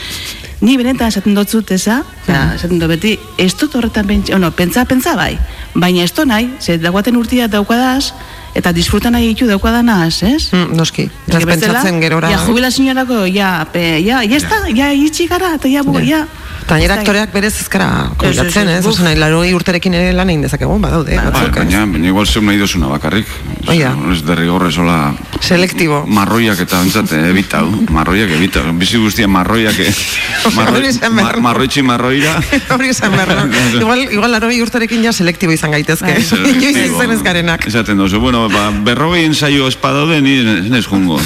[0.59, 4.51] Ni benetan esaten dut zut, eza, ja, esaten dut beti, ez dut horretan pentsa, no,
[4.51, 5.37] pentsa, pentsa bai,
[5.73, 8.11] baina ez dut nahi, ze daukaten urtia daukadaz,
[8.57, 10.49] eta disfrutan nahi ditu daukadanaz, ez?
[10.53, 12.31] Mm, noski, ez pentsatzen gerora...
[12.33, 16.25] Ja, jubilazioarako, ja, pe, ja, ja, ja, ja, itxi gara, eta ja, bu, ja.
[16.25, 18.93] Eta gainera aktoreak berez ezkara jubilatzen, Ez, buf.
[18.93, 21.15] Oso nahi, laro urterekin ere lan egin dezakegun, badaude.
[21.17, 23.29] Bai, batzuk, baina, baina igual zeu nahi dozuna bakarrik.
[23.67, 23.93] Hoi da.
[24.13, 24.99] Ez derrigorrez hola...
[25.39, 26.03] Selektibo.
[26.07, 27.65] Marroiak eta bentsat ebitau.
[27.93, 28.65] Marroiak ebitau.
[28.79, 29.79] Bizi guztia marroiak...
[29.87, 30.19] e-
[30.55, 32.35] Marroi, mar, marroitxi marroira.
[32.73, 33.45] Hori esan behar da.
[33.79, 36.15] Igual, igual laro urterekin ja selektibo izan gaitezke.
[36.53, 37.67] Inoiz izan ez garenak.
[37.69, 40.37] Esaten dozu, bueno, ba, berrogei ensaio espadaude ni
[40.77, 41.19] ez jungo.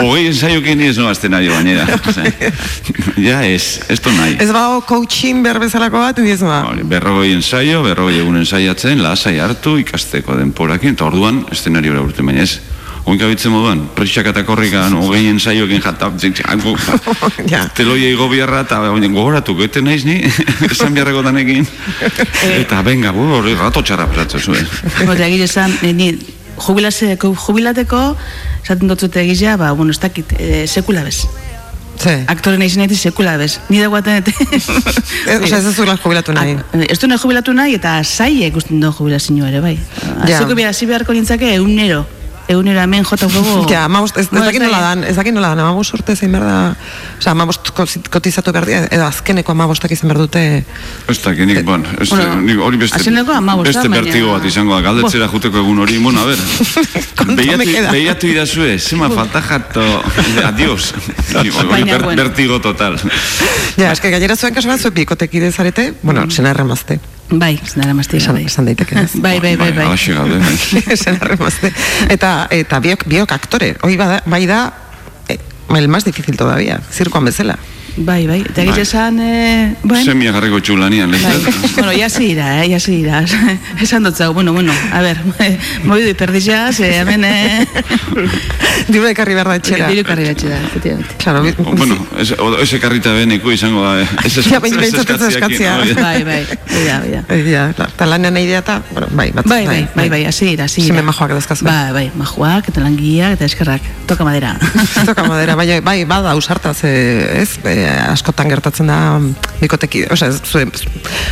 [0.00, 1.86] Hogei ensaiokin ni ez noazten nahi bainera.
[3.20, 4.36] Ja ez, ez to nahi.
[4.40, 6.62] Ez bao coaching behar bezalako bat, diez ba.
[6.90, 12.60] Berrogei ensaio, berrogei egun ensaiatzen, lasai hartu, ikasteko denporakin, eta orduan, eszenariora urte baina ez.
[13.08, 16.10] Oinka bitzen moduan, prexak eta korrikan, hogei ensaioekin jata,
[17.50, 17.64] Ja.
[17.74, 20.20] teloia igo biharra, eta gogoratu, goete naiz ni,
[20.70, 21.66] esan biharreko danekin.
[22.60, 24.66] eta benga, bu, hori rato txarra pasatzen zuen.
[25.00, 26.12] Eta egile esan, ni, ni
[26.60, 28.02] jubilateko, jubilateko,
[28.62, 31.24] esaten dut zute egizia, ba, bueno, ez dakit, e, sekula bez.
[32.00, 32.14] Ze.
[32.32, 33.58] Aktore nahi zinetik sekula bez.
[33.68, 34.32] Ni dagoaten, eta...
[35.30, 36.54] Eh, Osea, ez duzula jubilatu nahi.
[36.88, 39.74] Ez du nahi jubilatu nahi, eta saie ikusten du jubilazioa ere, bai.
[40.00, 40.38] Ja.
[40.38, 42.06] Azoko bera, hasi beharko nintzake eunero.
[42.50, 43.62] Egunero hemen jota gogo.
[43.70, 46.46] Ja, amabost, ez, ez dakit nola dan, ez dakit nola dan, amabost urte zein behar
[46.48, 46.56] da,
[47.20, 50.42] oza, amabost ko- kotizatu behar edo azkeneko amabostak izan behar dute,
[51.10, 54.80] Ez dakit, nik, bon, ez, Bueno, nik hori beste, da, beste bertigo bat izango da,
[54.88, 56.38] galdetzera juteko egun hori, bueno, a ver,
[57.92, 59.84] behiatu, idazue, zema falta jato,
[60.46, 60.92] adiós,
[61.36, 61.50] hori
[61.84, 62.16] ber, bueno.
[62.24, 62.98] bertigo total.
[63.76, 66.98] ja, eske gainera zuen kasu bat, zuen bikotekide zarete, bueno, senarra mazte,
[67.30, 68.44] Bai, zenara mazte, esan, bai.
[68.50, 68.94] esan daiteke?
[69.24, 69.86] Bai, bai, bai, bai.
[69.86, 70.96] Alaxe gaude, bai.
[71.02, 71.72] senarra mazte,
[72.10, 74.64] eta, eta biok, biok aktore, hoi bada, bai da,
[75.28, 75.38] eh,
[75.76, 77.58] el más difícil todavía, zirkoan bezala.
[77.96, 78.80] Bai, bai, eta Bai.
[78.80, 81.74] esan, eh, bueno, Semia jarriko txulanian, Bai, lehizat.
[81.74, 83.24] bueno, ya se irá, eh, ya se irá.
[83.80, 85.18] Esan dut zau, bueno, bueno, a ver,
[85.84, 87.66] moidu iperdizaz, eh, hemen, eh,
[88.90, 89.88] Diru ekarri behar da etxera.
[89.90, 91.14] diru karri betxe da, efectivamente.
[91.18, 91.42] Claro,
[91.76, 95.76] Bueno, ez, o- ez ekarrita beneku izango da, eh, ez Ja, eskatzia.
[95.78, 95.92] hori.
[95.94, 97.24] Bai, bai, bida, bida.
[97.50, 100.64] Ja, eta lanean nahi dira eta, bueno, bai, bat, Bai, bai, bai, bai, hasi ira,
[100.64, 101.02] hasi ira.
[101.02, 101.64] majoak dazkazu.
[101.64, 104.56] Bai, bai, majuak eta langileak eta eskerrak, toka madera.
[105.04, 108.98] Toka madera, bai, bai, bada ausartaz, eh, ez, eh, askotan gertatzen da
[109.60, 110.66] bikoteki, osea, zure,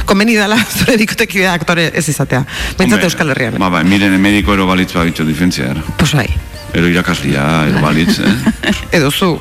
[0.08, 2.44] konbeni dela zure bikotekidea aktore ez izatea.
[2.78, 3.58] Hombre, Euskal Herrian.
[3.60, 5.84] Ba, ba, miren, mediko ero balitz bagitxo diferentzia, ero.
[5.98, 6.28] Pues bai,
[6.76, 8.34] Ero irakaslia, ero balitz, eh?
[8.98, 9.38] edo zu.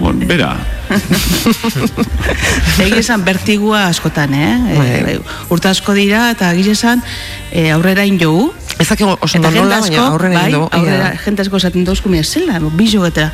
[0.00, 0.56] Bon, bera,
[2.84, 4.52] Egi esan bertigua askotan, eh?
[4.76, 4.86] Bai.
[4.86, 5.14] E, bai,
[5.52, 7.02] urte asko dira eta egiz esan
[7.50, 8.50] e, aurrera injogu.
[8.76, 10.68] Ez dakik oso nola, baina aurrera bai, egin dugu.
[10.78, 13.30] aurrera, jente asko esaten dauzku, mira, zela, bizu eta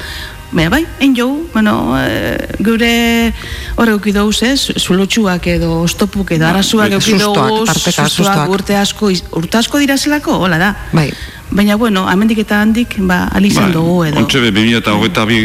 [0.52, 3.32] Baina bai, egin jogu, bueno, e, gure
[3.80, 7.76] horre euki dauz, ez, zulotxuak edo ostopuk edo arazuak bai, sustoak, dauz,
[8.12, 8.52] sustoak.
[8.52, 9.08] urte asko,
[9.40, 10.74] urte asko dira zelako, hola da.
[10.92, 11.08] Bai.
[11.52, 14.20] Baina, bueno, amendik eta handik, ba, alizan dugu edo.
[14.20, 15.40] Ontxe be, 2000 eta hogeita bi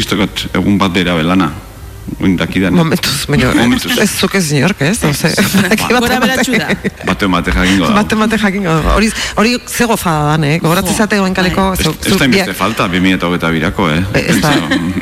[0.00, 1.52] egun bat dira belana.
[2.16, 2.72] Oindakidan.
[2.72, 3.50] Momentuz, baina
[4.00, 4.96] ez zuk ez inork, ez?
[5.04, 5.28] Ose,
[5.90, 6.70] Gora beratxu da.
[7.04, 7.94] Bate mate jakingo da.
[7.98, 8.94] Bate mate jakingo da.
[8.96, 10.54] Hori, hori ze gozada dan, eh?
[10.62, 11.66] Gogoratzen zate goen kaleko...
[11.76, 14.00] Ez, zu- ez da inbeste falta, 2000 eta hogeita birako, eh?
[14.22, 14.52] Ez da.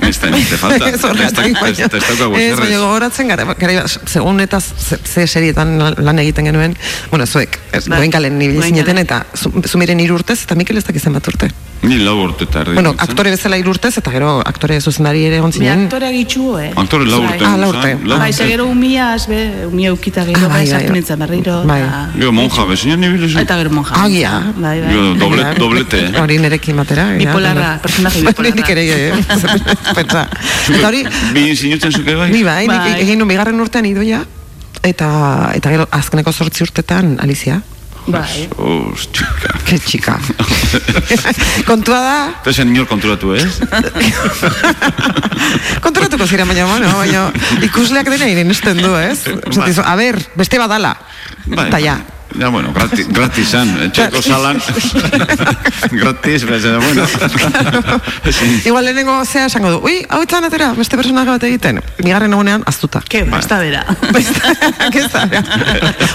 [0.09, 0.89] Ez da inbeste falta.
[0.95, 5.77] Ez horregatik, Ez da- ez daukagu ez, baina gogoratzen gara, gara segun eta ze, serietan
[5.78, 6.74] lan egiten genuen,
[7.11, 8.09] bueno, zuek, Bai.
[8.09, 8.65] nibili Goenkalen.
[8.65, 11.51] zineten, eta zu, zumiren hiru urtez, eta Mikel ez dakizen bat urte.
[11.85, 12.74] Ni lau urte eta erdi.
[12.78, 15.82] Bueno, aktore bezala hiru urtez, eta gero aktore zuzendari ere egon Bi zinen.
[15.85, 16.70] aktorea gitxu, eh?
[16.81, 17.44] Aktore lau urte.
[17.44, 17.94] Ah, lau urte.
[18.05, 18.32] Bai, urte.
[18.32, 20.94] ze gero umiaz, be, umia eukita gero, Ah, bai, bai, sartu bai.
[20.98, 21.62] nintzen berriro.
[21.64, 21.81] Bai.
[21.82, 23.40] eta- Gero monja, bezinan nibili zen.
[23.43, 23.94] Eta gero monja.
[24.05, 24.32] Agia.
[24.56, 24.89] Bai, bai.
[24.90, 26.20] Gero doble- doblete, eh?
[26.20, 27.09] Hori nirekin batera.
[27.12, 28.56] ja, Bipolarra, personaje Bai, bipolarra.
[28.56, 29.12] Nik ere, eh?
[29.94, 30.28] Pentsa.
[30.74, 31.05] Eta hori,
[31.35, 32.31] Bi sinutzen zuke bai?
[32.31, 33.01] Ni bai, nik Bai.
[33.02, 34.22] egin nuen bigarren urtean idoia,
[34.82, 37.60] eta, eta gero azkeneko zortzi urtetan Alicia.
[38.06, 38.48] Bai.
[38.60, 39.55] Os, txika.
[39.64, 40.14] Ke txika.
[41.64, 43.47] Kontua da, Eta zen inor konturatu, ez?
[45.85, 47.24] konturatuko zira, baina, bueno, baina
[47.64, 49.22] ikusleak dena irenesten du, ez?
[49.24, 50.94] Esaten dizu, a ber, beste badala.
[51.47, 51.68] Bai.
[51.68, 51.97] Eta ja.
[52.39, 54.59] Ja, bueno, gratis, gratis zan, etxeko salan.
[56.01, 57.06] gratis, bezala, bueno.
[58.27, 58.56] Ezin.
[58.65, 61.78] Igual lehenengo zea esango du, ui, hau itzan atera, beste personaje bat egiten.
[62.01, 63.05] Bigarren egunean, aztuta.
[63.09, 63.85] Ke, ba, ez da bera.
[64.90, 65.27] Ez da,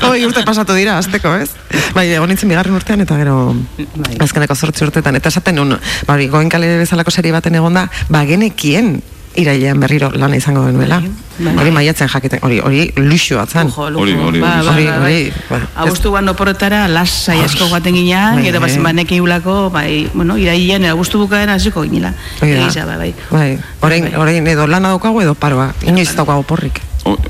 [0.10, 1.54] Hoi urte pasatu dira, azteko, ez?
[1.96, 3.38] Bai, egon nintzen bigarren urtean, eta gero
[3.78, 4.20] Bai.
[4.28, 5.16] azkeneko zortzi urtetan.
[5.20, 5.78] Eta esaten nun,
[6.08, 8.98] ba, goenkale bezalako serie baten egonda, ba, genekien
[9.40, 11.02] irailean berriro lana izango genuela.
[11.40, 11.54] Bai.
[11.56, 13.70] Hori maiatzen jakiten, hori, hori luxu batzan.
[13.76, 14.40] Hori, hori, Ba, hori.
[14.42, 14.98] ba, Hori, bai.
[15.00, 18.68] hori, ba, Agustu guan oporretara, lasai asko guaten gina, Bai, gero bai.
[18.70, 22.12] bazen banek iulako, bai, bueno, irailean, agustu bukaen hasiko ginela.
[22.42, 22.66] Hori da.
[22.66, 23.14] Egiza, bai, bai.
[23.32, 24.16] Bai, orain, Bai.
[24.20, 25.74] orain edo lana daukagu edo paroa.
[25.88, 26.82] Inoiz daukagu porrik.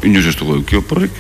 [0.04, 1.12] Inoiz ez dugu eukio porrik.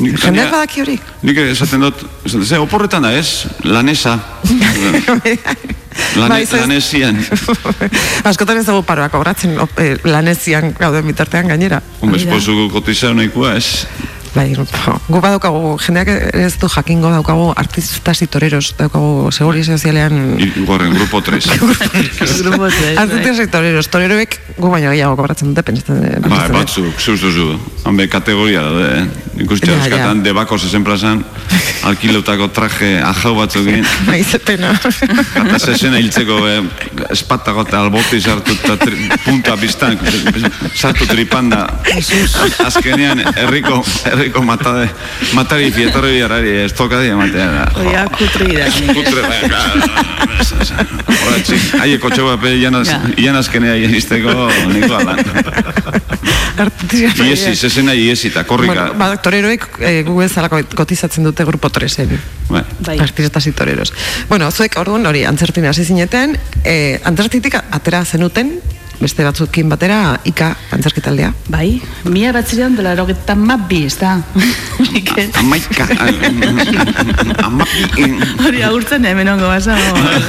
[0.00, 0.98] Jendeak badaki hori.
[1.22, 4.18] Nik esaten dut, esaten, ze, oporretan da ez, lanesa.
[6.16, 7.18] Lane, ze- lanesian.
[8.28, 11.82] Askotan ez dugu paroak obratzen op, eh, lanezian gauden bitartean gainera.
[12.00, 12.24] Hombre, da.
[12.24, 13.86] esposu kotizau nahikoa ez.
[14.32, 16.08] Bai, gu badaukagu, jendeak
[16.40, 21.50] ez du jakingo daukagu artistas y toreros, daukagu seguri sozialean Iguarren, grupo 3.
[22.40, 22.96] Grupo tres, bai.
[22.96, 27.58] artistas y toreros, toreroek gu baino gehiago kobratzen dute, pensatzen Ba, batzuk, zuz duzu.
[27.84, 29.06] Hanbe kategoria daude, eh?
[29.42, 30.24] Ikuste Ja, euskatan, ja.
[30.24, 31.24] debako zezen plazan,
[31.88, 34.70] alkileutako traje ajau batzukin, Bai, ze pena.
[35.42, 36.60] eta zezena hiltzeko eh,
[37.10, 39.98] espatago eta alboti sartu eta tri, punta biztan,
[40.74, 41.64] sartu tripanda.
[42.66, 43.82] Azkenean, herriko,
[44.12, 44.88] herriko matade,
[45.34, 47.64] matari fietorri biarari, ez tokadi ematea da.
[47.82, 48.70] Oia, kutri dira.
[48.94, 49.26] Kutre,
[51.22, 53.00] Horatzik, haie kotxe bat pe, ian, az, Ja.
[53.16, 55.18] ian azkenea izteko niko alan.
[56.62, 58.72] Artistas- Iesi, zezena iesi, eta korrika.
[58.74, 62.12] Bueno, ba, toreroek eh, gu bezalako kotizatzen dute grupo 3-en.
[62.50, 62.62] Bai.
[62.84, 62.98] Bai.
[63.00, 63.92] Artistas y toreros.
[64.28, 68.58] Bueno, zuek orduan hori antzertin hasi zineten, eh, antzertitik atera zenuten,
[69.02, 69.98] beste batzukin batera,
[70.28, 71.32] ika antzerkitaldea.
[71.50, 74.14] Bai, mila batzirean dela erogetan mabi, ez da?
[75.42, 75.86] Amaika.
[77.46, 78.06] Amapi.
[78.46, 79.76] Hori agurtzen hemen ongo basa.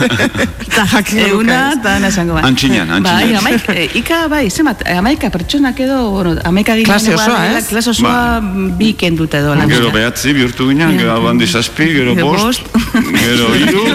[0.73, 2.41] Eta eguna, eta hana esango ba.
[2.47, 3.03] Antxinan, antxinan.
[3.05, 7.45] Bai, amaik, eh, ika, bai, zemat, eh, amaika pertsonak edo, bueno, amaika gilean Klase osoa,
[7.59, 7.67] ez?
[7.69, 8.41] Klase osoa
[8.79, 9.53] bi kenduta edo.
[9.69, 12.65] Gero behatzi bihurtu ginen, gero albandi zazpi, gero bost,
[13.21, 13.85] gero hiru,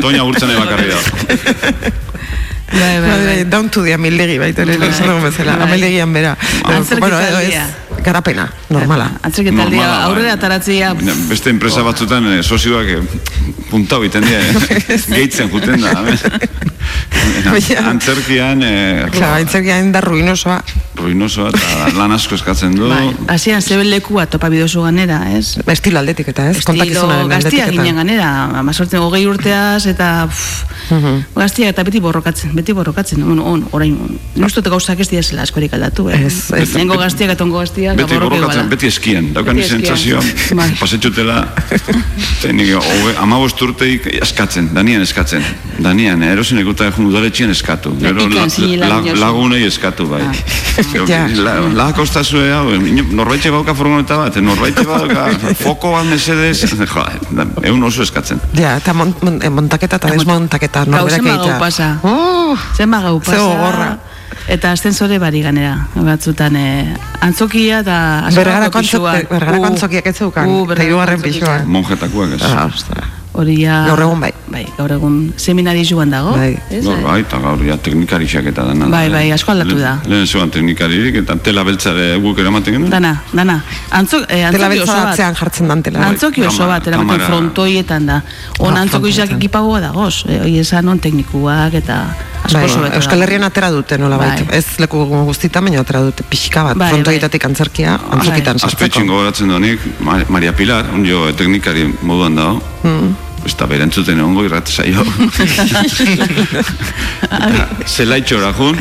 [0.00, 2.06] toina gurtzen bakarri da.
[2.70, 5.68] Bai, bai, Bai, to the amildegi baita ere, esan bezala, Bai.
[5.68, 6.36] amildegian bera.
[6.98, 7.87] Bueno, ez.
[8.04, 9.10] Garapena, normala.
[9.22, 10.04] Antzerkitaldia Normala, bai.
[10.10, 10.94] aurrera ataratzea.
[11.28, 13.00] Beste enpresa batzutan eh, sozioak eh,
[13.70, 15.94] puntau iten dira, eh, gehitzen juten da.
[17.88, 20.62] Antzerkian, eh, Claro, antzerkian da ruinosoa.
[20.98, 22.88] ruinosoa eta lan asko eskatzen du.
[22.90, 25.54] Bai, hasian zeben lekua topa bidozu ganera, ez?
[25.64, 31.16] Ba, Estilo aldetik eta ez, Estilo gaztia ginen ganera, amazortzen hogei urteaz, eta pff, Mhm.
[31.36, 33.94] gaztia eta beti borrokatzen, beti borrokatzen, on, on, orain,
[34.36, 36.22] nustut gauzak ez diazela askorik aldatu, eh?
[36.26, 36.74] Ez, ez.
[36.74, 40.20] Nengo gaztiak eta ongo gaztiak, Beti borroke borrokatzen, beti eskien, daukan Beti sentsazio,
[40.58, 40.68] Bai.
[40.80, 41.38] pasetxutela,
[42.82, 45.44] hoge, amabost urteik eskatzen, danian eskatzen,
[45.78, 48.46] danian, eh, erosin ekuta egun udaletxien eskatu, gero la,
[48.82, 50.24] la, lagunei eskatu, bai.
[51.08, 51.24] Ja.
[51.42, 52.70] La, la kostazue hau,
[53.18, 55.24] norbaitxe bauka furgoneta bat, norbaitxe bauka
[55.58, 57.06] foko bat mesedez, jo,
[57.66, 58.38] egun oso eskatzen.
[58.54, 61.36] Ja, eta mon, mon, eh, montaketa eta desmontaketa norberak egitea.
[61.42, 61.88] gau pasa.
[62.02, 63.36] Oh, Zenba gau pasa.
[63.36, 63.90] Ze gogorra.
[64.48, 69.12] Eta ascensore bari ganera, batzutan eh, antzokia Bergarako pisua.
[69.12, 71.22] antzok- bergarako Uh, antzokiak ez zeukan, uh, eta antzokiak.
[71.22, 71.66] pisuan.
[71.68, 72.42] Monjetakoak ez.
[72.42, 72.68] Ah.
[73.38, 73.84] Hori ja...
[73.86, 74.32] Gaur egun bai.
[74.50, 76.32] Bai, gaur egun seminari joan dago.
[76.34, 76.56] Bai.
[76.70, 78.86] Ez, Gaur bai, eta gaur ja teknikarixak eta dana.
[78.90, 79.98] Bai, bai, asko aldatu da.
[80.08, 82.90] Lehen zuan teknikaririk eta tela beltzare guk eramaten genuen.
[82.90, 83.62] Dana, dana.
[83.90, 85.12] Antzok, eh, Tela beltza bat.
[85.12, 86.00] atzean jartzen dan tela.
[86.08, 88.22] Antzoki oso Kamara- bat, eramaten kamara- frontoietan da.
[88.58, 90.24] On Ah, antzoko izak ekipagoa dagoz.
[90.26, 92.16] E, hoi esan on teknikuak eta
[92.52, 92.64] Bai,
[92.96, 93.20] Euskal.
[93.22, 94.46] Herrian atera dute nola Bai.
[94.56, 96.76] Ez leku guztitan, baina atera dute pixka bat.
[96.80, 99.06] Bai, frontoietatik antzerkia, antzokitan Azpetxin sartzeko.
[99.12, 102.62] gogoratzen donik, Ma- Maria Pilar, onjo teknikari moduan dago.
[102.84, 103.14] Mm.
[103.46, 105.04] Ez da berantzuten egongo irrat saio.
[107.86, 108.78] Zelaitxora jun,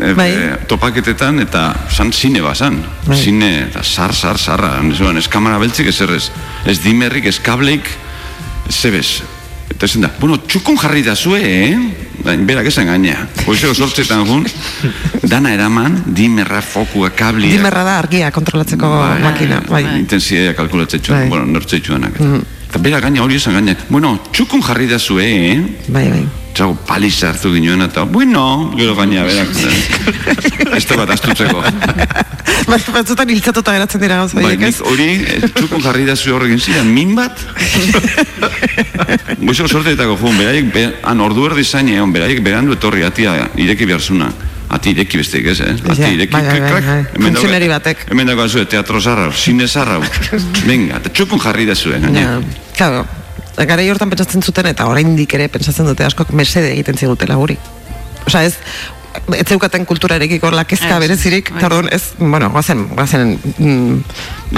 [0.00, 0.30] e, Bai.
[0.30, 2.78] e, topaketetan eta san zine bazan.
[3.06, 3.18] Bai.
[3.18, 4.76] Zine eta sar, sar, sarra.
[4.96, 6.30] Zuan, ez kamera beltzik ez errez.
[6.66, 7.88] Ez dimerrik, ez kableik,
[8.68, 9.22] ez zebez.
[9.70, 12.03] Eta esan da, bueno, txukun jarri da zue, eh?
[12.22, 13.26] Berak esan gainea.
[13.44, 14.46] Goizeko sortzetan jun,
[15.28, 17.52] dana eraman, dimerra, fokua, kablia.
[17.52, 18.92] Dimerra da argia kontrolatzeko
[19.24, 19.60] makina.
[19.68, 19.82] Bai.
[19.98, 21.28] Intensitatea kalkulatzen txuen, Bai.
[21.28, 22.20] bueno, nortzei txuenak.
[22.68, 25.60] Eta bera gaina hori esan gaina, bueno, txukun jarri da zue, eh?
[25.88, 26.24] Bai, bai.
[26.54, 29.50] Txago paliza hartu ginoen eta, bueno, gero gaina berak.
[30.70, 31.64] Da bat astutzeko.
[32.68, 36.60] Bai, Batzutan hiltzatuta geratzen dira gauza Bai, nik hori, eh, txukun jarri da zue horrekin
[36.62, 37.42] ziren, min bat.
[39.44, 43.90] Goizeko sorteetako jun, beraiek, be, han ordu erdi zain egon, beraiek berandu etorri atia ireki
[43.90, 44.30] beharzuna.
[44.74, 45.74] Ati ireki besteik ez, eh?
[45.74, 47.18] Ati ireki, bai, bai, krak, bai, krak.
[47.18, 47.26] bai.
[47.26, 48.06] Funtzionari batek.
[48.14, 49.98] Hemen dago azue, teatro zarra, zine zarra.
[50.70, 52.24] Venga, eta txukun jarri da zuen, gaina.
[52.24, 53.04] Ja, claro,
[53.56, 57.58] garai hortan pentsatzen zuten eta oraindik ere pentsatzen dute askok mesede egiten zigutela guri.
[58.26, 58.56] Osea, ez
[59.38, 61.58] ez zeukaten kulturarekiko lakezka Ez, berezirik, bai.
[61.58, 64.00] eta orduan ez, bueno, goazen, goazen mm,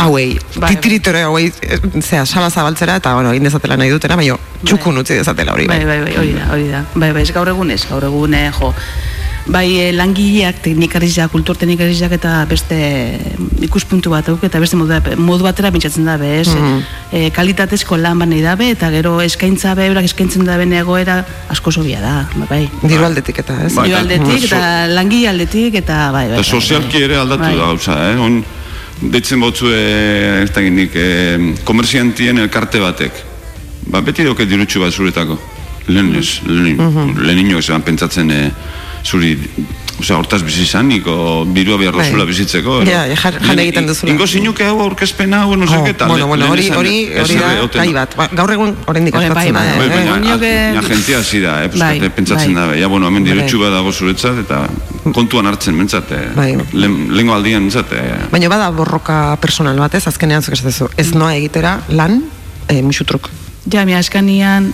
[0.00, 4.38] hauei, Bai, titiritore hauei, eh, zera, sala zabaltzera, eta, bueno, egin dezatela nahi dutena, baina
[4.64, 6.84] txukun utzi dezatela hori, Bai, bai, bai, hori da, hori da.
[6.94, 8.72] Bai, bai, ez gaur egun ez, gaur egun, eh, jo.
[9.46, 12.76] Bai, eh, langileak, teknikarizak, kultur teknikarizak eta beste
[13.62, 16.48] ikuspuntu bat dauk, eta beste modu, modu batera pentsatzen dabe, ez?
[16.48, 16.80] Mhm.
[17.12, 22.00] Eh, kalitatezko lan banei dabe, eta gero eskaintza be, eurak eskaintzen daben egoera asko sobia
[22.02, 22.88] da, bai, bai.
[22.90, 23.72] Diru aldetik eta, ez?
[23.74, 26.38] Bai, Diru eta- aldetik, so- eta langile aldetik, eta bai, bai.
[26.40, 27.02] Eta bai, sozialki bai.
[27.04, 27.56] ere aldatu Bai.
[27.56, 28.18] da gauza, eh?
[28.18, 28.44] On,
[29.00, 33.12] deitzen botzu, eh, ez da gindik, eh, komerziantien elkarte batek.
[33.86, 35.38] Ba, beti doke dirutxu bat zuretako.
[35.86, 37.20] Lehen ez, lehen, Mhm.
[37.22, 38.50] lehen zeban pentsatzen eh,
[39.06, 39.38] zuri,
[40.00, 42.06] osea, hortaz bizi izanik, o birua behar Bai.
[42.08, 42.82] dozula bizitzeko.
[42.82, 42.90] ero.
[42.90, 44.12] Ja, jan- jan egiten duzula.
[44.12, 47.34] Ingo zinuke hau aurkezpena, hau, no Oh, seke, eta bueno, bueno, hori, hori, ez hori
[47.38, 48.16] da, gai bat.
[48.16, 50.10] Ba, Gaur egun oraindik Hori, bai, gertatzen da, bai, Bai, eh?
[50.10, 51.70] baina, ja, jentia hasi da, eh?
[51.74, 52.68] Bai, Bai, pentsatzen bai.
[52.72, 53.32] da, ja, bueno, hemen Bai.
[53.32, 54.68] dirutxu bat dago zuretzat, eta
[55.14, 56.56] kontuan hartzen, mentzat, eh, Bai.
[56.74, 61.80] lehengo aldian, mentzat, eh, Baina bada borroka personal batez, azkenean zuk esatezu, ez noa egitera
[61.88, 62.24] lan,
[62.68, 63.30] e, musutruk.
[63.66, 64.68] Ja, mi askanian,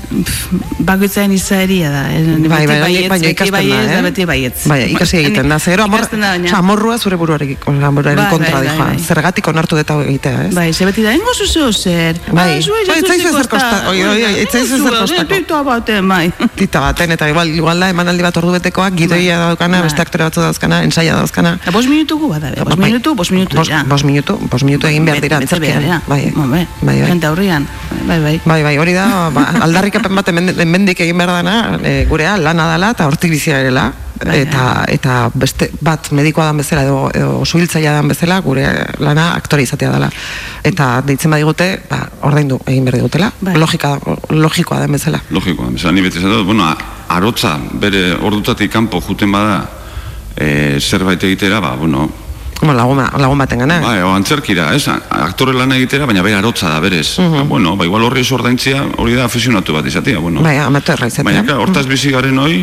[0.85, 2.03] bakoitzaren izaeria da.
[2.13, 2.21] Eh?
[2.45, 4.03] Bai, bai, bai, baietz, baina beti ikasten baietz, da, eh?
[4.05, 4.67] beti baietz.
[4.69, 5.57] Bai, ikasi egiten da.
[5.65, 8.85] Zero, amor, da, oza, amorrua zure buruarekiko, amorruaren Bai, kontra bai, dijoa.
[8.85, 9.07] bai, bai.
[9.07, 10.55] Zergatik onartu deta egitea, ez?
[10.55, 12.21] Bai, ze beti da, engo zuzeo zer.
[12.27, 12.35] Bai.
[12.35, 15.25] Bai, ezer oi, oi, ez zaizu ezer kostako.
[15.33, 16.27] Tito baten, bai.
[16.61, 19.89] Tita baten, eta igual, igual da, emanaldi bat ordu betekoak, gidoia daukana, Bai.
[19.89, 21.55] beste aktore batzu dauzkana, ensaia dauzkana.
[21.63, 22.61] Eta bos minutuko bada, be.
[22.61, 22.91] Bos Bai.
[22.93, 23.85] minutu, bos minutu, ja.
[23.89, 25.81] bos minutu, bos minutu egin behar dira Bete antzerkian.
[25.81, 26.03] behar, ja.
[26.07, 26.67] Bai, Bai, bai,
[27.01, 27.09] bai.
[27.09, 27.67] Jente aurrian,
[28.07, 28.41] bai, bai.
[28.83, 32.73] Bai, bai, hori da, ba, aldarrikapen bat hemen- hemendik egin behar dana, e, gurea lana
[32.73, 33.93] dela eta hortik bizia erela,
[34.23, 38.67] eta eta beste bat medikoa dan bezala edo, edo suhiltzailea dan bezala gure
[38.99, 40.11] lana aktore izatea dela.
[40.65, 43.33] Eta deitzen badigute ba ordaindu egin behar digutela.
[43.55, 43.99] Logika
[44.31, 45.21] logikoa den bezala.
[45.31, 46.75] Logikoa, bezala, ni beti esatot, bueno,
[47.09, 49.69] arotza, bere ordutatik kanpo juten bada,
[50.37, 52.09] e, zerbait egitera, ba, bueno,
[52.63, 54.87] como lagun, lagun baten gana Bai, o antzerkira, ez?
[54.87, 57.19] Aktore lan egitera, baina bere arotza da, berez.
[57.19, 57.49] Mhm.
[57.49, 60.43] Bueno, ba, igual horri ez ordaintzia, hori da afesionatu bat izatea, bueno.
[60.47, 62.61] bai amaterra izatea Baina, claro, hortaz bizi garen hoi,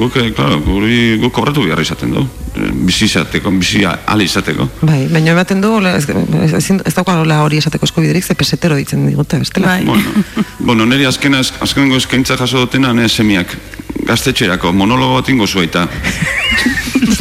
[0.00, 2.24] guk, eh, claro, guri, guk kobratu behar izaten du.
[2.56, 4.66] Eh, Bizi izateko, bizi ala izateko.
[4.82, 6.08] Bai, baina ematen du, ez,
[6.58, 9.76] ez, ez daukala hori esateko eskubiderik, ze pesetero ditzen digute, bestela.
[9.76, 9.84] Bai.
[9.86, 10.24] Bueno,
[10.58, 13.54] bueno nire azkena, azkenengo eskaintza jaso dutena, ne, semiak,
[14.02, 15.86] gaztetxerako, monologo bat ingo zuaita.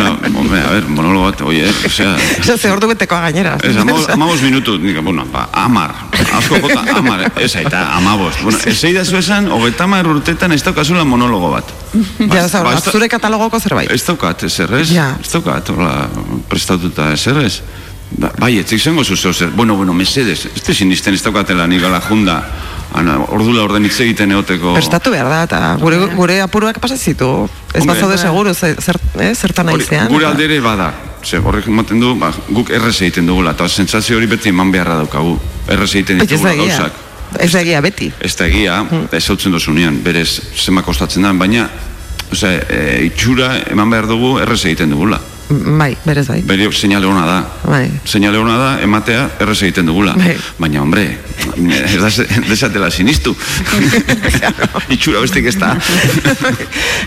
[0.01, 2.15] Hombre, a ver, monologo bat, oie, osea...
[2.41, 3.57] Eso ze ordu betekoa gainera.
[3.63, 5.93] Ez, amabos, amabos minutu, nik, bueno, ba, amar,
[6.39, 8.39] asko jota, amar, ez aita, amabos.
[8.43, 11.75] Bueno, ez eidazu esan, hogeita hamar urtetan ez daukazula monologo bat.
[11.93, 13.91] Ja, oza, ba, ez da- zure katalogoko zerbait.
[13.91, 14.57] Ez daukat, ez?
[14.91, 15.11] Ja.
[15.21, 16.09] Ez daukat, hola,
[16.49, 17.61] prestatuta ez?
[18.11, 19.51] Ba, bai, etzik zengo zu zeu zer.
[19.55, 22.41] Bueno, bueno, mesedes, ez te sinisten ez daukatela nik ala junda.
[22.93, 24.73] Ana, ordula orden hitz egiten eoteko.
[24.75, 27.47] Prestatu behar da, eta gure, gure apuruak pasazitu.
[27.73, 27.93] Ez Hombre.
[27.95, 30.07] bazaude seguru, ze- zer, eh, zertan Hori, naizean.
[30.11, 30.93] gure aldere bada.
[31.23, 34.95] Ze, horrek ematen du, ba, guk errez egiten dugula, eta sentsazio hori beti eman beharra
[34.95, 35.37] daukagu.
[35.69, 36.91] Errez egiten ditugula gauzak.
[37.39, 38.11] Ez da egia beti.
[38.19, 41.69] Ez da egia, ez hautzen dozunean, berez zema kostatzen da, baina,
[42.31, 45.21] osea, e, itxura eman behar dugu errez egiten dugula.
[45.51, 46.41] Bai, berez bai.
[46.47, 47.37] Bere seinale ona da.
[47.67, 47.89] Bai.
[48.05, 50.13] Seinale ona da, ematea errez egiten dugula.
[50.15, 50.37] Bai.
[50.59, 51.03] Baina, hombre,
[51.85, 52.09] ez da
[52.47, 53.35] desatela sinistu.
[54.95, 55.73] itxura bestik ez da.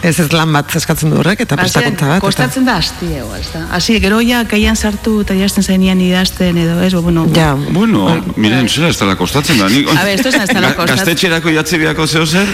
[0.05, 2.17] Ez ez lan bat eskatzen du horrek, eta prestakuntza bat.
[2.19, 3.65] eta- Kostatzen da asti ego, ez da.
[3.79, 7.27] Asi, gero ja, kaian sartu eta jazten zainean idazten edo, ez, bueno.
[7.35, 7.55] Ja.
[7.57, 8.07] Bueno,
[8.37, 9.69] miren, zera, ez dela kostatzen da.
[9.73, 11.05] Nik, A ver, esto ez da ez dela Ga- kostatzen.
[11.05, 12.49] Gaztetxerako idatzi beharko zeo zer,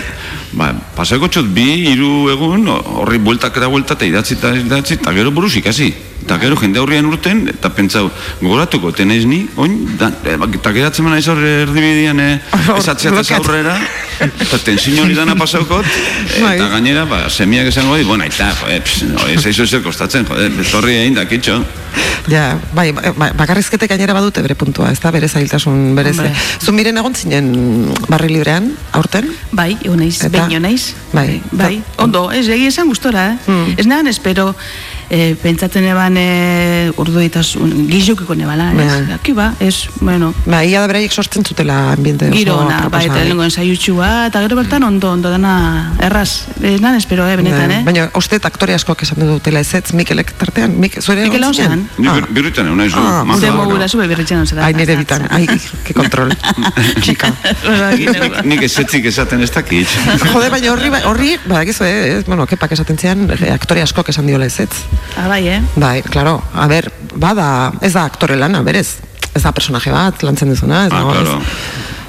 [0.53, 5.15] ba, pasako txot bi, hiru egun, horri bueltak eta buelta, eta idatzi eta idatzi, eta
[5.17, 5.93] gero buruz ikasi.
[6.21, 8.05] Eta gero jende aurrian urten, eta pentsau,
[8.41, 12.29] gogoratuko, tenez ni, oin, da, e, ba, eta geratzen mana horre erdibidian, e,
[12.79, 13.75] esatzea eta aurrera,
[14.21, 15.87] eta tensio hori dana pasaukot,
[16.43, 16.55] Bai.
[16.59, 19.83] eta gainera, ba, semiak esango di, bueno, aita, jo, e, pss, no, ez aizu zer
[19.83, 21.59] kostatzen, jode, betorri egin dakitxo.
[22.31, 26.21] Ja, bai, ba- ba- bakarrizketek gainera badute bere puntua, ez da, bere zailtasun, bere ze.
[26.29, 26.61] Hombre.
[26.63, 27.49] Zu miren egon zinen
[28.13, 29.33] barri librean, aurten?
[29.51, 30.29] Bai, egon naiz, Eta?
[30.47, 30.93] behin naiz.
[31.17, 31.41] Bai.
[31.51, 33.51] Bai, ondo, ez, egia esan gustora, eh?
[33.51, 33.75] Mm.
[33.81, 34.55] Ez nahan, espero,
[35.11, 38.79] eh, pentsatzen eban eh, urdu ditasun, gizukiko nebala, ez?
[38.79, 39.15] Bai.
[39.19, 43.07] Aki ba, ez, bueno, Ba, ia da beraiek sortzen zutela ambiente giro ona, bai, aproposa,
[43.11, 47.69] eta lehenko ensaiutxua, eta gero bertan ondo, ondo dana, erraz, ez nahan, espero, eh, benetan,
[47.69, 47.83] Bai, eh?
[47.85, 51.45] Baina uste aktore askoak esan dutela ez ez, Mikelek tartean, Mik, zuere Mikel?
[51.45, 51.89] Hausan?
[51.99, 52.15] Ni Ah.
[52.15, 54.65] bir, birritan egon naiz, Ah, Zure mogura zube birritxan zera.
[54.67, 55.47] Ai, nire bitan, ai,
[55.85, 56.31] que kontrol.
[57.03, 57.33] Txika.
[58.51, 59.89] Nik- ezetzik esaten ez dakit.
[60.33, 64.09] Jode, baina horri, ba- horri, badakizu, eh, ez, bueno, kepak esaten zian, eh, aktore askok
[64.13, 64.69] esan diola ez ez.
[65.17, 65.61] Ah, bai, eh?
[65.77, 68.99] Bai, claro, a ber, bada, ez da aktore lana, berez.
[69.35, 71.21] Ez da personaje bat, lantzen duzuna, ez Ah, dago, ez.
[71.23, 71.41] claro.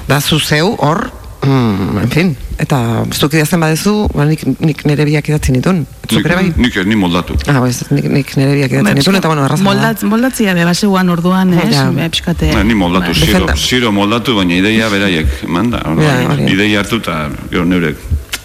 [0.08, 1.10] Da zu zeu hor,
[1.44, 5.84] mm, en fin, eta zuk idazten badezu, ba, nik, nik nire biak idatzen ditun.
[6.10, 6.44] Zuk ere bai?
[6.56, 7.34] Nik, nik, ni moldatu.
[7.46, 9.68] Ah, bez, nik, nik nire biak idatzen ditun, eta bueno, erraza da.
[9.70, 11.70] Moldatz, moldatzia be, baseuan orduan, ez?
[11.74, 11.90] Ja.
[11.90, 12.08] Ja.
[12.08, 12.52] Pixkate.
[12.54, 13.28] Ba, ni moldatu, Bai.
[13.28, 15.82] ziro, ziro moldatu, baina ideia beraiek, manda.
[16.02, 16.50] Ja, hori.
[16.52, 17.94] ideia hartu eta gero neure,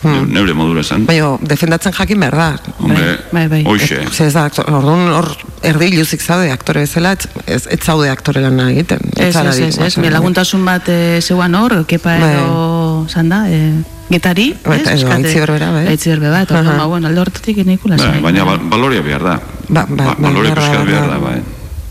[0.08, 1.06] neure, neure modura esan.
[1.08, 2.48] Baina, defendatzen jakin behar da.
[2.80, 3.62] Hombre, bai, bai.
[3.68, 4.00] hoxe.
[4.28, 5.30] Ez da, orduan hor
[5.68, 9.04] erdi iluzik zaude aktore bezala, ez, ez, ez zaude aktore lana egiten.
[9.16, 12.32] Ez, ez, ez, ez, me laguntasun bat e, zeuan hor, kepa Bai.
[12.34, 13.62] edo, zan da, e,
[14.10, 15.04] getari, Bai, ez?
[15.04, 15.86] Aitzi Berbera, bai.
[15.92, 19.40] Aitzi berbera, eta uh bueno, alde hortatik inikula Ba, baina ba, baloria behar da.
[19.68, 21.40] Ba, ba, Ba, bai, balore behar da, bai.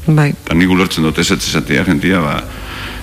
[0.06, 2.40] Bai, Eta nik ulertzen dut ez ez esatia gentia, ba,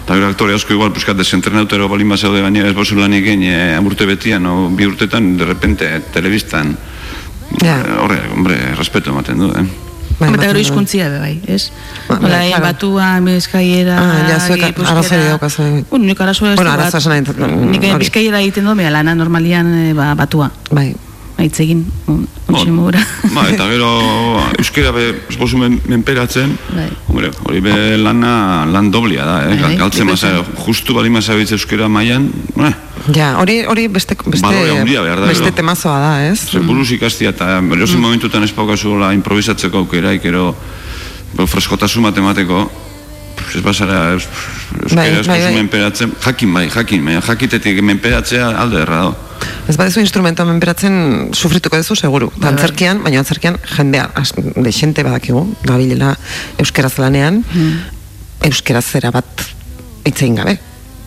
[0.03, 3.79] eta gero aktore asko igual pixkat desentrenautero balin bazaude gainera ez bozu lan egin e,
[3.79, 6.75] urte betian, o, bi urtetan, de repente, telebistan,
[7.61, 7.79] Ja.
[7.79, 9.65] Eh, horre, hombre, respeto ematen du, eh?
[10.19, 11.69] bai, Eta gero hizkuntzia be bai, ez?
[12.07, 12.65] Ba, Nola, bai, eh, claro.
[12.65, 15.63] batua, bizkaiera, Ah, ja, zuek arazorik daukazu.
[15.89, 19.73] Bueno, nik arazoa ez Bueno, nahi dut, mm, Nik bizkaiera egiten du, mea lana normalian
[19.73, 20.51] e, ba, batua.
[20.71, 20.93] Bai,
[21.41, 23.01] Aitz egin, un, un Ba,
[23.33, 23.87] ba, eta gero
[24.61, 26.85] euskera be ez bozu men, menperatzen, Bai.
[27.07, 29.57] hombre, hori be lana lan doblia da, eh?
[29.57, 32.29] Bai, Galtzen bai, masa, justu bali masabitz euskera mailan,
[32.61, 32.73] eh?
[33.15, 36.37] ja, hori, hori beste, beste, handia behar da, beste temazoa da, ez?
[36.53, 40.51] Zer buruz ikastia eta beriozen momentutan ez paukazuela improvisatzeko aukeraik, ero
[41.33, 42.67] bo, freskotasun bat emateko,
[43.55, 44.23] ez basara ez,
[44.93, 45.53] Bai, bai, bai.
[45.55, 49.13] menperatzen, jakin bai, jakin, baina jakitetik menperatzea alde erra da.
[49.67, 52.31] Ez badezu instrumento menperatzen sufrituko duzu seguru.
[52.39, 56.15] Da antzerkian, baina antzerkian jendea, as- de xente badakigu, gabilela
[56.57, 57.79] euskeraz lanean, Mm.
[58.49, 59.25] euskeraz zera bat
[60.05, 60.59] itzein gabe.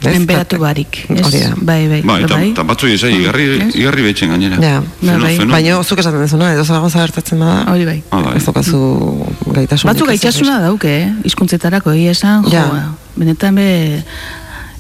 [0.03, 1.07] Enberatu barik.
[1.09, 1.23] ez?
[1.27, 1.55] Hori da.
[1.57, 2.01] Bai, bai.
[2.05, 4.57] Bai, eta, eta batzu izai, igarri, igarri behitzen gainera.
[4.61, 5.37] Ja, Feno- bai.
[5.39, 8.03] feno- baina zuk esaten dezuna, edo zagoza gertatzen bada, Hori bai.
[8.11, 8.37] Ah, bai.
[8.37, 8.81] ez daukazu
[9.47, 9.91] gaitasun.
[9.91, 11.13] Batzuk gaitasuna dauke, eh?
[11.25, 12.93] Hizkuntzetarako egia esan, jo, Ja.
[13.17, 14.05] benetan be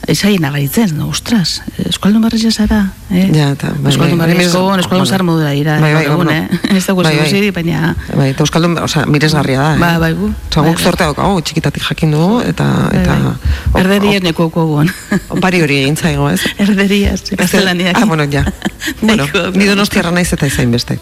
[0.06, 3.26] esaien nabaritzen, no, ostras, eskaldun barrizia zara, eh?
[3.34, 5.10] Ja, eta, bai, Eskaldun bai, barrizko, bai, eskaldun bai.
[5.10, 6.58] zar modura ira, Bai, bai, egun, eh?
[6.76, 7.28] Ez dago Bai, bai.
[7.30, 7.94] zeri, baina...
[8.14, 9.80] Bai, eta euskaldun, osea, miresgarria da, eh?
[9.82, 10.30] Ba, bai, gu.
[10.30, 10.84] Bai, guk bai.
[10.84, 12.66] zorte daukagu, txikitatik jakin dugu, eta...
[12.86, 13.82] Bai, eta bai.
[13.82, 14.92] Erderiaz neko guan.
[15.34, 16.40] Opari hori egin zaigo, ez?
[16.62, 17.98] Erderiaz, gaztelaniak.
[17.98, 18.44] Ah, bueno, ja.
[19.02, 21.00] bueno, ni donostiarra naiz eta izain beste.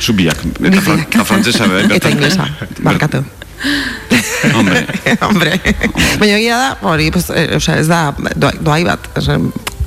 [0.00, 2.48] Zu biak, eta, fran, eta frantzesa bai, Eta inglesa,
[2.82, 3.22] barkatu.
[4.58, 4.86] Hombre,
[5.20, 5.58] Hombre.
[6.18, 8.04] Baina egia da, hori, pues, eh, osea, ez da,
[8.34, 9.10] doai, doai bat,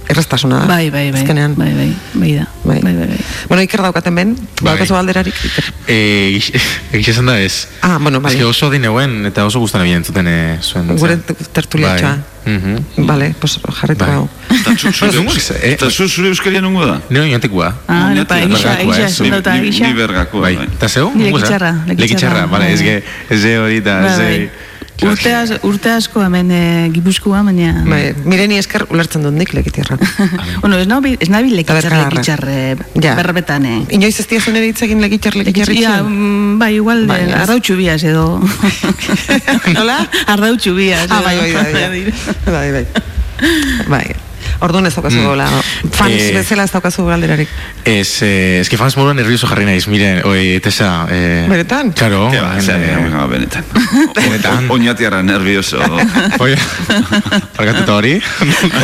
[0.05, 0.65] osea, erreztasuna da.
[0.67, 1.21] Bai, bai, bai.
[1.21, 1.55] Azkenean.
[1.55, 2.47] Bai, bai, bai da.
[2.63, 2.79] Bai.
[2.81, 3.19] Bai, bai, bai.
[3.47, 4.71] Bueno, iker daukaten ben, Bai.
[4.73, 5.71] daukazu alderarik, iker.
[5.87, 6.41] Eh,
[6.93, 7.67] egiz esan da ez.
[7.81, 8.33] Ah, bueno, bai.
[8.33, 10.87] Ez que oso dineuen eta oso gustan ebien zuten eh, zuen.
[10.97, 11.17] Gure
[11.53, 12.15] tertuliatxoa.
[12.15, 12.31] Bai.
[12.45, 13.05] Mhm.
[13.07, 14.13] Vale, pues jarretu Bai.
[14.15, 14.29] hau.
[14.53, 17.01] eta zu, zure, Bueno, eus- eh, eta zu zure euskaria nungo da?
[17.09, 17.73] Nio inotekua.
[17.87, 19.11] Ah, egisa, bergakoa, egisa, ez?
[19.11, 19.87] esan dauta, Ni- egisa.
[19.87, 20.55] Ni bergakoa, Bai.
[20.55, 20.67] bai.
[20.77, 21.11] Eta zeu?
[21.17, 22.45] Lekitxarra, lekitxarra.
[22.45, 24.49] Bale, ez ge, ez ge hori da, ez Bai.
[25.03, 26.59] Urte, az, urte asko hemen e,
[26.95, 27.73] gipuzkoa, baina...
[27.83, 29.97] Bai, mireni esker ulertzen dut nik lekitierra.
[30.63, 33.15] bueno, ez nabil, ez nabil lekitxar, eh, Ja.
[33.19, 33.81] berbetan, eh.
[33.97, 37.41] Inoiz ez diazun ere hitz egin lekitxar, lekitxar Ja, mm, bai, igual, Bai, bai, ez.
[37.43, 38.39] arrautxu biaz edo.
[39.75, 39.99] Nola?
[40.31, 41.09] arrautxu biaz.
[41.11, 41.73] Ah, bai, bai, bai,
[42.45, 42.85] bai, bai,
[43.87, 44.05] bai.
[44.59, 45.25] Orduan ez daukazu Mm.
[45.25, 45.47] gola.
[45.91, 47.49] Fans Eh, bezala ez daukazu galderarik.
[47.83, 51.07] Ez, eh, que fans moduan nervioso jarri naiz, miren, oi, Tessa...
[51.11, 51.91] Eh, Benetan?
[51.91, 52.29] Claro.
[52.31, 53.63] Ba, zer, eh, benetan.
[54.15, 54.69] Benetan.
[54.69, 55.77] Oñatiarra nervioso.
[56.39, 56.57] Oia,
[57.55, 58.13] parkatu eta hori?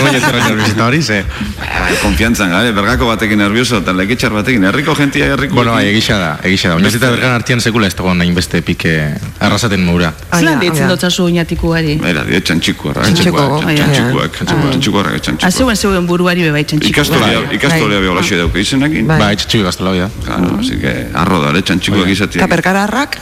[0.04, 1.24] Oia, zerra nerviosita hori, ze...
[1.60, 5.56] Bai, Konfiantzan, gare, bergako batekin nervioso, eta lekitxar batekin, herriko jentia, herriko...
[5.56, 6.88] Bueno, egisa da, egisa da.
[6.92, 8.94] Eta bergan artian sekula ez dago nahin beste pike
[9.40, 10.14] arrasaten moura.
[10.36, 10.90] Zelan Ah, deitzen ja.
[10.92, 12.00] dotzazu oinatikuari?
[12.06, 14.72] Era, die, txantxikuarra, Txantxiko, txantxikuak, bai, txantxikuak, bai.
[14.72, 15.54] txantxikuarra, Ah, txantxikuak.
[15.62, 16.92] Zeuen zeuen buruari bebai txantxiko.
[16.96, 17.56] Ikastolia, Bai.
[17.56, 19.08] ikastolia biolazio dauke izenekin.
[19.08, 19.20] Bai.
[19.20, 20.10] Bai, gaztela, oia.
[20.26, 22.42] Claro, así que, arro da, le, txantxikuak izatea.
[22.44, 23.18] Eta perkararrak,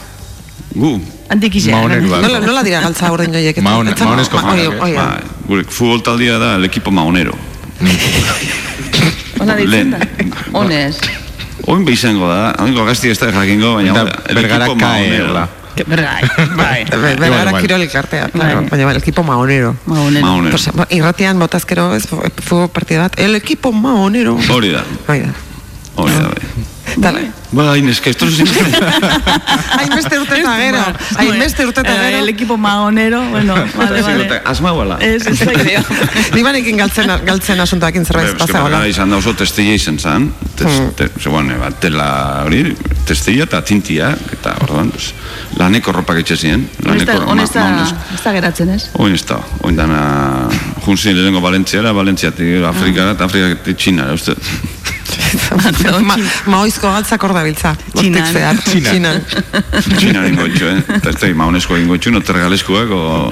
[0.70, 0.90] Gu,
[1.34, 1.74] Handik izan.
[1.74, 2.22] Maoneruak.
[2.22, 3.58] nola, nola dira galtza orden joiek?
[3.58, 5.06] eta- Maone- Etzen- maonesko ma- oi, fanak, oi, ba,
[5.48, 7.34] gure futbol taldia da el equipo maonero.
[9.40, 10.00] Ona ditzen da.
[10.54, 10.98] Honez.
[11.66, 14.80] Oin behizango da, oingo gazti ez da jakingo, baina Eta hau da, el bergara equipo
[14.80, 15.30] kae, maonero.
[15.32, 15.50] hola.
[15.88, 16.24] Bai,
[16.56, 16.84] bai.
[16.90, 17.62] Be- Igual, Bergara igual.
[17.62, 18.62] kirolik artea, claro.
[18.62, 18.70] Bai.
[18.70, 19.76] Baina bai, el equipo maonero.
[19.86, 20.26] Maonero.
[20.26, 20.52] Maonero.
[20.52, 24.38] Pues, ba, irratian botazkero, ez, futbol partida bat, el equipo maonero.
[24.50, 25.34] Hori da, Bai da.
[25.96, 26.96] hori da, bai.
[26.98, 27.32] Dale.
[27.52, 28.40] Bai, neska, esto es
[29.80, 30.82] Hainbeste urte eta gero.
[31.18, 32.18] Hainbeste urte eta Eh, gero.
[32.24, 34.42] El equipo maonero, bueno, vale, vale.
[34.46, 34.98] Asma guala.
[35.02, 35.82] Ez, ez da idea.
[36.36, 38.64] Ni banekin galtzen, galtzen asuntoakin zerbait Eske pasagola.
[38.70, 40.90] bergara izan da oso testilla izan zan, Hmm.
[41.24, 42.76] ze, bueno, bat, tela hori,
[43.08, 45.14] testilla eta tintia, eta orduan, pues,
[45.58, 46.66] laneko ropak etxe ziren.
[46.84, 48.90] Laneko Hon ez da, ma- maones- ez da geratzen, ez?
[48.94, 50.50] Oin ez da, oin dana
[50.86, 54.36] junzien lehenengo Valentziara, Valentziatik Afrikara, eta Afrikatik Txinara, uste.
[56.10, 56.16] Ma,
[56.50, 57.74] maoizko galtzak hor dabiltza.
[57.96, 58.30] Txinan.
[58.34, 58.60] Zehar.
[58.64, 58.92] Txinan.
[58.94, 59.98] Txinan.
[59.98, 60.84] Txina ningo etxo, eh?
[61.00, 63.32] Eta ez da, maonesko ingo etxo, no tergaleskoak, o...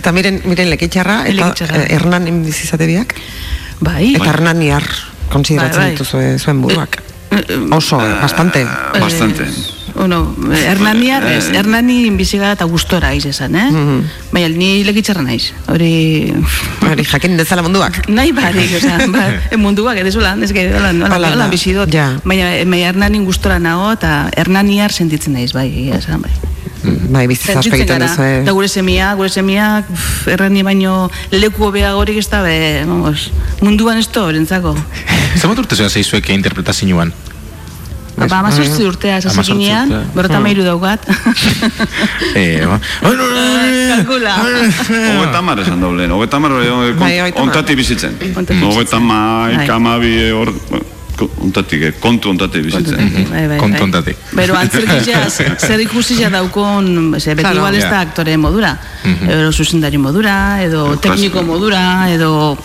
[0.00, 3.14] Eta miren, miren lekitxarra, eta eh, Hernan bizizate biak,
[3.80, 4.14] Bai.
[4.16, 4.82] eta Hernaniar
[5.30, 5.94] konsideratzen Bai, bai.
[5.94, 6.98] dituzue zuen buruak.
[7.74, 8.62] Oso, Ah, bastante.
[8.62, 9.46] Eh, Bastante.
[9.96, 13.68] Bueno, Hernaniar, ez, Hernani bizigara eta gustora aiz esan, eh?
[14.32, 15.54] Baina, ni lekitxarra naiz.
[15.72, 16.34] Hori...
[16.84, 18.02] Hori, jakin dezala munduak.
[18.12, 19.24] Nahi barik, oza, ba,
[19.56, 21.92] munduak, edo lan, ez que, holan, holan, Holan da, holan bizi dut.
[21.92, 22.10] ja.
[22.24, 26.34] Baina, baina Hernanin gustora nago, eta Hernaniar sentitzen naiz, bai, egia esan, bai.
[26.86, 28.54] Bai, bizitza asko egiten duzu, Eta eh.
[28.54, 29.70] gure semia, gure semia,
[30.30, 33.30] errani baino leku hobeagorik ez da, be, vamos,
[33.64, 34.76] munduan ez da, orentzako.
[35.40, 37.14] Zer urte zoa zeizuek interpretazioan?
[38.16, 40.14] Ba, amazortzi urtea, Amazortzi zasekinean, urte.
[40.16, 41.04] berrota mairu daugat.
[42.34, 42.78] Eh, ba.
[43.02, 44.34] Kalkula.
[44.40, 46.50] Hogeta mar esan doble, hogeta mar
[46.98, 47.32] Bai, hamar.
[47.44, 48.16] ontati bizitzen.
[48.62, 49.70] Hogeta maik, Bai.
[49.76, 50.52] amabi, hor,
[51.16, 53.26] ko- ontatik, eh, kontu ontati bizitzen.
[53.30, 53.82] Bai, bai, Kontu bai.
[53.88, 54.16] ontatik.
[54.32, 55.24] Bero antzerkizia,
[55.66, 57.56] zer ikusia daukon, ze, beti Claro.
[57.58, 58.00] igual ez da Ja.
[58.00, 58.78] aktore modura,
[59.28, 62.56] edo zuzendari modura, edo tekniko modura, edo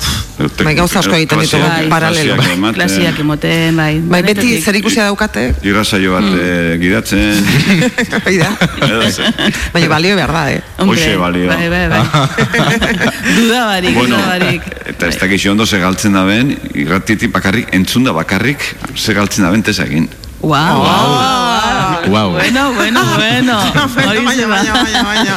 [0.63, 1.57] Bai, gauza asko egiten ditu,
[1.89, 2.35] paralelo.
[2.73, 3.99] klasiak emoten, bai.
[4.03, 7.45] Bai, beti zer ikusia daukate, Irrasaio bat eh, gidatzen.
[8.25, 8.49] hori da.
[9.73, 10.61] Baina balio behar da, eh.
[10.77, 11.47] Hoxe balio.
[11.47, 12.01] Bai, bai, bai.
[13.37, 14.61] duda barik, Bueno, duda barik.
[14.91, 18.11] eta ez dakiz ondo ze galtzen da ben, irratitik bakarrik, entzun da
[18.41, 20.09] bakarrik, ze galtzen da ben tesakin.
[20.41, 22.31] Guau, guau, Guau.
[22.31, 23.53] Bueno, bueno, bueno.
[23.53, 24.22] Baina, ze ba.
[24.26, 25.34] baina, baina, baina.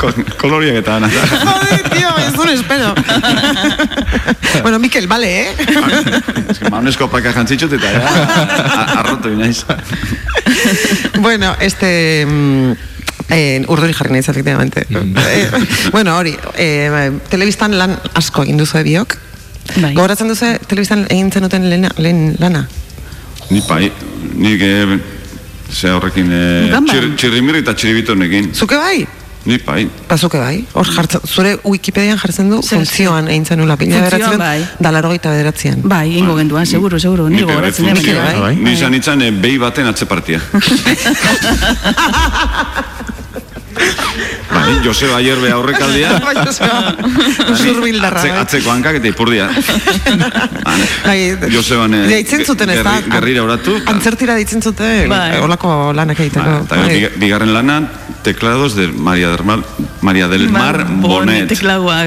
[0.40, 1.10] Koloriak eta ana.
[1.10, 2.94] Joder, tío, ez un espero.
[4.62, 5.54] bueno, Mikel, vale, eh?
[6.48, 8.08] Ez que maunesko paka jantzitxot eta ja,
[8.64, 9.64] a- arrotu inaiz.
[11.20, 12.24] bueno, este...
[12.26, 12.72] mm,
[13.30, 14.86] Eh, urduri jarri naiz, efectivamente.
[14.90, 15.50] Eh,
[15.92, 19.16] bueno, hori, eh, telebistan lan asko egin duzu biok.
[19.80, 19.94] Bai.
[19.96, 22.66] Gogoratzen duzu telebistan egin zenuten lehen, lehen lana?
[23.50, 23.90] Ni pai,
[24.36, 24.98] nik eh,
[25.72, 26.28] ze horrekin
[26.70, 26.86] Ganban.
[26.88, 28.52] txir, txirrimirri eta txiribitonekin.
[28.54, 29.06] Zuke bai?
[29.44, 29.82] Ni pai.
[30.08, 34.62] Bazuke bai, hor jartzen, zure Wikipedian jartzen du, funtzioan egin zenula, pila Funtzioan, bai.
[34.80, 35.82] da larogeita bederatzean.
[35.84, 37.98] Bai, ingo genduan, seguro, seguro, Ni gogoratzen dut.
[37.98, 38.54] funtzioa, bai.
[38.56, 40.40] Ni izan itzan eh, behi baten atzepartia.
[44.68, 46.18] bai, Joseba Aierbe aurrekaldia.
[46.24, 46.96] Bai, Joseba.
[47.56, 49.48] Zurbildarra, Atze, atzeko hankak eta ipurdia.
[51.04, 52.94] Bai, Joseban eh, deitzen zuten ez da?
[52.98, 53.74] gerri- gerrira oratu.
[53.90, 55.38] Antzertira ditzen zuten, Bai.
[55.44, 56.64] olako lanak egiteko.
[56.70, 56.88] Bai.
[56.94, 57.78] biga- bigarren lana,
[58.22, 59.60] teclados de Maria del Mar,
[60.00, 61.48] Maria del Mar Bonet.
[61.48, 61.98] Teklaua.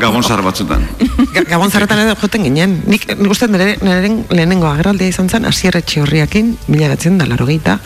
[0.00, 0.86] Gabon zar batzutan.
[1.32, 2.82] Ga- Gabon zarretan edo joten ginen.
[2.86, 7.78] Nik, nik uste nire, lehenengo agerraldia izan zen, asier etxiorriakin, mila batzen da larogeita,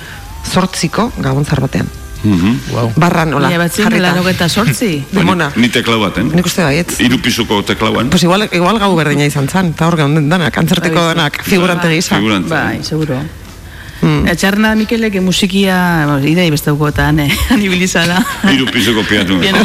[0.49, 1.86] zortziko gabon zar batean.
[2.24, 2.93] Wow.
[2.97, 5.05] Barran, hola, Mila batzen, larogeta sortzi.
[5.12, 5.51] Demona.
[5.57, 6.31] Ni teklau baten.
[6.35, 6.99] Nik uste baietz.
[7.01, 8.11] Hiru pisuko teklauan.
[8.11, 12.16] Pues igual, igual gau berdina izan zen, eta hor geunden danak, antzerteko danak, figurante gisa.
[12.16, 12.55] Figurante.
[12.55, 13.20] Bai, seguro.
[13.99, 14.28] Mm.
[14.31, 15.77] Etxarna Mikelek eh, musikia,
[16.23, 18.20] idei beste ukotan, eh, anibilizala.
[18.47, 19.39] Hiru pisuko piatu.
[19.43, 19.65] Piano.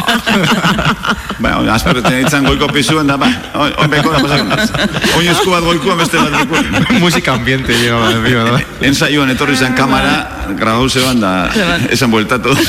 [1.44, 4.98] ba, asperretzen ditzen goiko pisuen da, ba, oi, oi, beko da pasak.
[5.18, 6.98] Oin esku bat goikuan beste bat.
[6.98, 8.58] Musika ambiente da.
[8.82, 11.50] Ensaioan etorri zen kamara, grabau zeban da,
[11.94, 12.54] esan bueltatu.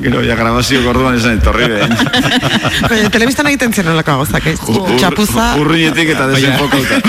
[0.00, 1.92] Gero, ja grabazio gorduan esan etorri behen.
[2.90, 4.58] Baina, telebistan egiten ziren olako gauzak, ez?
[4.72, 5.50] Ur- Txapuza.
[5.60, 7.00] Urrinetik eta desenfokauta.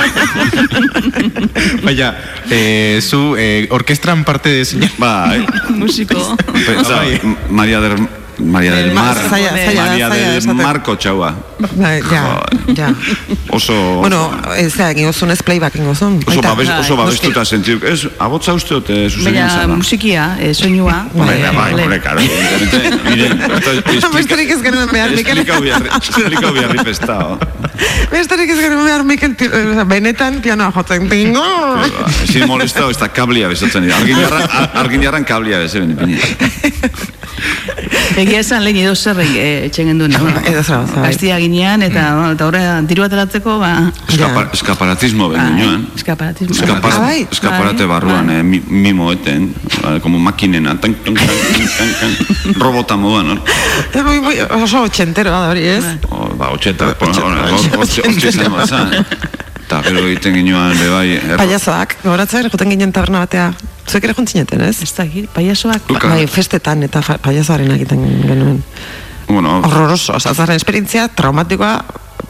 [1.85, 2.09] Vaya,
[2.49, 4.89] eh, zu eh, orkestran parte de señor.
[4.97, 6.35] Bai, Musiko.
[6.51, 7.19] Pentsa, Bai.
[7.49, 7.95] Maria del,
[8.43, 9.17] Maria del Ma- Mar.
[9.29, 10.57] zaila- zaila da, Maria zaila del esaten.
[10.57, 11.33] Marko txaua.
[11.77, 12.41] Ja,
[12.75, 12.87] ja.
[13.49, 13.73] Oso...
[14.01, 16.19] Bueno, ez da, egin gozun ez playback egin gozun.
[16.27, 17.79] Oso, babes, oso babestuta sentiu.
[17.85, 19.75] Ez, abotza uste dute zuzenean Baina zara.
[19.75, 21.05] musikia, eh, soinua.
[21.13, 22.01] Bai, bai, hombre,
[23.09, 25.37] Miren, esto explica- Besterik ez genuen behar, Mikel.
[25.43, 27.37] Explicau biarri, pestao.
[28.11, 31.07] Besterik ez genuen behar, Mikel, sea, benetan pianoa jotzen.
[31.09, 31.45] Tingo!
[32.27, 33.97] Ezin molestao, ez da kablia bezatzen dira.
[34.81, 36.25] Argin jarran, kablia bezatzen dira.
[38.31, 40.13] Egia esan lehen edo zer eh, etxen genduen.
[40.15, 41.09] Bueno, Edo zer, bai.
[41.09, 43.71] Gaztia ginean, eta, eta horre, diru ateratzeko, ba...
[44.07, 45.83] Eskapa, eskaparatismo ben Bai, ginoen.
[45.99, 46.55] Eskaparatismo.
[46.55, 47.25] Eskapar, Ah, bai.
[47.27, 47.89] eskaparate Bai.
[47.91, 49.49] barruan, eh, mi- mimoeten,
[49.83, 53.43] eh, como makinena, tan, tan, tan, tan, tan, robota moduan, no?
[53.93, 55.83] Ez muy, muy, oso txentero da hori, ez?
[56.39, 58.95] Ba, izan bat zan.
[59.71, 63.53] Eta gero egiten ginoan, be bai, erro- Payasoak, gogoratzen, joten ginen taberna batea.
[63.87, 64.81] Zuek ere jontzineten, ez?
[64.83, 65.87] Ez da, payasoak...
[65.87, 66.09] Luka.
[66.11, 68.59] Bai, festetan eta payasoaren egiten genuen.
[69.31, 71.71] bueno, Horroroso, oza, zaren esperientzia traumatikoa,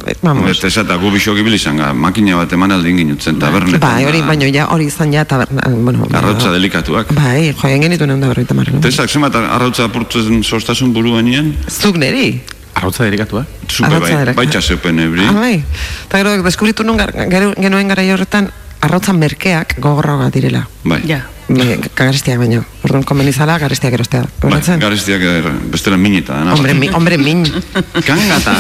[0.06, 0.54] eh, vamos.
[0.54, 3.82] Eta esata gu bisok ibili izan gara, makina bat eman aldin ginutzen tabernetan.
[3.82, 6.06] Bai, hori, baino ja, hori izan ja taberna, bueno.
[6.14, 7.10] Arrautza delikatuak.
[7.18, 8.82] Bai, joen genituen egun da berroita marren.
[8.86, 11.34] Tesak, zemat arrautza apurtzen sostasun buruan?
[11.68, 12.36] Zuk neri?
[12.74, 13.46] Arrautza derikatua.
[13.68, 15.26] Zupe Arrautza bai, derek- baitxa zeupen ebri.
[15.28, 15.64] Ah, bai.
[16.08, 18.50] Eta gero, deskubritu nun gar, genuen gara horretan,
[18.82, 20.68] arrautza merkeak gogorroa direla.
[20.84, 21.02] Bai.
[21.08, 21.26] Ja.
[21.96, 22.64] Garestiak baino.
[22.84, 24.22] Orduan, konbenizala, garestiak erostea.
[24.24, 24.80] Bai, Goratzen?
[24.82, 26.54] garestiak er, bestela minita dena.
[26.56, 27.44] Hombre, mi, hombre, min.
[28.06, 28.56] Kanga eta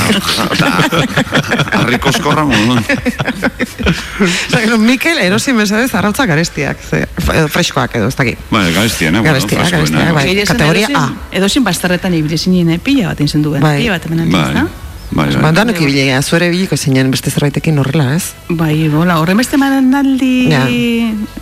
[1.79, 2.81] harriko eskorra modun.
[2.81, 6.77] Osa, gero, Mikel erosi mesedez arrautza garestiak.
[6.89, 8.39] Ze, edo freskoak edo, ez dakit.
[8.51, 9.23] Bai, garestian, eh?
[9.25, 10.27] Garestiak, bueno, garestiak, freskoena, bai.
[10.35, 13.61] Egia esan, kategoria edozein- Edozein bastarretan ibili zinen, eh, pila bat egin duen.
[13.63, 13.77] Bai.
[13.81, 14.65] Pila bat hemen Bai,
[15.11, 15.51] bai, Ba, bai.
[15.53, 18.31] danok ibilega, zuere biliko zinen beste zerbaitekin horrela, ez?
[18.49, 20.63] Bai, bola, horren beste manaldi Ja.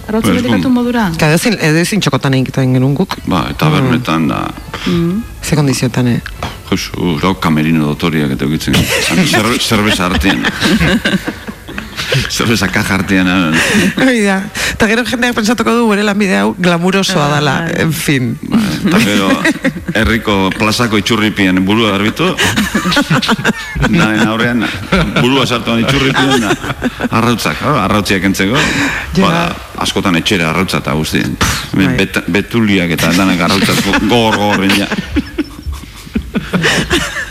[0.08, 0.74] arrautza Pues, delikatu bum.
[0.74, 1.12] modura.
[1.18, 3.16] Ka, edozin, edozin txokotan egiten genuen guk.
[3.26, 4.48] Bai, tabernetan da,
[4.88, 5.24] Mm.
[5.44, 6.22] Ze kondiziotan, eh?
[6.70, 8.76] Josu, rau kamerino dotoriak eta eukitzen.
[9.28, 10.46] Zer, zerbeza artean.
[12.36, 13.28] zerbeza kaja artean.
[13.28, 13.92] eh.
[14.02, 14.40] Hori da.
[14.74, 17.74] Eta gero jendeak pentsatuko du bere lanbide hau glamurosoa Ah, dela, bai.
[17.84, 18.30] en fin.
[18.88, 19.30] Eta gero,
[19.94, 22.30] herriko plazako itxurripien burua garbitu.
[24.00, 24.64] Daen aurrean,
[25.22, 26.54] burua sartuan itxurripien da.
[27.10, 28.56] Arrautzak, oh, arrautziak entzeko.
[29.18, 29.24] Ja.
[29.26, 29.44] Bada,
[29.86, 31.36] askotan etxera arrautza eta guztien.
[31.76, 31.92] Bai.
[32.00, 34.88] Bet, betuliak eta danak arrautzak gor gorren ja.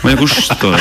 [0.03, 0.71] Baina gusto,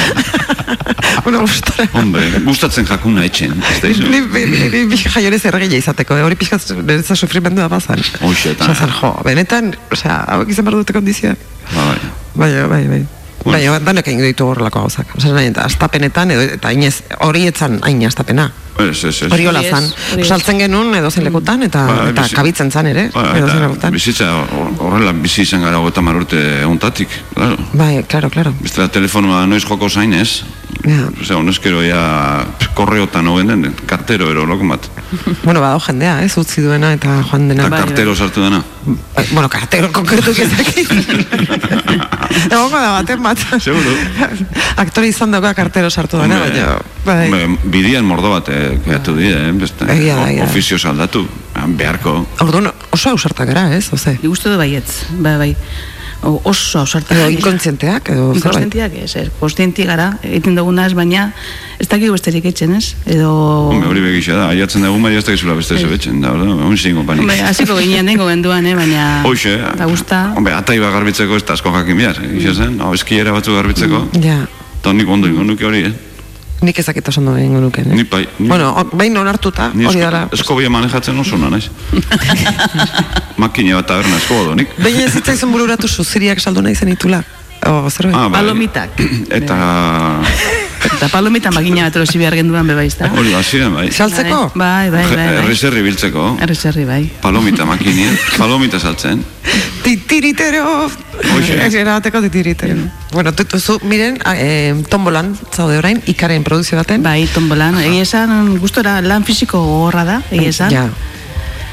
[1.24, 1.89] bueno, gustora.
[1.99, 3.89] hombre, gustatzen jakuna etxen, da?
[3.89, 6.24] Ni, ni, ni, ni, jaiorez erregila izateko, eh?
[6.27, 7.99] hori pixkat niretza sufrimendua bazan.
[8.23, 11.39] Hoxe, eta- Osea, zen, jo, benetan, osea, hauek izan behar dute kondizioak.
[11.74, 11.99] Bai.
[12.39, 13.03] Bai, bai, bai.
[13.52, 15.06] Baina, danak egin ditu horrelako gauzak.
[15.16, 18.50] Osea, nahi, eta astapenetan, edo, eta inez, hori etzan hain astapena.
[18.78, 19.32] Ez, ez, ez.
[19.32, 19.86] Hori hola zan.
[20.24, 23.58] Saltzen genuen edo zein lekutan, eta, Ba, eta bizi- kabitzen zan ere, Ba, edo eta
[23.64, 23.92] lekutan.
[23.92, 27.56] bizitza hor- horrela bizi izan gara gota marurte eguntatik, claro.
[27.72, 28.54] Bai, claro, claro.
[28.60, 30.44] Bestela telefonua noiz joko zain ez,
[30.86, 31.09] Ja.
[31.20, 32.46] Osea, honezkero ja
[32.78, 34.86] korreotan hoben den, kartero ero loko bat.
[35.44, 37.66] Bueno, badago jendea, ez, utzi duena eta joan dena.
[37.66, 38.60] Eta kartero sartu dena.
[38.86, 40.92] Bai, Bueno, kartero konkretu ezakit.
[42.52, 43.42] Egongo da baten bat.
[43.59, 43.96] Seguro.
[44.76, 46.78] Aktore izan dauka kartero sartu dena, baina...
[47.09, 47.44] Bai.
[47.64, 49.88] Bidian mordo bat eh, kreatu die, eh, beste.
[49.88, 50.50] Egia da, egia da.
[50.50, 51.26] Ofizio saldatu,
[51.78, 52.20] beharko.
[52.44, 54.18] Orduan oso ausartak gara, ez, oze?
[54.22, 55.55] Nik uste du baietz, bai, bai.
[56.23, 57.15] O- oso ausartak.
[57.16, 58.40] Edo inkontzienteak, edo zerbait.
[58.40, 61.28] Inkontzientiak, ez, ez, kontzienti gara, egiten dugunaz, baina
[61.78, 62.89] ez dakigu besterik etxen, ez?
[63.07, 63.31] Edo...
[63.70, 67.05] Hombre, hori begisa da, aiatzen dugu maia ez dakizula beste zebetzen, da, orda, hon zingo
[67.07, 67.23] panik.
[67.23, 69.07] Hombre, hasiko ginen dengo genduan, eh, baina...
[69.31, 70.32] Hoxe, Da gusta.
[70.35, 74.03] hombre, atai bat garbitzeko ez da asko jakin behar, gisa zen, hau eskiera batzuk garbitzeko,
[74.24, 74.40] Ja,
[74.81, 75.95] eta nik ondo nuke hori, eh?
[76.62, 77.94] Nik ezakit oso ondo egingo nuke, eh?
[77.94, 80.22] Ni bai, ni, Bueno, behin onartuta, hori esko, dara...
[80.32, 81.68] eskobia manejatzen oso na, naiz.
[83.43, 84.72] Makine bat taberna eskobo nik.
[84.82, 87.22] Behin ez zitzaizun bururatu suziriak saldu nahi zenitula.
[87.66, 88.16] O, zerbait?
[88.16, 88.40] Ah, bai.
[88.40, 89.01] Palomitak.
[89.35, 89.59] Eta
[90.84, 93.10] Eta palomita magina bat erosi behar genduan beba izta.
[93.10, 93.90] hori baziren, bai.
[93.92, 94.52] Saltzeko?
[94.55, 95.16] Bai, bai, bai.
[95.16, 95.42] bai.
[95.44, 97.02] Errizerri biltzeko, Errezerri, bai.
[97.22, 99.24] palomita makinien, palomita saltzen.
[99.82, 100.88] Titiritero!
[101.18, 101.80] Hoxe.
[101.80, 102.76] Erabateko titiritero.
[103.12, 107.02] Bueno, tu, zu, miren, eh, tombolan, zaude orain, ikaren produzio baten.
[107.02, 107.80] Bai, tombolan.
[107.80, 110.70] Egi esan, gustora lan fisiko gogorra da, egi esan.
[110.74, 110.88] Ja.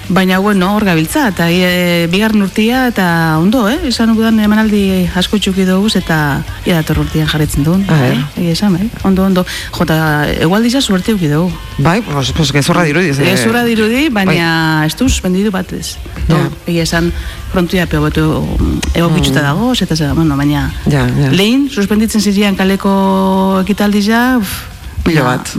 [0.08, 3.80] Baina, bueno, hor gabiltza, eta e, bigarren urtia, eta ondo, eh?
[3.90, 7.82] Esan gudan emanaldi asko txuki dugu, eta ia dator urtian jarretzen duen.
[7.90, 8.20] Ah, eh?
[8.38, 8.86] Egi esan, bai?
[9.04, 9.46] Ondo, ondo.
[9.74, 9.98] Jota,
[10.30, 11.50] egualdiza suerte uki dugu.
[11.80, 13.14] Bai, pues, pues gezurra dirudi.
[13.14, 15.98] ze- Ez ura dirudi, baina ez duz, bendidu bat ez.
[16.28, 16.36] Ja.
[16.36, 17.12] No, Egia esan,
[17.52, 18.24] prontuia peo betu
[18.94, 20.72] egokitzuta dagoz, eta ze, bueno, baina...
[20.86, 21.32] Ja, ja.
[21.32, 24.54] Lehin, suspenditzen zirean kaleko ekitaldiza, uf,
[25.06, 25.50] Pilo mira, bat.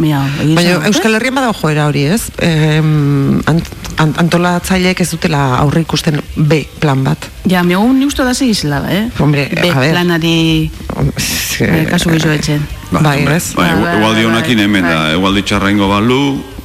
[0.42, 2.24] Egia Baina Euskal Herrian badago joera hori, ez?
[2.42, 3.68] Em, ant,
[4.02, 7.28] ant, antolatzaileek ez dutela aurre ikusten B plan bat.
[7.48, 9.04] Ja, mi egun ni uste da segizela, eh?
[9.22, 9.92] Hombre, Be, a ver.
[9.94, 10.34] planari
[11.60, 12.66] eh, kasu gizo etxen.
[12.90, 13.52] Bai, hombre, ez?
[13.54, 14.64] Bai, Bai, bai, egualdi bai, honakin bai.
[14.66, 16.20] hemen da, egualdi txarraingo balu,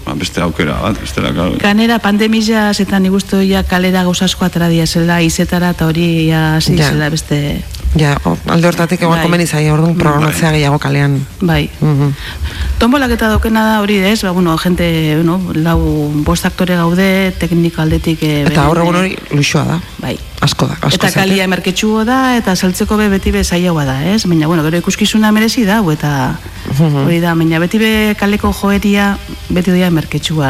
[0.05, 1.59] ba, beste aukera bat, bestela, claro.
[1.61, 6.57] Kanera pandemia eta nik uste ja kalera gauza asko atera zela izetara eta hori Ja.
[6.59, 7.61] zela beste
[7.99, 8.15] Ja,
[8.47, 9.25] alde hortatik egon Bai.
[9.25, 11.19] komeni zaia, orduan programatzea gehiago kalean.
[11.41, 11.69] bai.
[11.81, 12.13] Mhm.
[12.79, 15.79] Tombolak eta daukena da hori ez, ba, bueno, gente, bueno, lau
[16.23, 19.81] bost aktore gaude, teknika aldetik eh, Eta beren, gaur egun eh, hori luxua da.
[19.99, 20.17] Bai.
[20.41, 24.23] Asko da, asko Eta kalia emerketxua da, eta saltzeko be beti be zailagoa da, ez?
[24.25, 26.35] Baina, bueno, gero ikuskizuna merezi da, eta
[26.71, 27.05] Mhm.
[27.05, 29.17] hori da, baina beti be kaleko joeria,
[29.49, 30.49] beti dira emerketxua.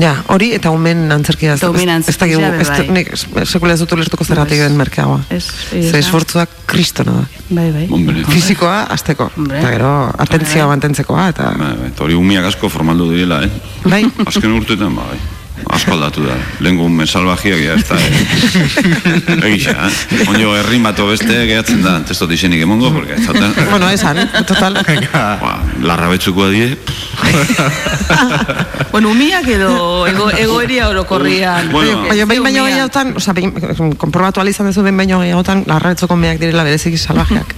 [0.00, 2.88] Ja, hori eta umen antzerkia ez Eta umen ez antzerkia be, ez bai.
[2.90, 3.12] nik
[3.44, 5.20] sekula ez dut ulertuko zergatik den merkeagoa.
[5.30, 7.24] Ez, Ze esfortzuak kristona da.
[7.48, 7.86] Bai, bai.
[7.90, 8.24] Hombre.
[8.28, 9.30] Fizikoa, azteko.
[9.36, 9.58] Hombre.
[9.60, 11.52] Eta gero, atentzioa mantentzekoa, eta...
[11.56, 13.50] Bai, bai, eta hori umiak asko formaldu direla, eh?
[13.84, 14.04] Bai.
[14.26, 15.18] Azken urteetan, ba, bai.
[15.66, 16.36] Asko aldatu da.
[16.60, 19.44] Lehen gumen salvajiak ja, ez da, eh?
[19.48, 20.26] Egisa, eh?
[20.30, 23.54] Onjo, herrin bat beste gehatzen da, testot izenik emongo, porque ez zaten...
[23.70, 24.78] bueno, esan, total.
[25.12, 26.76] Ba, larra betzuko die,
[28.92, 31.70] Bueno, umiak edo ego, egoeria orokorrian.
[31.72, 32.04] Bueno.
[32.08, 33.52] Baina behin baino gehiagotan, behin,
[33.96, 37.54] konprobatu ahal izan duzu behin baino gehiagotan, larraretzoko meak direla bereziki salvajeak.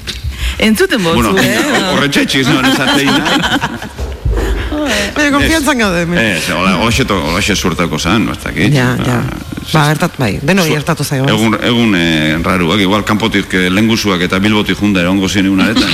[0.58, 1.58] Entzuten botzu, bueno, eh?
[1.92, 3.12] horretxe txiz, no, esatein,
[5.16, 6.18] Baina konfiantzan gaude, hemen.
[6.18, 7.04] Ez, hola, hoxe,
[7.34, 8.74] hoxe suertako zan, no, ez dakit.
[8.74, 9.20] Ja, ja.
[9.68, 11.26] Ba, gertat, bai, denoi gertatu zaio.
[11.28, 15.92] Egun, egun eh, raruak, igual kanpotik eh, lengusuak eta bilbotik junda erongo zien egun aretan.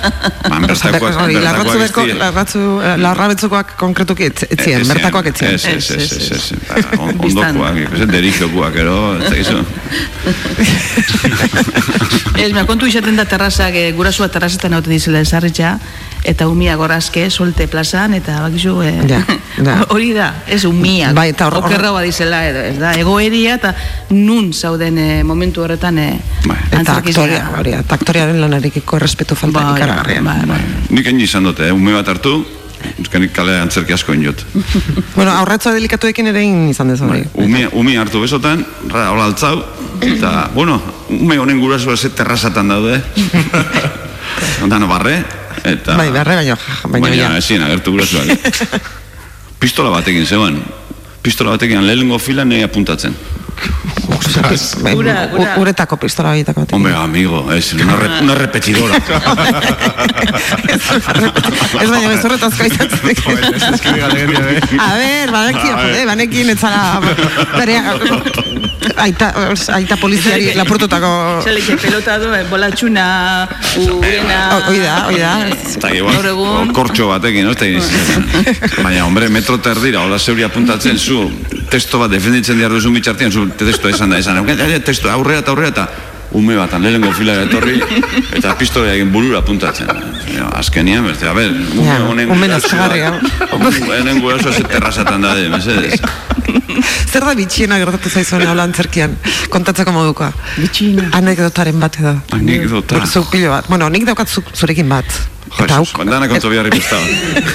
[0.50, 5.56] Ba, bertakoak, bertakoak larratzu, eh, larrabetzukoak konkretuki etz- etzien, bertakoak etzien.
[5.58, 9.58] Ez, ez, ez, ez, ez, Ba, on- ondokoak, ez, derixokoak, ero, ez da gizu.
[12.36, 15.76] Ez, mea, kontu izaten da terrazak, e, gurasua terrazetan haute dizela esarritxa,
[16.26, 19.20] eta umia gorazke, solte plazan, eta bakizu, e, Ja,
[19.62, 19.76] ja.
[19.94, 23.74] hori da, ez umia, Bai, eta hor- hor- okerragoa dizela, edo, ez da, egoeria, eta
[24.10, 26.08] nun zauden e, momentu horretan, e,
[26.46, 26.58] Bai.
[26.80, 30.22] Eta aktoria, hori, eta aktoriaren lanarekiko errespetu falta Bai, ikaragarria.
[30.26, 30.60] bai, bai.
[30.90, 32.34] Nik egin izan dute, eh, ume bat hartu,
[33.00, 34.42] ezkenik kale antzerki asko injot.
[35.16, 37.22] Bueno, aurratzoa delikatuekin ere izan dezu hori.
[37.40, 38.60] Ume, ume hartu besotan,
[38.92, 39.62] ra, hola altzau,
[40.04, 40.76] eta, bueno,
[41.08, 43.00] ume honen guraso ze terrazatan daude.
[44.62, 45.22] Ondano barre,
[45.64, 45.96] eta...
[45.96, 47.36] Bai, beharre baino, baino, Baina, ja.
[47.38, 48.82] ezin, agertu gurasoak.
[49.62, 50.60] Pistola batekin zegoen.
[51.22, 53.16] Pistola batekin lehenengo filan nahi apuntatzen.
[54.82, 55.54] Bai, Ura, ura.
[55.60, 56.72] Uretako pistola baitako bat.
[56.76, 58.96] Hombre, amigo, es una, re, una repetidora.
[61.80, 63.16] Ez baina bezorretaz gaizatzen.
[64.80, 67.00] A ver, banekin, jode, banekin etzara
[67.56, 67.80] bere
[68.96, 69.32] aita,
[69.76, 71.40] aita poliziari lapurtutako...
[71.44, 73.06] Zaleke pelota du, eh, bolatxuna,
[73.96, 74.40] urena...
[74.68, 75.32] Hoi da, hoi da.
[75.52, 76.72] Eta Gaur egun.
[76.76, 77.54] kortxo batekin, no?
[78.84, 81.30] Baina, hombre, metro eta erdira, hola zeuri apuntatzen zu,
[81.70, 85.50] testo bat defenditzen diar duzu mitxartian, zu testo esan da, esan, "Eh, testo aurrera eta
[85.50, 85.88] aurrera eta
[86.32, 87.80] ume batan lehenengo filara etorri,
[88.34, 89.88] eta pistola egin burura puntatzen.
[90.56, 93.12] Azkenian, beste, a ber, ume Ja, honen ume nazkagarria.
[93.52, 96.00] Honen gurasoa ze terrazatan da, de, mesedez.
[97.10, 99.16] Zer da bitxiena gertatu zaizuen hola antzerkian,
[99.52, 100.32] kontatzeko modukoa?
[100.58, 101.08] Bitxiena.
[101.16, 102.16] Anekdotaren bat edo.
[102.36, 103.06] Anekdota.
[103.06, 103.70] Zuk pilo bat.
[103.72, 105.35] Bueno, nik daukat zurekin bat.
[105.50, 106.98] Jesus, bandana konto biharri pesta.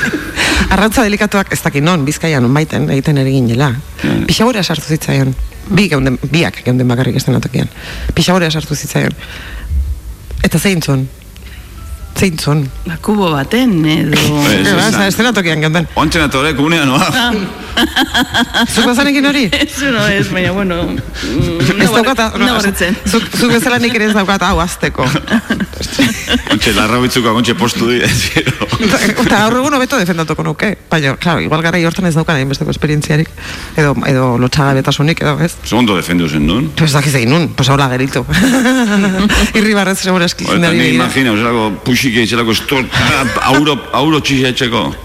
[0.74, 3.72] Arrantza delikatuak ez dakit non, bizkaian baiten egiten ere ginela.
[4.28, 5.34] Pixagurea sartu zitzaion.
[5.72, 7.70] Bi geunden, biak geunden bakarrik estenatokian.
[8.16, 9.16] Pixagurea sartu zitzaion.
[10.44, 11.10] Eta zein zuen?
[12.22, 12.60] Zein zuen?
[12.86, 14.14] Ba, kubo baten, edo...
[14.52, 14.98] Ez, ez, ez.
[15.08, 15.88] estenatokian geunden.
[15.98, 17.08] Ontsen atore, komunean, noa.
[18.76, 19.48] Zuk bazanekin hori?
[19.58, 20.84] Ez, no, ez, baina, bueno...
[20.86, 22.98] mm, Ez daukata, No, horretzen.
[23.10, 25.08] zuk, bezala nik ere ez daukat hau azteko.
[26.54, 28.68] Ontxe, larra bitzuka, ontxe postu di, ez gero.
[28.86, 30.76] Eta gaur egun hobeto defendatuko nuke.
[30.92, 33.32] Baina, claro, igual gara hortan ez daukan hainbesteko esperientziarik.
[33.80, 35.56] Edo, edo lotxagabetasunik, edo ez.
[35.66, 36.70] Segundo defendu zen duen.
[36.78, 38.24] Pues dakiz egin nun, pues hola geritu.
[39.58, 41.72] Irribarrez segura eski Eta ni imagina, zelako
[42.12, 42.86] puxik egitzelako estor,
[43.42, 44.96] auro, auro txixa etxeko.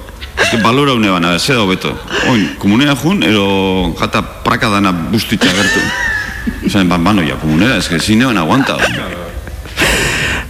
[0.50, 1.94] Que balora une bana, ze da hobeto.
[2.28, 5.80] Oin, komunera jun, ero jata praka dana bustitza gertu.
[6.68, 8.76] Zain, ban, bano, ja, komunera, que zine ban aguanta.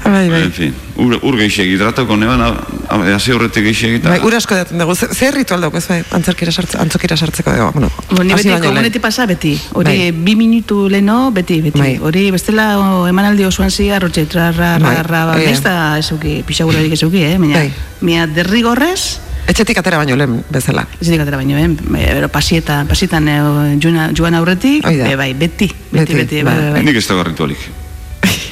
[0.06, 0.42] Bai, bai.
[0.46, 2.42] En fin, ur, ur geixek, hidratoko neban,
[3.14, 4.08] hasi horretik eta...
[4.08, 4.94] Bai, ura asko daten dugu.
[4.94, 7.90] Ze, ze ritual dauk ez bai, antzerkira sartze, antzokira sartzeko edo, bueno.
[8.10, 8.62] Bo, ni beti lehen.
[8.62, 9.56] komunetik pasa beti.
[9.72, 10.12] Hori Bai.
[10.12, 11.78] bi minutu leno beti, beti.
[11.78, 11.98] Bai.
[12.00, 12.72] Hori bestela
[13.08, 15.50] emanaldi osoan zi arrotxe tra ra ra Bai, ra ba, hori da.
[15.50, 17.36] ez da ezuki, pixagurarik ezuki, eh?
[17.38, 17.72] Baina, Bai.
[18.00, 20.88] mia derrigorrez, Etxetik atera baino lehen bezala.
[21.00, 21.68] ez dik atera baino, eh?
[21.86, 24.90] Bai, Bero pasietan, pasietan eh, joan, aurretik, da.
[24.90, 26.82] be, bai, beti, Beti, beti, beti, bai, bai, bai.
[26.82, 27.85] Nik ez dago ritualik.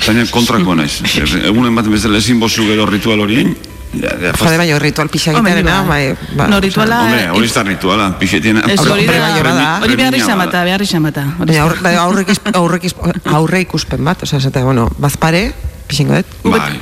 [0.04, 0.98] Zaina kontrako naiz.
[1.48, 3.54] Egunen bat bezala ezin bozu gero ritual horien.
[3.94, 6.08] Ja, ja, Jode baino ritual pixa Hombre, egitearena, bai.
[6.16, 8.64] bai, ba, No, rituala- Hombre, hori ez da rituala, pixetiena.
[8.66, 9.68] Ez hori da, bai, bada.
[9.84, 11.22] hori behar izan bata, behar izan bata.
[11.38, 11.94] Hori Baina aur, bai,
[13.38, 15.52] aurre, ikusten bat, osea, esate, bueno, bazpare,
[15.86, 16.26] pixingo dut.
[16.42, 16.74] Bai.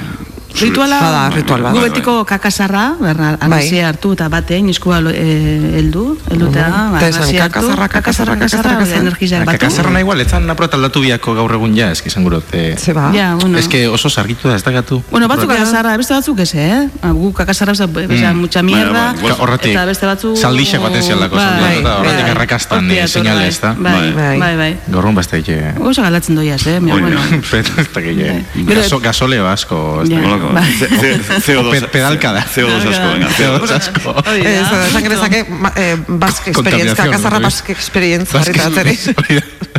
[0.60, 1.72] Rituala, Bada, ritual bat.
[1.74, 3.46] gu betiko kakasarra, berra, Bai.
[3.46, 6.66] anazia hartu eta batein, eskua eh, heldu, heldu eta.
[6.98, 9.00] Eta esan, anazia hartu, kakasarra, kakasarra, kakasarra, kakasarra.
[9.00, 9.58] energizak batu.
[9.58, 12.44] Kakasarran igual, etzan naproat aldatu biako gaur egun ja, eski izan gurot.
[12.52, 13.10] Eh, Ze ba.
[13.14, 13.58] Ja, bueno.
[13.72, 15.02] Que oso sargitu da, ez da gatu.
[15.10, 16.88] Bueno, batzuk kakasarra, beste batzuk ez, eh?
[17.02, 18.34] Ah, Gu kakasarra, oza, mm.
[18.36, 19.36] mucha mierda, bai, bai.
[19.38, 20.36] Horretik, eta beste batzuk...
[20.36, 22.30] zialako, Bai, saldu, eta horretik bai.
[22.30, 23.48] arrakastan Hortik eh, seinale, bai.
[23.48, 23.74] ez da?
[23.78, 24.38] Bai, Bai.
[24.38, 24.76] bai, bai.
[24.88, 25.58] Gaur egun beste eke...
[25.80, 26.78] Oso galatzen doiaz, eh?
[26.80, 27.18] Bueno.
[27.52, 28.40] ez da gehiago.
[28.54, 30.16] Gero- Gaso, gasoleo asko, ez da.
[30.42, 30.48] Ja.
[30.48, 30.72] Holako, Bai.
[30.78, 32.42] C- C- CO2 Pe- pedalka da.
[32.54, 33.28] CO2 asko, venga.
[33.38, 34.14] CO2 asko.
[34.30, 34.50] Hori da.
[34.50, 37.46] Ez, esan genezake, ma- eh, Basque Experience, Contaminación, kakasarra ¿no?
[37.48, 37.72] Basque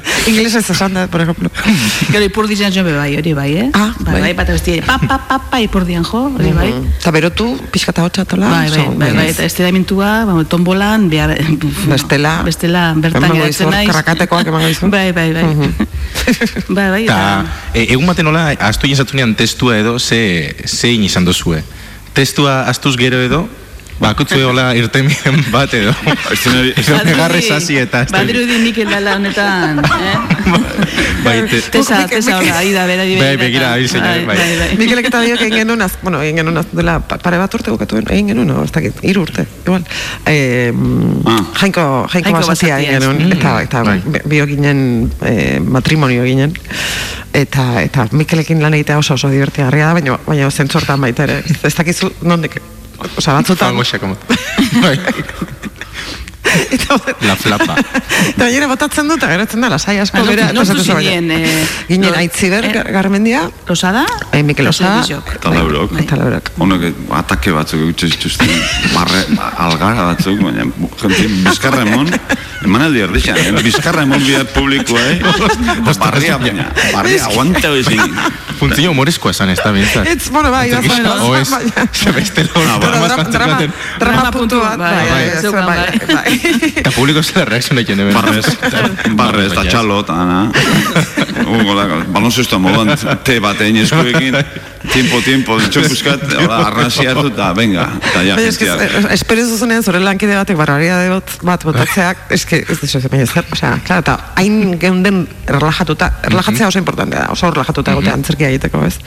[0.04, 1.50] Experience, Inglesez esan da, por ejemplo.
[2.12, 3.70] Gero ipurdi zen jo bai, hori bai, eh?
[3.74, 4.22] Ah, bai, bai.
[4.22, 6.70] bai, bat besti, pa, pa, pa, pa, ipurdian jo, hori bai.
[7.00, 8.50] Eta berotu, pixkata hotxatola.
[8.52, 11.36] Bai, bai, bai, bai, eta estiramentua, ba, tombolan, behar...
[11.88, 12.38] Bestela.
[12.44, 13.88] Bestela, bertan geratzen dizu, naiz.
[13.92, 14.92] karrakatekoak emango dizu.
[14.92, 15.44] Bai, bai, bai.
[16.78, 17.60] bai, bai, Eta, eta...
[17.74, 21.64] e, egun baten nola, astu jensatu nian testua edo, ze, zein izan dozue.
[22.14, 23.48] Testua astuz gero edo,
[24.00, 25.94] bakutzu hola irtemien bat edo.
[26.34, 28.06] Edo negarrez hasi eta...
[28.12, 30.18] Badirudi Mikel dala honetan, eh?
[31.24, 34.36] Bai, te- Tesa, tesa horra, aida, bera, di Bai, begira, abil señor, bai.
[34.36, 34.68] bai, bai.
[34.78, 37.72] Mikelek eta biok egin genuen, az, bueno, egin genuen az, dela pa- pare bat urte
[37.72, 39.86] bukatuen, egin genuen, ez dakit, hiru urte, igual.
[40.28, 40.74] Eh,
[41.24, 41.40] Ah.
[41.62, 43.98] jainko, jainko, Jainko basatia egin genuen, mm, eta, eta bai.
[44.28, 44.84] biok ginen
[45.24, 46.52] eh, matrimonio ginen,
[47.34, 51.74] eta, eta Mikelekin lan egitea oso oso divertigarria da, baina, baina zentzortan baita ere, ez
[51.76, 52.60] dakizu nondik,
[53.18, 54.18] osea, batzutan, Fango xakomo.
[54.82, 55.00] Bai.
[56.76, 57.76] eta, La flapa.
[57.80, 61.36] eta gainera botatzen dut, eta geratzen da, lasai asko, Ah, bera, nortu- zinen, baina.
[61.40, 64.06] eh, Ginen no- aitziber, eh, Gar- Garmendia, Losada?
[64.32, 65.02] eh, Mikel Osada,
[65.36, 65.94] Eta laurok.
[66.00, 66.52] eta laurok.
[66.58, 68.50] Honek atake batzuk egitze zituzten,
[68.94, 69.24] barre,
[69.58, 70.66] algara batzuk, baina
[71.02, 72.12] jente, bizkarra emon,
[72.64, 73.52] emanaldi erdixan, eh?
[73.64, 75.22] bizkarra emon bia publikoa, eh?
[76.00, 78.02] barria, baina, barria, aguanta bezin.
[78.60, 80.06] Funtzio humorezkoa esan ez da bintzat.
[80.08, 83.18] Ez, bueno, bai, Antzerki- baina- O ez, baina- ze beste lor, Ah, Bueno, drama drama,
[83.18, 83.74] batzuk drama, baten.
[84.00, 86.16] drama puntu bat, bai, bai, bai, zeukan, bai, bai.
[86.16, 86.33] bai.
[86.82, 88.18] Eta publiko zela reakzionak jende ben.
[88.18, 88.46] Barrez,
[89.18, 90.40] barrez, eta txalo, eta ana.
[91.44, 91.76] Hugo,
[92.14, 92.94] baloncesto moduan,
[93.26, 94.38] te batein eskuekin,
[94.92, 99.14] tiempo, tiempo, hola, arrasi hartu, eta venga, eta ja, eske, jentia.
[99.16, 103.74] espero zuzenean zure lankide batek barbaridade bat, bat botatzeak, eske, ez dizu, baina zer, osea,
[103.88, 108.98] claro, eta hain geunden relajatuta, relajatzea oso importantea da, oso relajatuta egotea antzerkia egiteko, ez?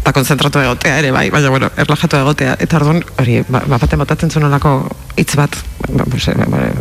[0.00, 4.04] Eta konzentratu egotea ere, bai, baina, bueno, relajatu egotea, eta orduan, hori, ba, ba baten
[4.04, 4.78] botatzen zuen olako
[5.16, 5.69] hitz bat, ba, ba, ba, ba,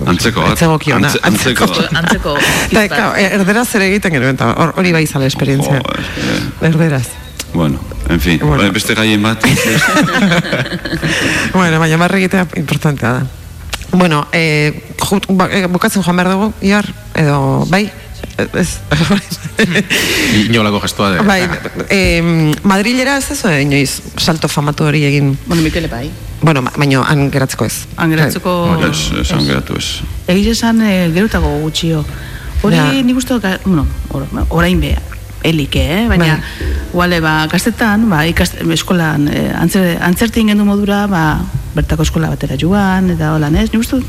[0.09, 0.51] Antzeko bat.
[0.53, 1.93] Etzegokiona, Antze- antzeko bat.
[2.03, 2.35] Antzeko.
[2.71, 5.81] Eta, claro, erderaz ere egiten genuen, eta hor- hori bai zala esperientzia.
[5.81, 7.07] Jo, eh, Erderaz.
[7.53, 7.79] Bueno,
[8.09, 8.55] en fin, Bueno.
[8.57, 8.71] bueno.
[8.73, 9.43] beste gaien bat.
[11.53, 13.25] bueno, baina barre egitea importantea da.
[13.91, 17.91] Bueno, eh, ju, ba, eh, bukatzen joan behar dugu, Iar, edo, bai,
[18.53, 18.77] ez.
[20.47, 21.21] Inolako gestua de.
[21.27, 21.41] bai,
[21.89, 25.37] eh, Madrilera ez ez inoiz salto famatu hori egin.
[25.45, 26.09] Bueno, Mikele bai.
[26.41, 27.85] Bueno, baino, han geratzeko ez.
[27.97, 29.89] Han geratzeko- Ez, ez, han geratu ez.
[30.27, 32.05] Egiz esan e, gerutago gutxio.
[32.61, 32.91] Hori Ja.
[33.03, 33.33] nik uste,
[33.65, 34.95] bueno, or, orain be,
[35.43, 36.07] elike, eh?
[36.09, 36.39] baina,
[36.93, 41.23] guale, ba, gaztetan, ba, ikast, eskolan, eh, antzer, antzertin gendu modura, ba,
[41.75, 43.69] bertako eskola batera joan, eta holan, ez?
[43.71, 43.99] Nik uste,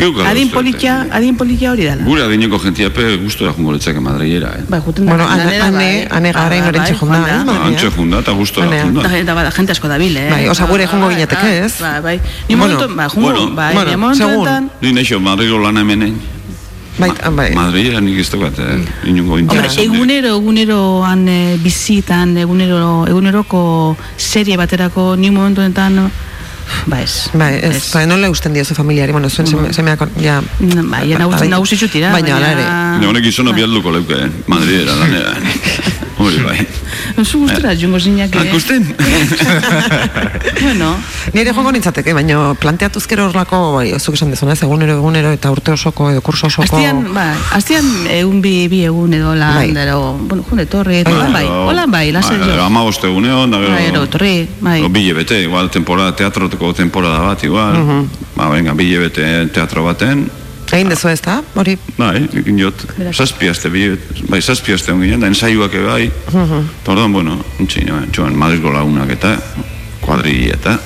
[0.00, 2.04] gara adin politia, adin politia hori dela.
[2.06, 4.64] Gure adineko jentiape gustora jungo letzake Madrilera, eh?
[4.68, 6.06] Ba, juten Bueno, da, ane, ane, bai.
[6.10, 7.44] ane gara inorentxe Bai, junda, ez?
[7.44, 7.66] Madrilera?
[7.70, 8.84] Antxe funda eta gustora Anea.
[8.86, 9.02] funda.
[9.08, 10.28] Da, da, da, jente asko dabil, eh?
[10.30, 11.74] Bai, osa gure jungo Bai, gineteke, ah, ez?
[11.80, 12.20] Bai, bai.
[12.48, 15.76] Ni Bueno, momentu, ba, jungo, bueno, bai, bueno, ni momentu Ni naixo Madrilo lan
[16.98, 17.16] hemenein.
[17.22, 17.54] Bai, bai.
[17.54, 19.08] Madrilera nik ez daukat, eh?
[19.10, 19.78] Inungo Hombre, interes.
[19.78, 26.10] egunero, eguneroan e, bizitan, egunero, eguneroko serie baterako ni momentu honetan,
[26.86, 27.28] ba ez.
[27.34, 30.40] Bai, ez, bai, nola usten diozu familiari, bueno, zuen seme, semeak, ja...
[30.60, 33.00] Bai, ja, nagusi- nagusitxu tira, Baina, baina- hala ere.
[33.02, 34.30] Ne honek izona bialduko leuke, eh?
[34.46, 35.34] Madrilera lanera.
[36.24, 36.60] Hori bai.
[37.24, 38.44] Zu gustura, jungo zinak, eh?
[38.48, 38.84] Akusten?
[40.62, 40.96] bueno.
[41.34, 45.50] Nire joango nintzateke, baina planteatuz gero horlako, bai, zuk esan dezuna, ez, egunero, egunero, eta
[45.52, 46.76] urte osoko, edo kurso osoko...
[46.76, 47.24] Astian, ba,
[47.58, 49.72] astian egun bi, bi egun edo lan, Bai.
[49.76, 52.54] dero, bueno, junde torri, holan bai, holan bai, lasen jo.
[52.64, 54.06] Ama boste egunean, da Bai, gero, gero...
[54.14, 54.78] torri, bai.
[54.94, 56.14] Bile bete, igual, temporada,
[56.54, 57.74] teatroteko temporada bat, igual.
[57.74, 58.08] Mhm.
[58.36, 60.30] Ba, venga, bile bete teatro baten.
[60.72, 61.76] Egin dezu ez da, hori...
[61.96, 63.14] Bai, ekin jot, Beraz.
[63.16, 63.98] zazpiazte, bile,
[64.28, 66.10] bai, zazpiazte onginen, da ensaiuak ere bai.
[66.32, 66.64] Mhm.
[66.82, 69.36] Eta orduan, bueno, ntxin, txuan, Madrilgo lagunak eta
[70.04, 70.76] kuadri eta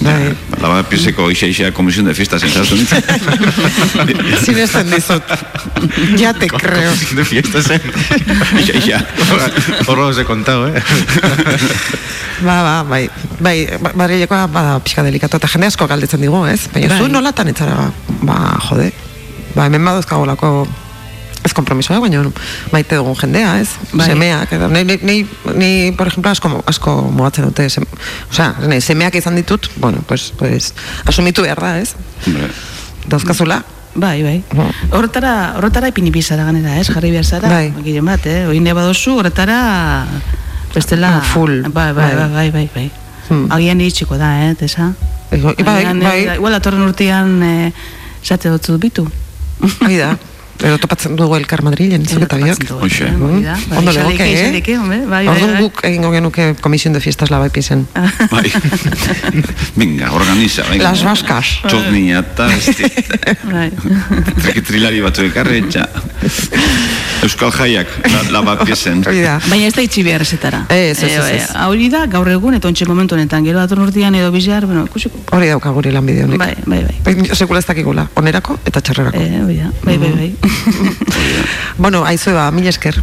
[0.00, 0.32] Bai.
[0.62, 3.02] Laba piseko isa isa komisión de fiestas entzatu nintzen
[4.46, 5.22] Sinesten dizut.
[6.16, 6.92] Ya te creo.
[7.16, 7.80] De fiesta zen.
[8.60, 9.00] Isa isa
[9.86, 10.82] Horro os he contado, eh?
[12.44, 16.66] Ba, ba, bai, bai, ba- Madrilekoa bada pixka delikatu, eta jende asko galdetzen digu, ez?
[16.72, 16.98] Baina Bai.
[17.00, 17.90] zu nolatan etzara,
[18.22, 18.36] ba,
[18.68, 18.90] jode,
[19.56, 20.66] ba, hemen baduzkagolako
[21.46, 22.24] ez kompromisoa, baina
[22.72, 23.70] maite dugun jendea, ez?
[23.92, 24.08] Bai.
[24.10, 25.16] Semeak, edo, ni, ni, ni,
[25.54, 27.86] ni, por ejemplo, asko, asko mugatzen dute, sem,
[28.30, 30.74] osea, ne, semeak izan ditut, bueno, pues, pues,
[31.06, 31.94] asumitu behar da, ez?
[32.26, 32.50] Hombre,
[33.06, 33.62] Dauzkazula,
[33.96, 34.42] Bai, bai.
[34.92, 36.90] Horretara, horretara ipini bizara ganera, ez?
[36.92, 37.48] Jarri behar zara.
[37.48, 37.70] Bai.
[37.82, 38.42] Giren bat, eh?
[38.50, 40.04] Oin badozu, horretara
[40.74, 41.14] bestela...
[41.16, 41.62] Ah, full.
[41.72, 42.14] Bai, bai, Bai.
[42.14, 42.90] bai, bai, bai, bai.
[43.30, 43.46] Hmm.
[43.56, 44.90] Agian iritsiko da, eh, tesa?
[45.30, 45.84] Bai, bai.
[46.26, 47.72] eh, Igual, atorren urtean, eh,
[48.22, 49.06] zate dutzu bitu.
[49.80, 50.10] hori da,
[50.62, 52.62] Edo topatzen dugu elkar Madrilen, zuk eta biok.
[52.80, 53.10] Hoxe.
[53.20, 53.42] Bai,
[53.78, 54.46] Ondo legoke, eh?
[54.46, 55.62] xaleke, hombre, bai, bai, Orduan bai.
[55.62, 57.86] guk egingo genuke komisión de fiestas labai pisen.
[58.30, 58.50] Bai.
[59.80, 60.84] Venga, organiza, venga.
[60.90, 61.58] Las vascas.
[61.68, 62.88] Txotnia eta besti.
[63.52, 63.70] Bai.
[64.66, 65.86] Trilari batzu ekarri etxa.
[67.26, 68.56] Euskal jaiak, la, laba.
[68.62, 69.36] Hori da.
[69.48, 70.64] Baina ez da itxi behar ezetara.
[70.70, 71.50] Ez, ez, ez, Eh, ez.
[71.50, 74.84] eh, Hori da, gaur egun, eta ontxe momentu honetan, gero datorren urtean edo bizar, bueno,
[74.86, 75.22] ikusiko.
[75.32, 76.38] Hori dauka gure lanbide honek.
[76.38, 76.96] Bai, bai, bai.
[77.04, 79.16] Bai, Sekula ez dakigula, onerako eta txarrerako.
[79.18, 80.30] Eh, bai, bai, bai.
[81.78, 83.02] Bueno, aizue ba, mila esker,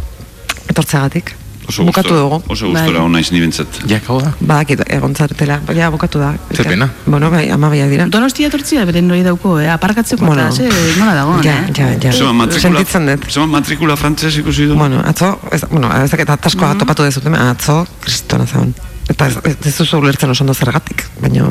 [0.68, 1.34] etortzeagatik.
[1.66, 2.42] Oso Bukatu dugu.
[2.52, 3.04] Oso gustora Bai.
[3.06, 3.78] hona izan ibentzat.
[3.88, 4.34] Jakau da.
[4.40, 6.34] Badakit egon zaretela, baina bukatu da.
[6.52, 6.90] Ze pena.
[7.06, 8.04] Bueno, bai, ama baia dira.
[8.12, 9.70] Donostia etortzia beren hori dauko, eh?
[9.72, 10.42] aparkatzeko Bueno.
[10.44, 10.68] eta, ze,
[10.98, 11.72] nola dago, Ja, eh?
[11.72, 12.12] ja, ja.
[12.12, 13.24] Zema matrikula, Sentitzen dut.
[13.32, 14.74] zema matrikula frantses ikusi du?
[14.76, 16.78] Bueno, atzo, ez, bueno, ez dakit ataskoa Mhm.
[16.84, 18.74] topatu dezut, hemen, atzo, kristona zaun.
[19.08, 21.48] Eta ez, ez, ez duzu ulertzen oso ondo zergatik, baina...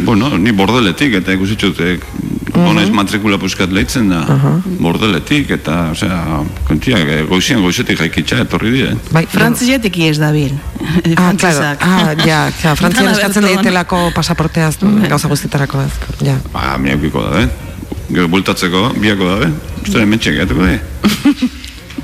[0.00, 1.78] Bueno, ni bordeletik, eta ikusitxut,
[2.56, 2.70] eh, Mhm.
[2.70, 4.20] ona ez matrikula puskat lehitzen da.
[4.80, 8.96] Bordeletik, eta, osea, kontiak, eh, goizian goizetik jaikitxa, etorri dire.
[9.12, 10.52] Bai, Frantziatik ez dabil.
[11.16, 11.76] Ah, claro.
[11.80, 14.76] Ah, ja, ja, Frantzian eskatzen dietelako pasaporteaz
[15.08, 15.92] gauza guztietarako ez.
[16.22, 16.36] Ja.
[16.52, 17.48] Ba, miaukiko da, eh?
[18.08, 19.52] Gero bultatzeko, biako da, eh?
[19.82, 20.78] Uste da, mentxek, gatuko da,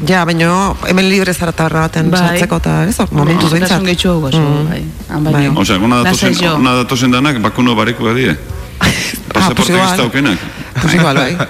[0.09, 2.19] Ja, baina hemen libre zara taberna baten Bai.
[2.19, 3.85] sartzeko eta ez, momentuz Otasun behintzat.
[3.87, 4.69] gehitxu hau gozu, Mm.
[4.69, 4.83] bai.
[5.33, 5.53] Baino.
[5.61, 8.35] Osea, gona datozen, gona datozen danak, bakuno bareko da die.
[9.33, 10.39] Pasaporte ez daukenak.
[10.81, 11.37] Pues igual, bai.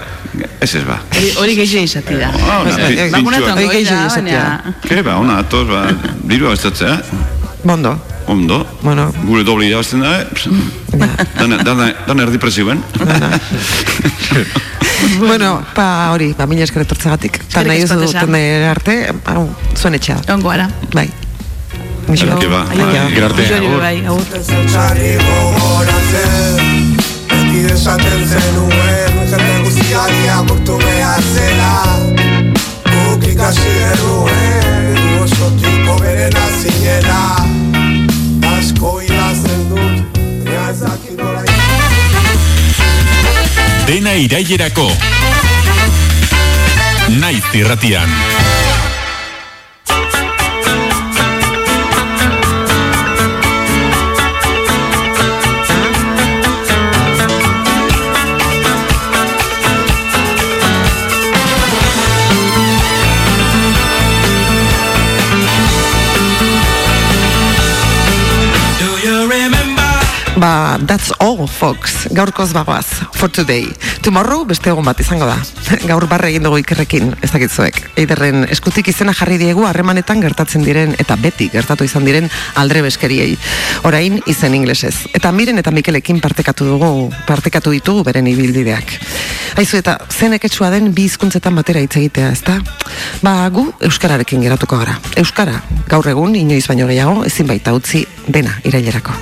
[0.64, 0.96] Ez ez ba.
[1.12, 2.28] Hori- Hori gehiago izati da.
[2.32, 3.56] Ah, Bakunatan pintxoak.
[3.56, 4.62] goi da, gehiago izatea.
[4.62, 4.74] baina...
[4.88, 5.82] Ke, ba, ona datoz, ba,
[6.24, 7.02] dirua estatzea,
[7.64, 7.92] Bondo.
[8.26, 8.66] ondo.
[8.82, 9.12] Bueno.
[9.26, 10.26] Gure dobli irabazten da, eh?
[11.36, 12.82] Dan, dan, dan erdi presioen.
[15.18, 17.36] bueno, pa hori, ba, mila esker etortzegatik.
[17.36, 17.96] Eta Eskerrik nahi Tessa.
[18.24, 18.34] duten
[18.70, 18.94] arte,
[19.34, 19.44] hau,
[19.76, 20.16] zuen etxea.
[20.32, 20.68] Ongo ara.
[20.94, 21.08] Bai.
[22.06, 23.08] Ba, Aio, bai, aio.
[23.14, 23.42] gero arte,
[27.62, 31.72] Desaten zenuen Jende guztiari agurtu behar zela
[32.90, 37.22] Guk ikasi genuen Du oso tipo beren azinela
[38.56, 41.43] Asko idazten dut Baina ez dakit nola
[43.86, 44.86] Dena irailerako.
[47.18, 48.09] Naiz irratian.
[70.43, 72.09] Ba, that's all, folks.
[72.10, 73.62] Gaurkoz bagoaz, for today.
[74.02, 75.36] Tomorrow beste egun bat izango da.
[75.90, 77.77] Gaur barre egin dugu ikerrekin, ez dakitzuek.
[78.02, 82.27] Eiderren eskutik izena jarri diegu harremanetan gertatzen diren eta beti gertatu izan diren
[82.59, 83.36] aldre beskeriei.
[83.86, 84.97] Orain izen inglesez.
[85.14, 86.90] Eta miren eta Mikelekin partekatu dugu,
[87.28, 88.97] partekatu ditugu beren ibilbideak.
[89.62, 92.59] Aizu eta zeneketsua den bi hizkuntzetan batera hitz egitea, ezta?
[93.23, 94.98] Ba, gu euskararekin geratuko gara.
[95.23, 99.14] Euskara, gaur egun inoiz baino gehiago ezin baita utzi dena irailerako.